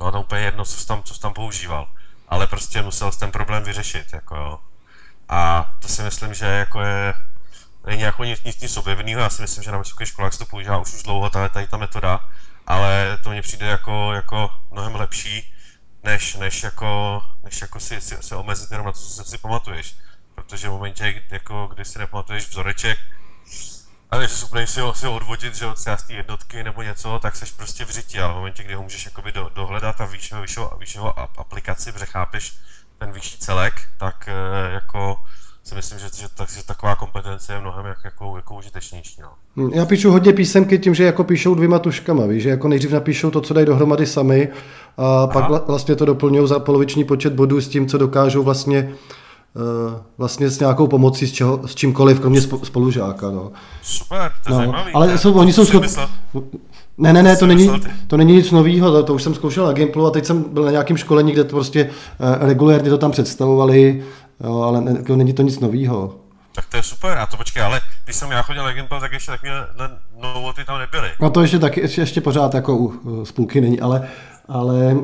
No 0.00 0.06
a 0.06 0.10
to 0.10 0.20
úplně 0.20 0.40
jedno, 0.40 0.64
co 0.64 0.76
jsi 0.76 0.86
tam, 0.86 1.02
co 1.02 1.14
jsi 1.14 1.20
tam 1.20 1.34
používal. 1.34 1.88
Ale 2.28 2.46
prostě 2.46 2.82
musel 2.82 3.12
ten 3.12 3.30
problém 3.30 3.64
vyřešit, 3.64 4.12
jako 4.12 4.36
jo. 4.36 4.58
A 5.28 5.72
to 5.78 5.88
si 5.88 6.02
myslím, 6.02 6.34
že 6.34 6.46
jako 6.46 6.80
je, 6.80 7.14
není 7.86 8.02
jako 8.02 8.24
nic, 8.24 8.44
nic, 8.44 8.60
nic 8.60 8.76
objevného, 8.76 9.20
já 9.20 9.30
si 9.30 9.42
myslím, 9.42 9.64
že 9.64 9.72
na 9.72 9.78
vysokých 9.78 10.08
školách 10.08 10.32
se 10.32 10.38
to 10.38 10.46
používá 10.46 10.78
už, 10.78 10.94
už 10.94 11.02
dlouho, 11.02 11.30
tady, 11.30 11.48
tady 11.48 11.66
ta 11.66 11.76
metoda, 11.76 12.20
ale 12.66 13.18
to 13.24 13.30
mně 13.30 13.42
přijde 13.42 13.66
jako, 13.66 14.12
jako 14.12 14.50
mnohem 14.70 14.94
lepší, 14.94 15.54
než, 16.02 16.34
než 16.34 16.62
jako, 16.62 17.22
než 17.42 17.60
jako 17.60 17.80
si, 17.80 18.00
si, 18.00 18.16
si 18.20 18.34
omezit 18.34 18.70
jenom 18.70 18.86
na 18.86 18.92
to, 18.92 18.98
co 18.98 19.24
si 19.24 19.38
pamatuješ. 19.38 19.96
Protože 20.34 20.68
v 20.68 20.72
momentě, 20.72 21.22
jako, 21.30 21.66
kdy 21.66 21.84
si 21.84 21.98
nepamatuješ 21.98 22.48
vzoreček, 22.48 22.98
ale 24.10 24.28
že 24.28 24.44
úplně 24.44 24.66
si 24.66 24.80
ho, 24.80 24.94
si 24.94 25.06
ho 25.06 25.14
odvodit, 25.14 25.54
že 25.54 25.66
od 25.66 25.78
z 25.78 25.84
té 25.84 26.12
jednotky 26.12 26.64
nebo 26.64 26.82
něco, 26.82 27.18
tak 27.18 27.36
seš 27.36 27.50
prostě 27.50 27.84
v 27.84 27.90
řiti, 27.90 28.20
ale 28.20 28.32
v 28.32 28.36
momentě, 28.36 28.62
kdy 28.62 28.74
ho 28.74 28.82
můžeš 28.82 29.04
jakoby 29.04 29.32
do, 29.32 29.48
dohledat 29.54 30.00
a 30.00 30.04
víš, 30.04 30.32
víš, 30.40 30.58
víš 30.78 30.94
jeho 30.94 31.18
aplikaci, 31.40 31.92
protože 31.92 32.06
chápeš 32.06 32.56
ten 32.98 33.12
vyšší 33.12 33.38
celek, 33.38 33.88
tak 33.98 34.28
e, 34.28 34.32
jako 34.72 35.24
si 35.70 35.76
myslím, 35.76 35.98
že, 35.98 36.06
že, 36.16 36.26
tak, 36.34 36.50
že 36.50 36.66
taková 36.66 36.96
kompetence 36.96 37.52
je 37.52 37.60
mnohem 37.60 37.86
jak, 37.86 37.98
jako, 38.04 38.36
jako 38.36 38.56
užitečnější. 38.56 39.22
No. 39.22 39.28
Hm, 39.56 39.70
já 39.74 39.84
píšu 39.86 40.10
hodně 40.10 40.32
písemky 40.32 40.78
tím, 40.78 40.94
že 40.94 41.04
jako 41.04 41.24
píšou 41.24 41.54
dvěma 41.54 41.78
tuškama, 41.78 42.26
víš, 42.26 42.42
že 42.42 42.50
jako 42.50 42.68
nejdřív 42.68 42.92
napíšou 42.92 43.30
to, 43.30 43.40
co 43.40 43.54
dají 43.54 43.66
dohromady 43.66 44.06
sami 44.06 44.48
a 44.96 45.04
Aha. 45.04 45.26
pak 45.26 45.68
vlastně 45.68 45.96
to 45.96 46.04
doplňují 46.04 46.48
za 46.48 46.58
poloviční 46.58 47.04
počet 47.04 47.32
bodů 47.32 47.60
s 47.60 47.68
tím, 47.68 47.88
co 47.88 47.98
dokážou 47.98 48.42
vlastně 48.42 48.92
Eh, 49.56 50.02
vlastně 50.18 50.50
s 50.50 50.60
nějakou 50.60 50.86
pomocí 50.86 51.26
s, 51.26 51.32
čeho, 51.32 51.60
s 51.66 51.74
čímkoliv, 51.74 52.20
kromě 52.20 52.40
spolužáka. 52.40 53.30
No. 53.30 53.52
Super, 53.82 54.32
to 54.44 54.50
je 54.50 54.52
no, 54.52 54.56
zajímavý. 54.56 54.92
Ale 54.92 55.18
jsou, 55.18 55.32
oni 55.32 55.52
jsou 55.52 55.64
schopni... 55.64 55.88
Ne, 56.98 57.12
ne, 57.12 57.22
ne, 57.22 57.36
to 57.36 57.46
není, 57.46 57.70
to 58.06 58.16
není 58.16 58.32
nic 58.32 58.50
nového, 58.50 58.92
to, 58.92 59.02
to 59.02 59.14
už 59.14 59.22
jsem 59.22 59.34
zkoušel 59.34 59.66
na 59.66 59.72
Gimplu 59.72 60.06
a 60.06 60.10
teď 60.10 60.24
jsem 60.24 60.44
byl 60.52 60.64
na 60.64 60.70
nějakém 60.70 60.96
školení, 60.96 61.32
kde 61.32 61.44
to 61.44 61.56
prostě 61.56 61.84
uh, 61.84 62.48
regulérně 62.48 62.90
to 62.90 62.98
tam 62.98 63.10
představovali, 63.10 64.02
jo, 64.44 64.62
ale 64.62 64.80
ne, 64.80 64.94
jako 64.96 65.16
není 65.16 65.32
to 65.32 65.42
nic 65.42 65.60
nového. 65.60 66.14
Tak 66.54 66.66
to 66.66 66.76
je 66.76 66.82
super, 66.82 67.18
a 67.18 67.26
to 67.26 67.36
počkej, 67.36 67.62
ale 67.62 67.80
když 68.04 68.16
jsem 68.16 68.30
já 68.30 68.42
chodil 68.42 68.64
na 68.64 68.72
Gimpl, 68.72 69.00
tak 69.00 69.12
ještě 69.12 69.30
takové 69.30 69.66
novoty 70.22 70.64
tam 70.64 70.78
nebyly. 70.78 71.08
No 71.20 71.30
to 71.30 71.40
ještě 71.40 71.58
taky, 71.58 71.80
ještě, 71.80 72.00
ještě 72.00 72.20
pořád 72.20 72.54
jako 72.54 72.76
u 72.76 73.24
spůlky 73.24 73.60
není, 73.60 73.80
ale, 73.80 74.08
ale 74.48 74.94
uh, 74.94 75.02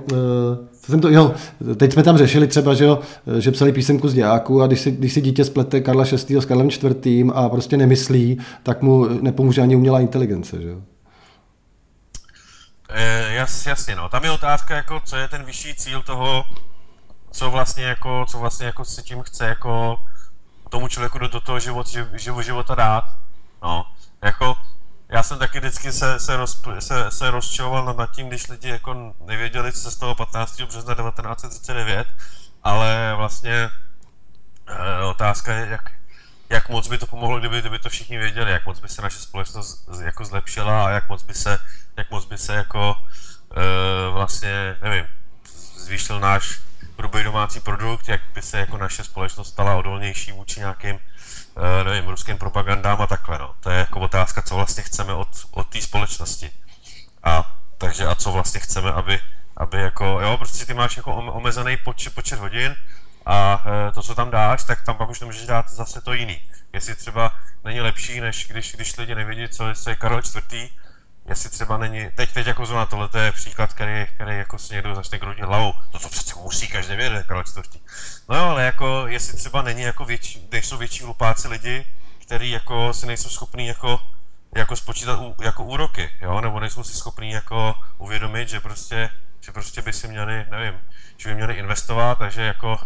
co 0.80 0.92
jsem 0.92 1.00
to, 1.00 1.08
jo, 1.08 1.34
teď 1.76 1.92
jsme 1.92 2.02
tam 2.02 2.18
řešili 2.18 2.46
třeba, 2.46 2.74
že, 2.74 2.84
jo, 2.84 2.98
že 3.38 3.50
psali 3.50 3.72
písemku 3.72 4.08
z 4.08 4.14
dějáku 4.14 4.62
a 4.62 4.66
když 4.66 4.80
si, 4.80 4.90
když 4.90 5.12
si 5.12 5.20
dítě 5.20 5.44
splete 5.44 5.80
Karla 5.80 6.04
VI. 6.04 6.40
s 6.40 6.44
Karlem 6.44 6.68
IV. 6.68 7.30
a 7.34 7.48
prostě 7.48 7.76
nemyslí, 7.76 8.38
tak 8.62 8.82
mu 8.82 9.08
nepomůže 9.22 9.62
ani 9.62 9.76
umělá 9.76 10.00
inteligence, 10.00 10.62
že 10.62 10.68
jo. 10.68 10.78
E, 12.88 13.34
jas, 13.34 13.66
jasně, 13.66 13.96
no. 13.96 14.08
Tam 14.08 14.24
je 14.24 14.30
otázka, 14.30 14.76
jako, 14.76 15.00
co 15.04 15.16
je 15.16 15.28
ten 15.28 15.44
vyšší 15.44 15.74
cíl 15.74 16.02
toho, 16.02 16.44
co 17.36 17.50
vlastně 17.50 17.84
jako, 17.84 18.26
co 18.28 18.38
vlastně 18.38 18.66
jako 18.66 18.84
se 18.84 19.02
tím 19.02 19.22
chce 19.22 19.46
jako 19.46 19.98
tomu 20.70 20.88
člověku 20.88 21.18
do, 21.18 21.28
do 21.28 21.40
toho 21.40 21.60
život, 21.60 21.86
živ, 21.86 22.38
života 22.40 22.74
dát. 22.74 23.04
No, 23.62 23.86
jako 24.22 24.56
já 25.08 25.22
jsem 25.22 25.38
taky 25.38 25.58
vždycky 25.58 25.92
se, 25.92 26.20
se, 26.20 26.36
roz, 26.36 26.62
se, 26.78 27.10
se 27.10 27.30
rozčiloval 27.30 27.94
nad 27.94 28.10
tím, 28.10 28.28
když 28.28 28.48
lidi 28.48 28.68
jako 28.68 29.14
nevěděli, 29.20 29.72
co 29.72 29.80
se 29.80 29.90
z 29.90 29.96
toho 29.96 30.14
15. 30.14 30.60
března 30.60 30.94
1939, 30.94 32.06
ale 32.62 33.14
vlastně 33.16 33.70
e, 34.66 35.04
otázka 35.04 35.52
je, 35.52 35.66
jak, 35.66 35.92
jak 36.50 36.68
moc 36.68 36.88
by 36.88 36.98
to 36.98 37.06
pomohlo, 37.06 37.38
kdyby, 37.38 37.60
kdyby 37.60 37.78
to 37.78 37.88
všichni 37.88 38.18
věděli, 38.18 38.52
jak 38.52 38.66
moc 38.66 38.80
by 38.80 38.88
se 38.88 39.02
naše 39.02 39.18
společnost 39.18 39.88
jako 40.04 40.24
zlepšila 40.24 40.86
a 40.86 40.90
jak 40.90 41.08
moc 41.08 41.22
by 41.22 41.34
se, 41.34 41.58
jak 41.96 42.10
moc 42.10 42.24
by 42.24 42.38
se 42.38 42.54
jako 42.54 42.94
e, 43.56 44.10
vlastně, 44.10 44.76
nevím, 44.82 45.04
zvýšil 45.76 46.20
náš 46.20 46.65
hrubý 46.98 47.22
domácí 47.22 47.60
produkt, 47.60 48.08
jak 48.08 48.20
by 48.34 48.42
se 48.42 48.58
jako 48.58 48.76
naše 48.76 49.04
společnost 49.04 49.48
stala 49.48 49.76
odolnější 49.76 50.32
vůči 50.32 50.60
nějakým 50.60 50.98
Eh, 51.56 51.84
nevím, 51.84 52.10
ruským 52.10 52.38
propagandám 52.38 53.02
a 53.02 53.06
takhle, 53.06 53.38
no. 53.38 53.54
To 53.60 53.70
je 53.70 53.78
jako 53.78 54.00
otázka, 54.00 54.42
co 54.42 54.54
vlastně 54.54 54.82
chceme 54.82 55.12
od, 55.14 55.28
od 55.50 55.68
té 55.68 55.80
společnosti. 55.80 56.50
A 57.22 57.56
takže 57.78 58.06
a 58.06 58.14
co 58.14 58.32
vlastně 58.32 58.60
chceme, 58.60 58.92
aby, 58.92 59.20
aby 59.56 59.80
jako, 59.80 60.04
jo, 60.04 60.36
prostě 60.36 60.66
ty 60.66 60.74
máš 60.74 60.96
jako 60.96 61.14
omezený 61.14 61.76
počet, 61.76 62.14
počet 62.14 62.38
hodin 62.38 62.76
a 63.26 63.64
e, 63.88 63.92
to, 63.92 64.02
co 64.02 64.14
tam 64.14 64.30
dáš, 64.30 64.64
tak 64.64 64.84
tam 64.84 64.96
pak 64.96 65.10
už 65.10 65.20
nemůžeš 65.20 65.46
dát 65.46 65.70
zase 65.70 66.00
to 66.00 66.12
jiný. 66.12 66.40
Jestli 66.72 66.94
třeba 66.94 67.32
není 67.64 67.80
lepší, 67.80 68.20
než 68.20 68.46
když, 68.48 68.72
když 68.72 68.96
lidi 68.96 69.14
nevědí, 69.14 69.48
co 69.48 69.90
je 69.90 69.96
Karel 69.96 70.18
IV., 70.18 70.70
jestli 71.28 71.50
třeba 71.50 71.76
není, 71.78 72.10
teď, 72.14 72.32
teď 72.32 72.46
jako 72.46 72.66
zrovna 72.66 72.86
tohle 72.86 73.08
je 73.20 73.32
příklad, 73.32 73.72
který, 73.72 74.06
který 74.14 74.36
jako 74.38 74.58
si 74.58 74.74
někdo 74.74 74.94
začne 74.94 75.18
kroutit 75.18 75.44
hlavou, 75.44 75.72
to 75.90 75.98
to 75.98 76.08
přece 76.08 76.34
musí 76.34 76.68
každý 76.68 76.96
vědět, 76.96 77.26
Karel 77.26 77.42
IV. 77.58 77.82
No 78.28 78.36
jo, 78.36 78.44
ale 78.44 78.64
jako, 78.64 79.06
jestli 79.06 79.38
třeba 79.38 79.62
není 79.62 79.82
jako 79.82 80.04
větší, 80.04 80.48
nejsou 80.52 80.76
větší 80.76 81.04
lupáci 81.04 81.48
lidi, 81.48 81.86
který 82.26 82.50
jako 82.50 82.92
si 82.92 83.06
nejsou 83.06 83.28
schopní 83.28 83.66
jako, 83.66 84.00
jako 84.56 84.76
spočítat 84.76 85.18
u, 85.20 85.34
jako 85.42 85.64
úroky, 85.64 86.10
jo, 86.20 86.40
nebo 86.40 86.60
nejsou 86.60 86.84
si 86.84 86.94
schopní 86.94 87.30
jako 87.30 87.74
uvědomit, 87.98 88.48
že 88.48 88.60
prostě, 88.60 89.10
že 89.40 89.52
prostě 89.52 89.82
by 89.82 89.92
si 89.92 90.08
měli, 90.08 90.46
nevím, 90.50 90.80
že 91.16 91.28
by 91.28 91.34
měli 91.34 91.54
investovat, 91.54 92.18
takže 92.18 92.42
jako, 92.42 92.78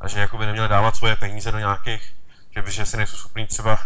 a 0.00 0.08
že 0.08 0.20
jako 0.20 0.38
by 0.38 0.46
neměli 0.46 0.68
dávat 0.68 0.96
svoje 0.96 1.16
peníze 1.16 1.52
do 1.52 1.58
nějakých, 1.58 2.14
že 2.50 2.62
by 2.62 2.70
že 2.70 2.86
si 2.86 2.96
nejsou 2.96 3.16
schopní 3.16 3.46
třeba 3.46 3.78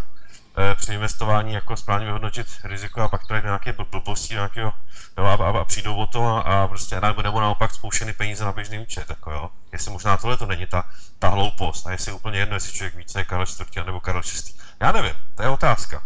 při 0.74 0.94
investování 0.94 1.52
jako 1.52 1.76
správně 1.76 2.06
vyhodnotit 2.06 2.46
riziko 2.64 3.00
a 3.00 3.08
pak 3.08 3.26
to 3.26 3.34
je 3.34 3.42
nějaké 3.42 3.74
blbosti 3.90 4.34
nějakého, 4.34 4.72
jo, 5.18 5.24
a, 5.24 5.34
a, 5.34 5.60
a, 5.60 5.64
přijdou 5.64 5.96
o 5.96 6.06
to 6.06 6.24
a, 6.24 6.40
a 6.40 6.68
prostě 6.68 7.00
nebo 7.22 7.40
naopak 7.40 7.74
spouštěny 7.74 8.12
peníze 8.12 8.44
na 8.44 8.52
běžný 8.52 8.78
účet, 8.78 9.10
jako 9.10 9.30
jo. 9.30 9.50
Jestli 9.72 9.90
možná 9.90 10.16
tohle 10.16 10.36
to 10.36 10.46
není 10.46 10.66
ta, 10.66 10.84
ta 11.18 11.28
hloupost 11.28 11.86
a 11.86 11.92
jestli 11.92 12.10
je 12.10 12.14
úplně 12.14 12.38
jedno, 12.38 12.56
jestli 12.56 12.72
člověk 12.72 12.94
více 12.94 13.20
je 13.20 13.24
Karel 13.24 13.46
IV. 13.60 13.86
nebo 13.86 14.00
Karel 14.00 14.22
VI. 14.22 14.52
Já 14.80 14.92
nevím, 14.92 15.14
to 15.34 15.42
je 15.42 15.48
otázka. 15.48 16.02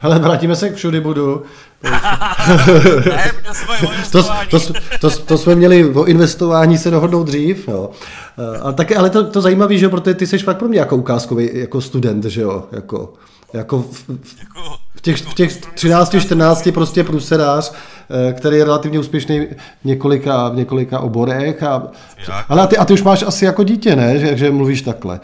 Ale 0.00 0.18
vrátíme 0.18 0.56
se 0.56 0.68
k 0.70 0.74
všudy 0.74 1.00
budu. 1.00 1.46
To, 4.10 4.22
to, 4.50 4.60
to, 5.00 5.10
to, 5.10 5.38
jsme 5.38 5.54
měli 5.54 5.94
o 5.94 6.04
investování 6.04 6.78
se 6.78 6.90
dohodnout 6.90 7.24
dřív, 7.24 7.68
jo. 7.68 7.90
Ale, 8.62 8.72
tak, 8.72 8.96
ale 8.96 9.10
to, 9.10 9.30
to 9.30 9.40
zajímavé, 9.40 9.78
že 9.78 9.88
protože 9.88 10.14
ty 10.14 10.26
jsi 10.26 10.38
fakt 10.38 10.58
pro 10.58 10.68
mě 10.68 10.78
jako 10.78 10.96
ukázkový 10.96 11.50
jako 11.52 11.80
student, 11.80 12.24
že 12.24 12.40
jo, 12.40 12.64
jako, 12.72 13.12
jako 13.52 13.82
v, 13.82 14.04
v, 14.94 15.00
těch, 15.00 15.16
v 15.16 15.34
těch 15.34 15.56
13, 15.56 16.14
14 16.20 16.68
prostě 16.74 17.04
průsedář, 17.04 17.72
eh, 18.28 18.32
který 18.32 18.56
je 18.56 18.64
relativně 18.64 18.98
úspěšný 18.98 19.46
v 19.82 19.84
několika, 19.84 20.48
v 20.48 20.56
několika 20.56 20.98
oborech. 20.98 21.62
A, 21.62 21.82
ale 22.48 22.62
a 22.62 22.66
ty, 22.66 22.78
a 22.78 22.84
ty 22.84 22.92
už 22.92 23.02
máš 23.02 23.22
asi 23.22 23.44
jako 23.44 23.64
dítě, 23.64 23.96
ne? 23.96 24.18
Že, 24.18 24.36
že 24.36 24.50
mluvíš 24.50 24.82
takhle. 24.82 25.20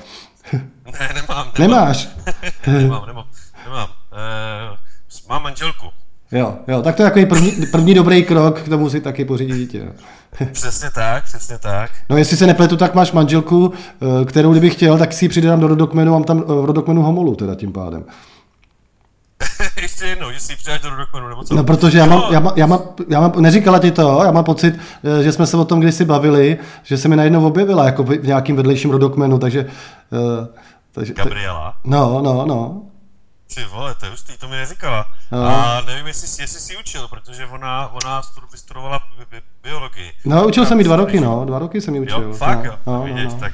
Ne, 0.52 1.10
nemám. 1.14 1.52
nemám. 1.58 1.70
Nemáš? 1.70 2.08
nemám, 2.66 3.06
nemám. 3.06 3.24
nemám. 3.66 3.88
Uh, 4.12 5.28
mám 5.28 5.42
manželku. 5.42 5.97
Jo, 6.32 6.54
jo, 6.68 6.82
tak 6.82 6.96
to 6.96 7.02
je 7.02 7.06
takový 7.06 7.26
první, 7.26 7.52
první 7.72 7.94
dobrý 7.94 8.24
krok, 8.24 8.60
k 8.60 8.68
tomu 8.68 8.90
si 8.90 9.00
taky 9.00 9.24
pořídit 9.24 9.56
dítě. 9.56 9.92
Přesně 10.52 10.90
tak, 10.94 11.24
přesně 11.24 11.58
tak. 11.58 11.90
No 12.10 12.16
jestli 12.16 12.36
se 12.36 12.46
nepletu, 12.46 12.76
tak 12.76 12.94
máš 12.94 13.12
manželku, 13.12 13.72
eh, 14.22 14.24
kterou 14.24 14.52
kdybych 14.52 14.72
chtěl, 14.72 14.98
tak 14.98 15.12
si 15.12 15.24
ji 15.24 15.28
přidám 15.28 15.60
do 15.60 15.68
rodokmenu, 15.68 16.12
mám 16.12 16.24
tam 16.24 16.40
v 16.40 16.64
rodokmenu 16.64 17.02
homolu 17.02 17.34
teda 17.34 17.54
tím 17.54 17.72
pádem. 17.72 18.04
Ještě 19.82 20.04
jednou, 20.04 20.32
že 20.32 20.40
si 20.40 20.52
ji 20.52 20.56
přidáš 20.56 20.80
do 20.80 20.90
rodokmenu, 20.90 21.28
nebo 21.28 21.44
co? 21.44 21.54
No 21.54 21.64
protože 21.64 21.98
já 21.98 22.06
mám, 22.06 22.22
já 22.30 22.40
mám, 22.40 22.52
já 22.56 22.66
mám, 22.66 22.80
já 23.08 23.20
mám, 23.20 23.32
neříkala 23.38 23.78
ti 23.78 23.90
to, 23.90 24.20
já 24.24 24.30
mám 24.30 24.44
pocit, 24.44 24.78
eh, 25.04 25.22
že 25.22 25.32
jsme 25.32 25.46
se 25.46 25.56
o 25.56 25.64
tom 25.64 25.80
kdysi 25.80 26.04
bavili, 26.04 26.58
že 26.82 26.98
se 26.98 27.08
mi 27.08 27.16
najednou 27.16 27.46
objevila 27.46 27.84
jako 27.84 28.02
v 28.02 28.26
nějakým 28.26 28.56
vedlejším 28.56 28.90
rodokmenu, 28.90 29.38
takže... 29.38 29.66
takže 30.92 31.14
Gabriela? 31.14 31.74
No, 31.84 32.20
no, 32.22 32.46
no. 32.46 32.82
Ty 33.54 33.64
vole, 33.64 33.94
to 33.94 34.06
je 34.06 34.10
hustý, 34.10 34.36
to 34.38 34.48
mi 34.48 34.56
neříkala. 34.56 35.06
No. 35.32 35.44
A 35.46 35.80
nevím, 35.80 36.06
jestli, 36.06 36.42
jestli 36.42 36.60
jsi 36.60 36.76
učil, 36.76 37.08
protože 37.08 37.46
ona, 37.46 37.88
ona 37.88 38.22
vystudovala 38.52 39.00
bi, 39.18 39.24
bi, 39.30 39.42
biologii. 39.62 40.12
No, 40.24 40.46
učil 40.46 40.66
jsem 40.66 40.78
ji 40.78 40.84
dva 40.84 40.96
roky, 40.96 41.20
no, 41.20 41.44
dva 41.44 41.58
roky 41.58 41.80
jsem 41.80 41.94
ji 41.94 42.00
učil. 42.00 42.22
Jo, 42.22 42.32
fakt 42.32 42.64
no, 42.64 42.70
jo, 42.72 42.78
no, 42.86 43.02
vidíš, 43.02 43.24
no, 43.24 43.40
no. 43.40 43.48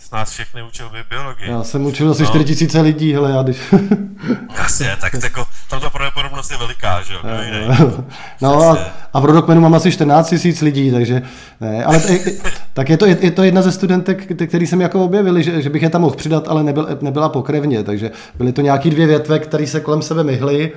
Tak 0.00 0.18
nás 0.18 0.30
všechny 0.30 0.62
učil 0.62 0.90
by 0.90 0.98
biologii. 1.10 1.50
Já 1.50 1.62
jsem 1.62 1.86
učil 1.86 2.10
asi 2.10 2.22
no. 2.22 2.28
4 2.28 2.44
tisíce 2.44 2.80
lidí, 2.80 3.14
hele, 3.14 3.30
já 3.30 3.42
když... 3.42 3.74
Jasně, 4.58 4.96
tak 5.00 5.12
jako, 5.22 5.46
tam 5.70 5.80
ta 5.80 5.90
pravděpodobnost 5.90 6.50
je 6.50 6.56
veliká, 6.56 7.02
že 7.02 7.14
jo? 7.14 7.20
no 8.40 8.62
a, 8.62 8.78
a 9.12 9.20
v 9.20 9.24
rodokmenu 9.24 9.60
mám 9.60 9.74
asi 9.74 9.92
14 9.92 10.28
tisíc 10.28 10.60
lidí, 10.60 10.90
takže 10.90 11.22
ne, 11.60 11.84
ale 11.84 12.00
t, 12.00 12.18
tak 12.72 12.88
je 12.88 12.96
to, 12.96 13.06
je, 13.06 13.18
je 13.20 13.30
to 13.30 13.42
jedna 13.42 13.62
ze 13.62 13.72
studentek, 13.72 14.46
který 14.48 14.66
jsem 14.66 14.80
jako 14.80 15.04
objevili, 15.04 15.42
že, 15.42 15.62
že 15.62 15.70
bych 15.70 15.82
je 15.82 15.90
tam 15.90 16.00
mohl 16.00 16.16
přidat, 16.16 16.48
ale 16.48 16.62
nebyl, 16.62 16.98
nebyla 17.00 17.28
pokrevně, 17.28 17.82
takže 17.82 18.10
byly 18.34 18.52
to 18.52 18.60
nějaký 18.60 18.90
dvě 18.90 19.06
větve, 19.06 19.38
které 19.38 19.66
se 19.66 19.80
kolem 19.80 20.02
sebe 20.02 20.24
myhly 20.24 20.72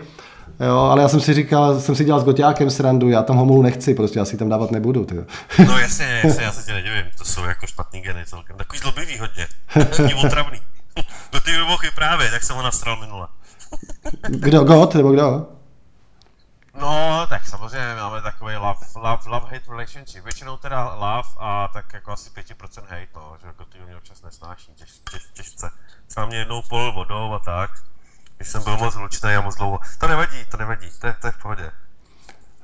Jo, 0.59 0.77
ale 0.77 1.01
já 1.01 1.07
jsem 1.07 1.19
si 1.19 1.33
říkal, 1.33 1.79
jsem 1.79 1.95
si 1.95 2.05
dělal 2.05 2.21
s 2.21 2.23
Goťákem 2.23 2.69
srandu, 2.69 3.09
já 3.09 3.23
tam 3.23 3.37
homolu 3.37 3.61
nechci, 3.61 3.93
prostě 3.93 4.19
já 4.19 4.25
si 4.25 4.37
tam 4.37 4.49
dávat 4.49 4.71
nebudu. 4.71 5.05
Ty. 5.05 5.15
No 5.67 5.79
jasně, 5.79 6.21
jasně, 6.23 6.43
já 6.43 6.51
se 6.51 6.65
tě 6.65 6.73
nedivím, 6.73 7.05
to 7.17 7.25
jsou 7.25 7.43
jako 7.43 7.67
špatný 7.67 8.01
geny 8.01 8.25
celkem, 8.25 8.57
takový 8.57 8.79
zlobivý 8.79 9.19
hodně, 9.19 9.47
takový 9.73 10.13
otravný. 10.13 10.61
Do 11.31 11.39
ty 11.39 11.57
doby 11.57 11.91
právě, 11.95 12.31
tak 12.31 12.43
jsem 12.43 12.55
ho 12.55 12.61
nastral 12.61 12.99
minule. 12.99 13.27
kdo, 14.29 14.63
God, 14.63 14.95
nebo 14.95 15.11
kdo? 15.11 15.47
No, 16.81 17.25
tak 17.29 17.47
samozřejmě 17.47 17.95
máme 17.95 18.21
takový 18.21 18.55
love, 18.55 18.79
love, 18.95 19.21
love 19.25 19.45
hate 19.45 19.71
relationship. 19.71 20.23
Většinou 20.23 20.57
teda 20.57 20.93
love 20.93 21.29
a 21.39 21.67
tak 21.73 21.93
jako 21.93 22.11
asi 22.11 22.29
5% 22.29 22.81
hate, 22.81 23.07
no, 23.15 23.37
že 23.41 23.47
jako 23.47 23.65
ty 23.65 23.77
mě 23.85 23.97
občas 23.97 24.21
nesnáší 24.21 24.71
těž, 24.75 24.89
těž, 25.11 25.21
těžce. 25.33 25.69
Třeba 26.07 26.25
mě 26.25 26.37
jednou 26.37 26.61
pol 26.69 26.91
vodou 26.91 27.33
a 27.33 27.39
tak 27.39 27.71
když 28.43 28.51
jsem 28.51 28.63
byl 28.63 28.77
moc 28.77 28.95
hlučný 28.95 29.29
a 29.29 29.41
moc 29.41 29.55
dlouho. 29.55 29.79
To 29.99 30.07
nevadí, 30.07 30.37
to 30.51 30.57
nevadí, 30.57 30.87
to 30.99 31.07
je, 31.07 31.15
to 31.21 31.27
je 31.27 31.31
v 31.31 31.41
pohodě. 31.41 31.71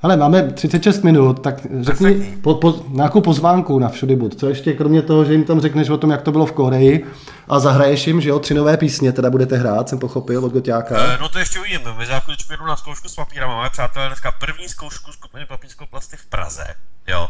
Ale 0.01 0.17
máme 0.17 0.51
36 0.51 1.03
minut, 1.03 1.43
tak 1.43 1.55
řekni 1.81 2.37
po, 2.43 2.55
po, 2.55 2.83
nějakou 2.89 3.21
pozvánku 3.21 3.79
na 3.79 3.89
všudy 3.89 4.15
bud. 4.15 4.39
Co 4.39 4.49
ještě 4.49 4.73
kromě 4.73 5.01
toho, 5.01 5.25
že 5.25 5.33
jim 5.33 5.43
tam 5.43 5.61
řekneš 5.61 5.89
o 5.89 5.97
tom, 5.97 6.11
jak 6.11 6.21
to 6.21 6.31
bylo 6.31 6.45
v 6.45 6.51
Koreji 6.51 7.05
a 7.47 7.59
zahraješ 7.59 8.07
jim, 8.07 8.21
že 8.21 8.29
jo, 8.29 8.39
tři 8.39 8.53
nové 8.53 8.77
písně 8.77 9.11
teda 9.11 9.29
budete 9.29 9.57
hrát, 9.57 9.89
jsem 9.89 9.99
pochopil 9.99 10.45
od 10.45 10.53
Goťáka. 10.53 11.13
E, 11.13 11.17
no 11.17 11.29
to 11.29 11.39
ještě 11.39 11.59
uvidím, 11.59 11.81
my 11.97 12.05
za 12.05 12.19
chvíličku 12.19 12.53
jedu 12.53 12.65
na 12.65 12.75
zkoušku 12.75 13.09
s 13.09 13.15
papírem, 13.15 13.49
máme 13.49 13.69
přátelé 13.69 14.07
dneska 14.07 14.31
první 14.31 14.69
zkoušku 14.69 15.11
skupiny 15.11 15.45
papírskou 15.45 15.85
plasty 15.85 16.17
v 16.17 16.25
Praze, 16.25 16.65
jo. 17.07 17.29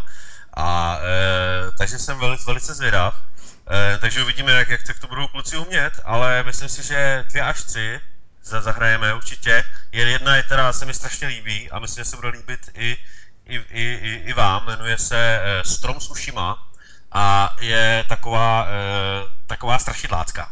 A 0.58 1.00
e, 1.04 1.72
takže 1.78 1.98
jsem 1.98 2.20
velice, 2.20 2.44
velice 2.48 2.74
zvědav. 2.74 3.14
E, 3.72 3.98
takže 3.98 4.24
uvidíme, 4.24 4.52
jak, 4.52 4.70
jak 4.70 5.00
to 5.02 5.08
budou 5.08 5.28
kluci 5.28 5.58
umět, 5.58 5.94
ale 6.06 6.44
myslím 6.44 6.70
si, 6.70 6.84
že 6.84 7.26
dvě 7.30 7.42
až 7.42 7.64
tři 7.64 8.00
zahrajeme 8.44 9.14
určitě. 9.14 9.64
Je 9.92 10.10
jedna 10.10 10.36
je 10.36 10.44
teda 10.44 10.74
se 10.74 10.86
mi 10.86 10.94
strašně 10.94 11.28
líbí 11.28 11.72
a 11.72 11.80
myslím, 11.80 12.04
že 12.04 12.10
se 12.10 12.16
bude 12.16 12.30
líbit 12.30 12.70
i, 12.74 12.98
i, 13.46 13.56
i, 13.56 13.84
i, 13.84 14.24
i 14.26 14.34
vám. 14.34 14.66
Jmenuje 14.66 14.98
se 14.98 15.42
uh, 15.42 15.72
Strom 15.72 16.02
s 16.02 16.10
ušima 16.10 16.68
a 17.12 17.56
je 17.62 18.06
taková, 18.10 18.64
uh, 18.64 18.70
taková 19.48 19.80
strašidlácka. 19.80 20.52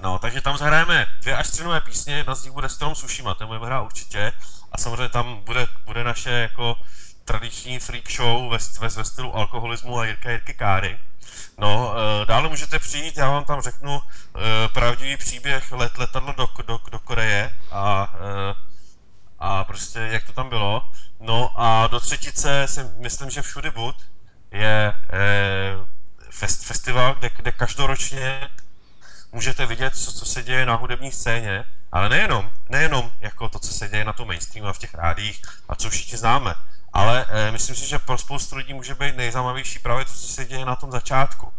No, 0.00 0.18
takže 0.18 0.40
tam 0.40 0.56
zahrajeme 0.56 1.06
dvě 1.20 1.36
až 1.36 1.48
tři 1.48 1.64
nové 1.64 1.80
písně, 1.80 2.16
jedna 2.16 2.34
z 2.34 2.44
nich 2.44 2.52
bude 2.52 2.68
Strom 2.68 2.94
s 2.94 3.04
ušima, 3.04 3.34
ten 3.34 3.46
budeme 3.46 3.66
hrát 3.66 3.82
určitě. 3.82 4.32
A 4.72 4.78
samozřejmě 4.78 5.08
tam 5.08 5.40
bude, 5.44 5.66
bude 5.84 6.04
naše 6.04 6.30
jako 6.30 6.76
tradiční 7.24 7.78
freak 7.78 8.10
show 8.10 8.50
ve, 8.50 8.58
ve, 8.80 8.88
ve 8.88 9.04
stylu 9.04 9.36
alkoholismu 9.36 9.98
a 9.98 10.04
Jirka 10.06 10.30
Jirky 10.30 10.54
Káry. 10.54 10.98
No, 11.60 11.94
eh, 11.94 12.26
dále 12.26 12.48
můžete 12.48 12.78
přijít, 12.78 13.16
já 13.16 13.30
vám 13.30 13.44
tam 13.44 13.60
řeknu 13.60 14.02
eh, 14.02 14.40
pravdivý 14.68 15.16
příběh 15.16 15.72
let, 15.72 15.98
letadlo 15.98 16.32
do, 16.32 16.48
do, 16.66 16.80
do 16.90 16.98
Koreje 16.98 17.56
a, 17.70 18.14
eh, 18.14 18.54
a 19.38 19.64
prostě 19.64 19.98
jak 19.98 20.24
to 20.24 20.32
tam 20.32 20.48
bylo. 20.48 20.90
No 21.20 21.50
a 21.60 21.86
do 21.86 22.00
třetice 22.00 22.66
si 22.68 22.80
myslím, 22.98 23.30
že 23.30 23.42
všudy 23.42 23.70
bud 23.70 23.96
je 24.50 24.92
fest, 26.30 26.64
festival, 26.64 27.14
kde, 27.14 27.30
kde 27.36 27.52
každoročně 27.52 28.48
můžete 29.32 29.66
vidět, 29.66 29.96
co, 29.96 30.12
co 30.12 30.24
se 30.24 30.42
děje 30.42 30.66
na 30.66 30.74
hudební 30.74 31.12
scéně, 31.12 31.64
ale 31.92 32.08
nejenom, 32.08 32.50
nejenom 32.68 33.12
jako 33.20 33.48
to, 33.48 33.58
co 33.58 33.72
se 33.74 33.88
děje 33.88 34.04
na 34.04 34.12
tom 34.12 34.28
mainstreamu 34.28 34.68
a 34.68 34.72
v 34.72 34.78
těch 34.78 34.94
rádích 34.94 35.42
a 35.68 35.76
co 35.76 35.90
všichni 35.90 36.18
známe, 36.18 36.54
ale 36.92 37.26
e, 37.28 37.50
myslím 37.50 37.76
si, 37.76 37.86
že 37.86 37.98
pro 37.98 38.18
spoustu 38.18 38.56
lidí 38.56 38.74
může 38.74 38.94
být 38.94 39.16
nejzajímavější 39.16 39.78
právě 39.78 40.04
to, 40.04 40.12
co 40.12 40.28
se 40.28 40.44
děje 40.44 40.64
na 40.64 40.76
tom 40.76 40.90
začátku. 40.90 41.52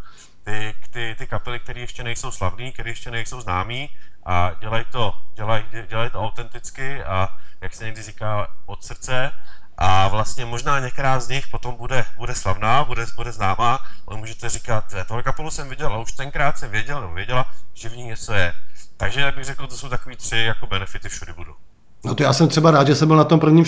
Ty, 0.43 0.73
ty, 0.89 1.15
ty 1.17 1.27
kapely, 1.27 1.59
které 1.59 1.79
ještě 1.79 2.03
nejsou 2.03 2.31
slavné, 2.31 2.71
které 2.71 2.89
ještě 2.89 3.11
nejsou 3.11 3.41
známí 3.41 3.89
a 4.25 4.51
dělají 4.59 4.85
to, 4.91 5.13
dělaj, 5.33 5.65
dělaj 5.89 6.09
to 6.09 6.21
autenticky 6.21 7.03
a 7.03 7.29
jak 7.61 7.73
se 7.73 7.85
někdy 7.85 8.01
říká 8.01 8.47
od 8.65 8.83
srdce 8.83 9.31
a 9.77 10.07
vlastně 10.07 10.45
možná 10.45 10.79
některá 10.79 11.19
z 11.19 11.29
nich 11.29 11.47
potom 11.47 11.75
bude, 11.75 12.05
bude 12.17 12.35
slavná, 12.35 12.83
bude, 12.83 13.05
bude 13.15 13.31
známá, 13.31 13.79
ale 14.07 14.17
můžete 14.17 14.49
říkat, 14.49 14.93
tohle 15.07 15.23
kapelu 15.23 15.51
jsem 15.51 15.69
viděl 15.69 15.93
a 15.93 15.97
už 15.97 16.11
tenkrát 16.11 16.57
jsem 16.57 16.71
věděl 16.71 17.01
nebo 17.01 17.13
věděla, 17.13 17.45
že 17.73 17.89
v 17.89 17.97
ní 17.97 18.03
něco 18.03 18.33
je. 18.33 18.53
Takže 18.97 19.21
já 19.21 19.31
bych 19.31 19.45
řekl, 19.45 19.67
to 19.67 19.77
jsou 19.77 19.89
takový 19.89 20.15
tři 20.15 20.37
jako 20.37 20.67
benefity 20.67 21.09
všude 21.09 21.33
budu. 21.33 21.55
No 22.03 22.15
to 22.15 22.23
já 22.23 22.33
jsem 22.33 22.47
třeba 22.47 22.71
rád, 22.71 22.87
že 22.87 22.95
jsem 22.95 23.07
byl 23.07 23.17
na 23.17 23.23
tom 23.23 23.39
prvním 23.39 23.65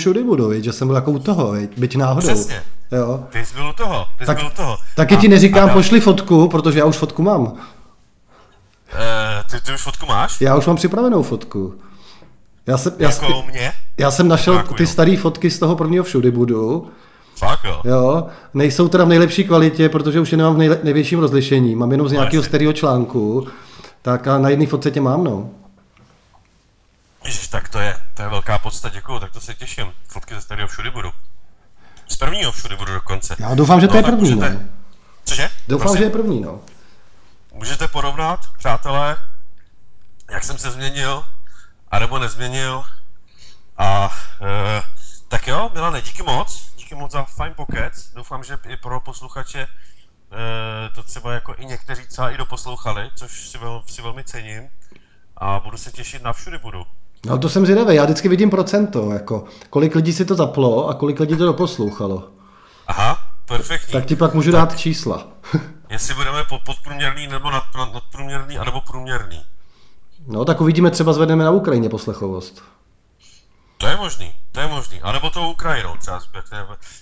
viď? 0.50 0.64
že 0.64 0.74
jsem 0.74 0.88
byl 0.88 0.96
jako 0.96 1.12
u 1.12 1.20
toho, 1.20 1.52
viď? 1.52 1.78
byť 1.78 1.96
náhodou. 1.96 2.28
Přesně. 2.28 2.64
Jo. 2.92 3.24
Ty 3.30 3.46
jsi 3.46 3.56
byl 3.56 3.70
u 3.70 3.74
toho, 3.74 4.06
ty 4.20 4.26
tak, 4.26 4.38
jsi 4.38 4.44
byl 4.44 4.52
u 4.54 4.56
toho. 4.56 4.78
Taky 4.96 5.16
a, 5.16 5.20
ti 5.20 5.28
neříkám, 5.28 5.70
a 5.70 5.74
pošli 5.74 6.00
fotku, 6.00 6.48
protože 6.48 6.80
já 6.80 6.86
už 6.86 6.98
fotku 6.98 7.22
mám. 7.22 7.42
Uh, 7.42 7.52
ty, 9.52 9.62
ty 9.62 9.74
už 9.74 9.82
fotku 9.82 10.06
máš? 10.06 10.42
Já 10.42 10.56
už 10.56 10.66
mám 10.66 10.76
připravenou 10.76 11.24
fotku. 11.24 11.76
Já 12.68 12.78
jsem, 12.78 12.94
já, 13.00 13.10
jako 13.10 13.44
mě? 13.52 13.72
Já 13.98 14.12
jsem 14.12 14.28
našel 14.28 14.56
Fakt, 14.56 14.78
ty 14.78 14.88
staré 14.88 15.18
fotky 15.18 15.50
z 15.50 15.60
toho 15.60 15.76
prvního 15.76 16.04
všudy 16.04 16.32
budu. 16.32 16.92
Fakt 17.36 17.64
jo? 17.64 17.82
Jo, 17.84 18.28
nejsou 18.54 18.88
teda 18.88 19.04
v 19.04 19.08
nejlepší 19.08 19.44
kvalitě, 19.44 19.90
protože 19.90 20.20
už 20.20 20.32
je 20.32 20.38
nemám 20.38 20.56
v 20.56 20.58
nejle, 20.58 20.80
největším 20.84 21.20
rozlišení. 21.20 21.76
Mám 21.76 21.92
jenom 21.92 22.10
z 22.10 22.12
no, 22.12 22.20
nějakého 22.20 22.44
starého 22.44 22.74
článku. 22.74 23.48
Tak 24.02 24.28
a 24.28 24.38
na 24.38 24.50
jedné 24.50 24.68
fotce 24.68 24.92
tě 24.92 25.02
mám, 25.02 25.24
no. 25.24 25.50
Ježiš, 27.26 27.48
tak 27.48 27.70
to 27.70 27.80
je, 27.80 27.96
to 28.24 28.28
je 28.28 28.32
velká 28.32 28.58
podsta, 28.58 28.90
děkuju, 28.90 29.20
tak 29.20 29.32
to 29.32 29.42
se 29.42 29.54
těším. 29.54 29.94
Fotky 30.08 30.36
ze 30.36 30.42
starého 30.42 30.68
všudy 30.68 30.92
budu. 30.92 31.12
Z 32.08 32.16
prvního 32.16 32.52
všudy 32.52 32.76
budu 32.76 32.94
dokonce. 32.94 33.36
Já 33.40 33.56
doufám, 33.56 33.82
že 33.82 33.88
to 33.88 33.94
no, 33.94 34.00
je 34.00 34.04
první, 34.04 34.36
můžete... 34.36 34.54
no. 34.54 34.60
Cože? 35.24 35.50
Doufám, 35.68 35.82
Prosím. 35.82 35.98
že 35.98 36.04
je 36.04 36.10
první, 36.10 36.42
no. 36.42 36.62
Můžete 37.54 37.88
porovnat, 37.88 38.40
přátelé, 38.58 39.18
jak 40.32 40.44
jsem 40.44 40.58
se 40.58 40.72
změnil, 40.72 41.24
anebo 41.92 42.20
nezměnil. 42.20 42.84
A 43.78 44.14
e, 44.42 44.84
tak 45.28 45.48
jo, 45.48 45.72
Milane, 45.74 46.02
díky 46.02 46.24
moc, 46.24 46.74
díky 46.76 46.96
moc 46.96 47.12
za 47.12 47.24
fajn 47.24 47.54
pokec. 47.54 48.14
Doufám, 48.14 48.44
že 48.44 48.58
i 48.68 48.78
pro 48.78 49.00
posluchače 49.00 49.62
e, 49.62 49.68
to 50.96 51.04
třeba 51.04 51.34
jako 51.34 51.56
i 51.58 51.66
někteří 51.66 52.08
třeba 52.08 52.32
i 52.32 52.38
doposlouchali, 52.38 53.12
což 53.16 53.50
si, 53.50 53.58
vel, 53.58 53.84
si 53.88 54.02
velmi 54.02 54.24
cením. 54.24 54.70
A 55.38 55.60
budu 55.60 55.78
se 55.78 55.92
těšit 55.92 56.24
na 56.24 56.34
všudy 56.34 56.58
budu. 56.58 56.86
No 57.26 57.38
to 57.38 57.50
jsem 57.50 57.66
zvědavý, 57.66 57.96
já 57.96 58.04
vždycky 58.04 58.30
vidím 58.30 58.50
procento, 58.50 59.12
jako 59.12 59.46
kolik 59.70 59.96
lidí 59.96 60.14
si 60.14 60.26
to 60.26 60.36
zaplo 60.36 60.88
a 60.88 60.94
kolik 60.94 61.20
lidí 61.20 61.38
to 61.38 61.46
doposlouchalo. 61.46 62.30
Aha, 62.88 63.18
perfektní. 63.46 63.92
Tak 63.92 64.06
ti 64.06 64.16
pak 64.16 64.34
můžu 64.34 64.52
tak, 64.52 64.62
dát 64.62 64.78
čísla. 64.78 65.28
jestli 65.90 66.14
budeme 66.14 66.44
pod, 66.44 66.62
podprůměrný 66.62 67.28
nebo 67.28 67.52
nad, 67.52 67.64
nad, 67.78 67.94
nadprůměrný, 67.94 68.58
anebo 68.58 68.82
průměrný. 68.82 69.46
No 70.28 70.46
tak 70.46 70.62
uvidíme, 70.62 70.92
třeba 70.92 71.14
zvedneme 71.14 71.44
na 71.44 71.52
Ukrajině 71.52 71.90
poslechovost. 71.90 72.64
To 73.78 73.88
je 73.88 73.98
možný, 73.98 74.34
to 74.52 74.60
je 74.60 74.68
možný. 74.68 75.02
A 75.02 75.12
nebo 75.12 75.30
to 75.30 75.50
Ukrajinou 75.50 75.98
třeba. 75.98 76.22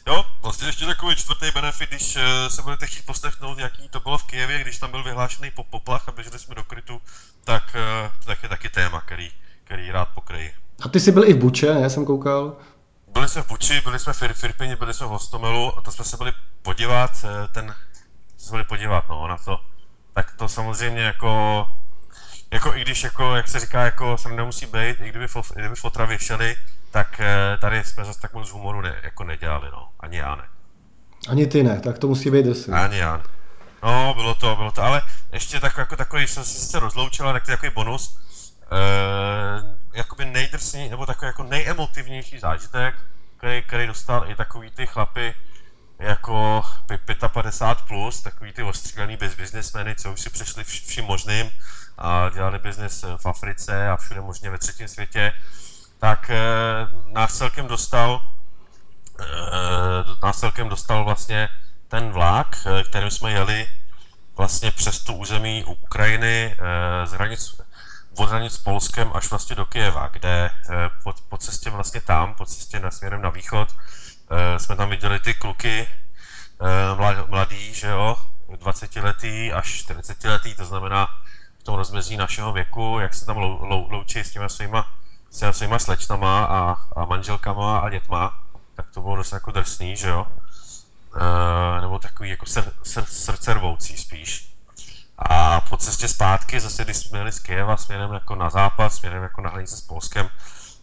Jo, 0.08 0.26
vlastně 0.42 0.68
ještě 0.68 0.86
takový 0.86 1.16
čtvrtý 1.16 1.52
benefit, 1.54 1.90
když 1.90 2.16
eh, 2.16 2.50
se 2.50 2.62
budete 2.62 2.88
chtít 2.88 3.06
poslechnout, 3.06 3.60
jaký 3.60 3.90
to 3.90 4.00
bylo 4.00 4.18
v 4.18 4.24
Kijevě, 4.24 4.60
když 4.60 4.78
tam 4.78 4.92
byl 4.92 5.04
vyhlášený 5.04 5.52
poplach 5.70 6.08
a 6.08 6.12
běželi 6.12 6.40
jsme 6.40 6.56
do 6.56 6.64
krytu, 6.64 7.02
tak, 7.44 7.76
eh, 7.76 8.12
tak 8.26 8.44
je 8.44 8.50
taky 8.50 8.70
téma, 8.70 9.02
který, 9.02 9.32
který 9.72 9.92
rád 9.92 10.08
pokryjí. 10.16 10.50
A 10.82 10.90
ty 10.90 11.00
jsi 11.00 11.12
byl 11.12 11.24
i 11.24 11.34
v 11.34 11.38
Buče, 11.38 11.74
ne? 11.74 11.90
Jsem 11.90 12.06
koukal. 12.06 12.58
Byli 13.08 13.30
jsme 13.30 13.42
v 13.42 13.48
Buči, 13.48 13.82
byli 13.82 14.00
jsme 14.00 14.14
v 14.14 14.18
Firpině, 14.34 14.76
byli 14.76 14.94
jsme 14.94 15.08
v 15.08 15.10
Hostomelu 15.10 15.78
a 15.78 15.82
to 15.82 15.92
jsme 15.92 16.06
se 16.06 16.18
byli 16.18 16.32
podívat, 16.62 17.12
eh, 17.24 17.48
ten, 17.54 17.76
se 18.38 18.52
byli 18.52 18.64
podívat, 18.64 19.10
no, 19.10 19.28
na 19.28 19.38
to. 19.38 19.60
Tak 20.14 20.36
to 20.36 20.48
samozřejmě 20.48 21.02
jako 21.02 21.66
jako 22.52 22.76
i 22.76 22.82
když, 22.82 23.04
jako, 23.04 23.36
jak 23.36 23.48
se 23.48 23.60
říká, 23.60 23.82
jako 23.82 24.18
se 24.18 24.30
nemusí 24.30 24.66
být, 24.66 24.98
i 25.02 25.10
kdyby, 25.10 25.28
fo, 25.28 25.42
kdyby 25.56 25.76
fotra 25.76 26.06
věšeli, 26.06 26.56
tak 26.92 27.20
eh, 27.20 27.58
tady 27.62 27.84
jsme 27.84 28.06
zase 28.06 28.22
tak 28.22 28.34
moc 28.34 28.50
humoru 28.50 28.82
ne, 28.82 28.96
jako 29.04 29.24
nedělali, 29.24 29.70
no. 29.72 29.90
Ani 30.00 30.18
já 30.18 30.36
ne. 30.36 30.44
Ani 31.30 31.48
ty 31.48 31.64
ne, 31.64 31.80
tak 31.80 32.00
to 32.00 32.08
musí 32.08 32.32
být 32.32 32.46
drsný. 32.46 32.74
Ani 32.74 32.98
já. 32.98 33.24
No, 33.84 34.14
bylo 34.14 34.36
to, 34.36 34.56
bylo 34.56 34.72
to, 34.72 34.82
ale 34.82 35.02
ještě 35.34 35.60
tak, 35.60 35.78
jako 35.78 35.96
takový, 35.96 36.28
jsem 36.28 36.44
se 36.44 36.60
sice 36.60 36.80
rozloučil, 36.80 37.30
ale 37.30 37.40
takový 37.40 37.72
bonus, 37.76 38.18
jakoby 39.94 40.26
nejdrsný, 40.26 40.90
nebo 40.90 41.06
takový 41.06 41.28
jako 41.28 41.44
nejemotivnější 41.44 42.40
zážitek, 42.40 42.96
který, 43.38 43.62
který 43.62 43.88
dostal 43.88 44.32
i 44.32 44.36
takový 44.36 44.72
ty 44.72 44.88
chlapy, 44.88 45.36
jako 46.00 46.64
55 47.34 47.88
plus, 47.88 48.22
takový 48.22 48.54
ty 48.54 48.64
ostřílený 48.64 49.18
bez 49.18 49.36
biznesmeny, 49.36 49.96
co 49.96 50.14
už 50.14 50.22
si 50.22 50.30
přešli 50.30 50.64
vším 50.64 51.06
možným 51.06 51.52
a 51.98 52.30
dělali 52.34 52.60
biznes 52.60 53.06
v 53.18 53.26
Africe 53.26 53.90
a 53.90 53.98
všude 53.98 54.22
možně 54.22 54.50
ve 54.50 54.58
třetím 54.58 54.88
světě, 54.88 55.34
tak 56.00 56.30
e, 56.30 56.38
nás 57.06 57.38
celkem 57.38 57.68
dostal 57.68 58.22
e, 59.20 59.26
nás 60.24 60.40
celkem 60.40 60.70
dostal 60.70 61.04
vlastně 61.04 61.50
ten 61.88 62.12
vlak, 62.12 62.68
kterým 62.90 63.12
jsme 63.12 63.32
jeli 63.32 63.68
vlastně 64.38 64.72
přes 64.72 65.00
tu 65.00 65.14
území 65.14 65.64
Ukrajiny 65.64 66.56
e, 66.60 67.08
z 67.08 67.12
hranic, 67.12 67.62
od 68.18 68.30
hranic 68.30 68.54
s 68.54 68.58
Polskem 68.58 69.12
až 69.14 69.30
vlastně 69.30 69.56
do 69.56 69.66
Kijeva, 69.66 70.08
kde 70.08 70.46
e, 70.46 70.52
po, 71.04 71.14
po 71.30 71.38
cestě 71.38 71.70
vlastně 71.70 72.02
tam, 72.02 72.36
po 72.36 72.46
cestě 72.46 72.80
na 72.80 72.92
směrem 72.92 73.22
na 73.22 73.30
východ, 73.30 73.70
Eh, 74.32 74.60
jsme 74.60 74.76
tam 74.76 74.90
viděli 74.90 75.20
ty 75.20 75.34
kluky 75.34 75.88
eh, 76.62 77.26
mladý, 77.28 77.74
že 77.74 77.88
jo, 77.88 78.16
20 78.60 78.96
letý 78.96 79.54
až 79.54 79.68
40 79.68 80.24
letý, 80.24 80.56
to 80.56 80.66
znamená 80.66 81.08
v 81.60 81.64
tom 81.64 81.76
rozmezí 81.76 82.18
našeho 82.18 82.54
věku, 82.54 82.98
jak 83.02 83.14
se 83.14 83.26
tam 83.26 83.38
lou, 83.38 83.66
lou, 83.66 83.90
loučí 83.90 84.20
s 84.20 84.32
těma 84.32 84.50
svýma, 84.50 84.94
s 85.30 85.40
těma 85.40 85.54
svýma 85.54 85.80
slečnama 85.80 86.46
a, 86.46 86.78
a 86.96 87.06
manželkama 87.06 87.80
a 87.80 87.90
dětma, 87.90 88.44
tak 88.76 88.86
to 88.94 89.02
bylo 89.02 89.16
dost 89.16 89.32
jako 89.32 89.52
drsný, 89.52 89.96
že 89.96 90.10
jo. 90.10 90.28
E, 91.78 91.82
nebo 91.82 92.00
takový 92.00 92.30
jako 92.30 92.46
sr, 92.46 92.74
sr, 92.84 93.06
srdcervoucí 93.06 93.98
spíš. 93.98 94.51
A 95.30 95.62
po 95.62 95.78
cestě 95.78 96.08
zpátky, 96.08 96.60
zase 96.60 96.84
když 96.84 96.98
jsme 96.98 97.20
jeli 97.20 97.32
z 97.32 97.40
Kyjeva 97.40 97.78
směrem 97.78 98.14
jako 98.14 98.36
na 98.36 98.50
západ, 98.50 98.94
směrem 98.94 99.24
jako 99.24 99.42
na 99.42 99.50
hranici 99.50 99.76
s 99.76 99.82
Polskem, 99.82 100.30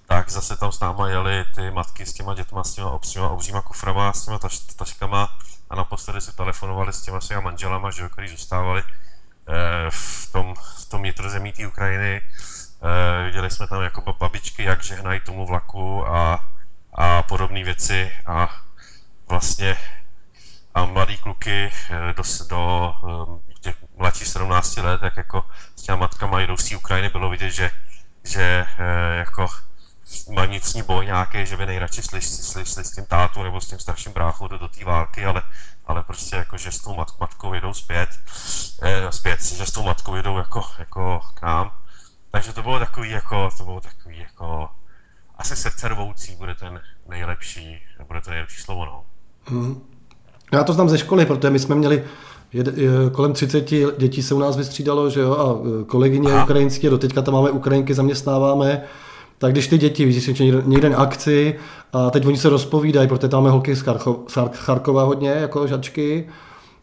tak 0.06 0.30
zase 0.30 0.56
tam 0.56 0.72
s 0.72 0.80
náma 0.80 1.08
jeli 1.08 1.44
ty 1.54 1.70
matky 1.70 2.06
s 2.06 2.12
těma 2.12 2.34
dětma, 2.34 2.64
s 2.64 2.74
těma 2.74 2.90
obříma, 2.90 3.28
obříma 3.28 3.62
kuframa, 3.62 4.12
s 4.12 4.24
těma 4.24 4.38
taš, 4.38 4.58
taškama 4.58 5.38
a 5.70 5.76
naposledy 5.76 6.20
si 6.20 6.36
telefonovali 6.36 6.92
s 6.92 7.02
těma 7.02 7.20
svýma 7.20 7.40
manželama, 7.40 7.90
že, 7.90 8.08
který 8.08 8.28
zůstávali 8.28 8.82
eh, 8.82 9.90
v 9.90 10.32
tom, 10.32 10.54
v 10.54 10.88
tom 10.88 11.00
vnitrozemí 11.00 11.52
té 11.52 11.66
Ukrajiny. 11.66 12.22
Eh, 12.22 13.24
viděli 13.24 13.50
jsme 13.50 13.66
tam 13.66 13.82
jako 13.82 14.12
babičky, 14.12 14.62
jak 14.62 14.82
žehnají 14.82 15.20
tomu 15.20 15.46
vlaku 15.46 16.08
a, 16.08 16.48
a 16.94 17.22
podobné 17.22 17.64
věci 17.64 18.12
a 18.26 18.48
vlastně 19.28 19.76
a 20.74 20.84
mladý 20.84 21.18
kluky 21.18 21.70
eh, 21.90 22.14
do, 22.16 22.22
do 22.48 22.94
mladších 23.98 24.28
17 24.28 24.76
let, 24.76 25.00
tak 25.00 25.16
jako 25.16 25.44
s 25.76 25.82
těma 25.82 25.96
matkama 25.96 26.40
jdou 26.40 26.56
z 26.56 26.72
Ukrajiny, 26.72 27.08
bylo 27.08 27.30
vidět, 27.30 27.50
že, 27.50 27.70
že 28.24 28.66
eh, 28.78 29.16
jako 29.16 29.46
vnitřní 30.46 30.82
boj 30.82 31.06
nějaký, 31.06 31.46
že 31.46 31.56
by 31.56 31.66
nejradši 31.66 32.02
šli, 32.02 32.20
šli, 32.20 32.84
s 32.84 32.90
tím 32.94 33.04
tátu 33.04 33.42
nebo 33.42 33.60
s 33.60 33.68
tím 33.68 33.78
starším 33.78 34.12
bráchou 34.12 34.48
do, 34.48 34.58
do 34.58 34.68
té 34.68 34.84
války, 34.84 35.24
ale, 35.24 35.42
ale 35.86 36.02
prostě 36.02 36.36
jako, 36.36 36.56
že 36.56 36.72
s 36.72 36.78
tou 36.78 36.94
mat, 36.94 37.20
matkou 37.20 37.54
jedou 37.54 37.74
zpět, 37.74 38.08
eh, 38.82 39.12
zpět, 39.12 39.42
že 39.42 39.66
s 39.66 39.72
tou 39.72 39.82
matkou 39.82 40.14
jedou 40.14 40.38
jako, 40.38 40.64
jako 40.78 41.20
k 41.34 41.42
nám. 41.42 41.72
Takže 42.30 42.52
to 42.52 42.62
bylo 42.62 42.78
takový 42.78 43.10
jako, 43.10 43.50
to 43.58 43.64
bylo 43.64 43.80
takový 43.80 44.18
jako, 44.18 44.70
asi 45.38 45.56
srdcervoucí 45.56 46.36
bude 46.36 46.54
ten 46.54 46.80
nejlepší, 47.08 47.82
bude 48.06 48.20
to 48.20 48.30
nejlepší 48.30 48.62
slovo, 48.62 48.84
no. 48.84 49.04
Hmm. 49.44 49.98
Já 50.52 50.64
to 50.64 50.72
znám 50.72 50.88
ze 50.88 50.98
školy, 50.98 51.26
protože 51.26 51.50
my 51.50 51.58
jsme 51.58 51.74
měli 51.74 52.04
je, 52.52 52.64
je, 52.76 52.90
kolem 53.12 53.32
30 53.32 53.70
dětí 53.98 54.22
se 54.22 54.34
u 54.34 54.38
nás 54.38 54.56
vystřídalo, 54.56 55.10
že 55.10 55.20
jo, 55.20 55.32
a 55.32 55.68
e, 55.80 55.84
kolegyně 55.84 56.32
Aha. 56.32 56.44
ukrajinské, 56.44 56.90
do 56.90 56.98
teďka 56.98 57.22
tam 57.22 57.34
máme 57.34 57.50
Ukrajinky, 57.50 57.94
zaměstnáváme, 57.94 58.82
tak 59.38 59.52
když 59.52 59.68
ty 59.68 59.78
děti 59.78 60.04
vidíš 60.04 60.24
si 60.24 60.34
někde 60.66 60.90
na 60.90 60.96
akci 60.96 61.54
a 61.92 62.10
teď 62.10 62.26
oni 62.26 62.36
se 62.36 62.48
rozpovídají, 62.48 63.08
protože 63.08 63.28
tam 63.28 63.42
máme 63.42 63.50
holky 63.50 63.76
z, 63.76 63.80
Charcho, 63.80 64.24
z 64.28 64.38
Charkova 64.52 65.02
hodně, 65.02 65.30
jako 65.30 65.66
žačky, 65.66 66.28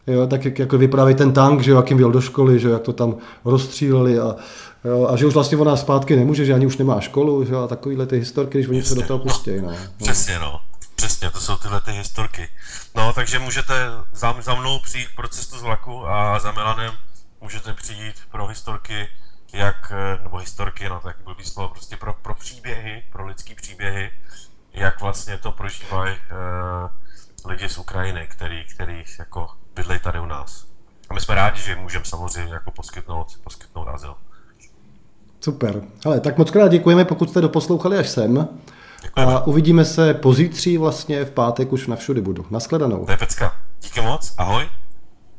jo, 0.06 0.26
tak 0.26 0.44
jak, 0.44 0.58
jako 0.58 0.78
vypráví 0.78 1.14
ten 1.14 1.32
tank, 1.32 1.60
že 1.60 1.70
jo, 1.70 1.76
jak 1.76 1.90
jim 1.90 1.96
byl 1.96 2.12
do 2.12 2.20
školy, 2.20 2.58
že 2.58 2.68
jo, 2.68 2.72
jak 2.72 2.82
to 2.82 2.92
tam 2.92 3.16
rozstříleli 3.44 4.18
a, 4.18 4.36
jo, 4.84 5.06
a 5.10 5.16
že 5.16 5.26
už 5.26 5.34
vlastně 5.34 5.58
ona 5.58 5.76
zpátky 5.76 6.16
nemůže, 6.16 6.44
že 6.44 6.54
ani 6.54 6.66
už 6.66 6.76
nemá 6.76 7.00
školu, 7.00 7.44
že 7.44 7.52
jo, 7.52 7.60
a 7.60 7.66
takovýhle 7.68 8.06
ty 8.06 8.18
historky, 8.18 8.58
když 8.58 8.68
oni 8.68 8.82
se 8.82 8.94
do 8.94 9.02
toho 9.02 9.18
pustí. 9.18 9.50
No. 9.56 9.70
no. 9.70 9.76
Přesně, 9.96 10.38
no. 10.38 10.60
Přesně, 10.96 11.30
to 11.30 11.40
jsou 11.40 11.56
tyhle 11.56 11.80
ty 11.80 11.92
historky. 11.92 12.48
No, 12.94 13.12
takže 13.12 13.38
můžete 13.38 13.74
za, 14.12 14.34
za 14.40 14.54
mnou 14.54 14.78
přijít 14.78 15.08
pro 15.16 15.28
cestu 15.28 15.58
z 15.58 15.62
vlaku 15.62 16.08
a 16.08 16.38
za 16.38 16.52
Milanem 16.52 16.94
můžete 17.40 17.74
přijít 17.74 18.14
pro 18.30 18.46
historky 18.46 19.08
jak, 19.52 19.92
eh, 19.94 20.22
nebo 20.22 20.36
historky, 20.36 20.88
no 20.88 21.00
tak 21.00 21.16
blbý 21.24 21.44
slovo, 21.44 21.68
prostě 21.68 21.96
pro, 21.96 22.14
pro 22.22 22.34
příběhy, 22.34 23.02
pro 23.12 23.26
lidský 23.26 23.54
příběhy, 23.54 24.10
jak 24.72 25.00
vlastně 25.00 25.38
to 25.38 25.52
prožívají 25.52 26.14
uh, 26.14 27.50
lidi 27.50 27.68
z 27.68 27.78
Ukrajiny, 27.78 28.26
který, 28.30 28.64
který 28.74 29.04
jako 29.18 29.48
bydlejí 29.74 30.00
tady 30.00 30.20
u 30.20 30.26
nás. 30.26 30.66
A 31.08 31.14
my 31.14 31.20
jsme 31.20 31.34
rádi, 31.34 31.60
že 31.60 31.76
můžeme 31.76 32.04
samozřejmě 32.04 32.52
jako 32.52 32.70
poskytnout, 32.70 33.26
poskytnout 33.44 33.88
azyl. 33.88 34.14
Super. 35.40 35.82
Ale 36.04 36.20
tak 36.20 36.38
moc 36.38 36.50
krát 36.50 36.68
děkujeme, 36.68 37.04
pokud 37.04 37.30
jste 37.30 37.40
doposlouchali 37.40 37.98
až 37.98 38.08
sem. 38.08 38.48
A 39.14 39.46
uvidíme 39.46 39.84
se 39.84 40.14
pozítří 40.14 40.78
vlastně 40.78 41.24
v 41.24 41.30
pátek 41.30 41.72
už 41.72 41.86
na 41.86 41.96
všudy 41.96 42.20
budu. 42.20 42.46
Naschledanou. 42.50 43.04
To 43.04 43.10
je 43.10 43.16
pecka. 43.16 43.54
Díky 43.82 44.00
moc, 44.00 44.34
ahoj. 44.38 44.64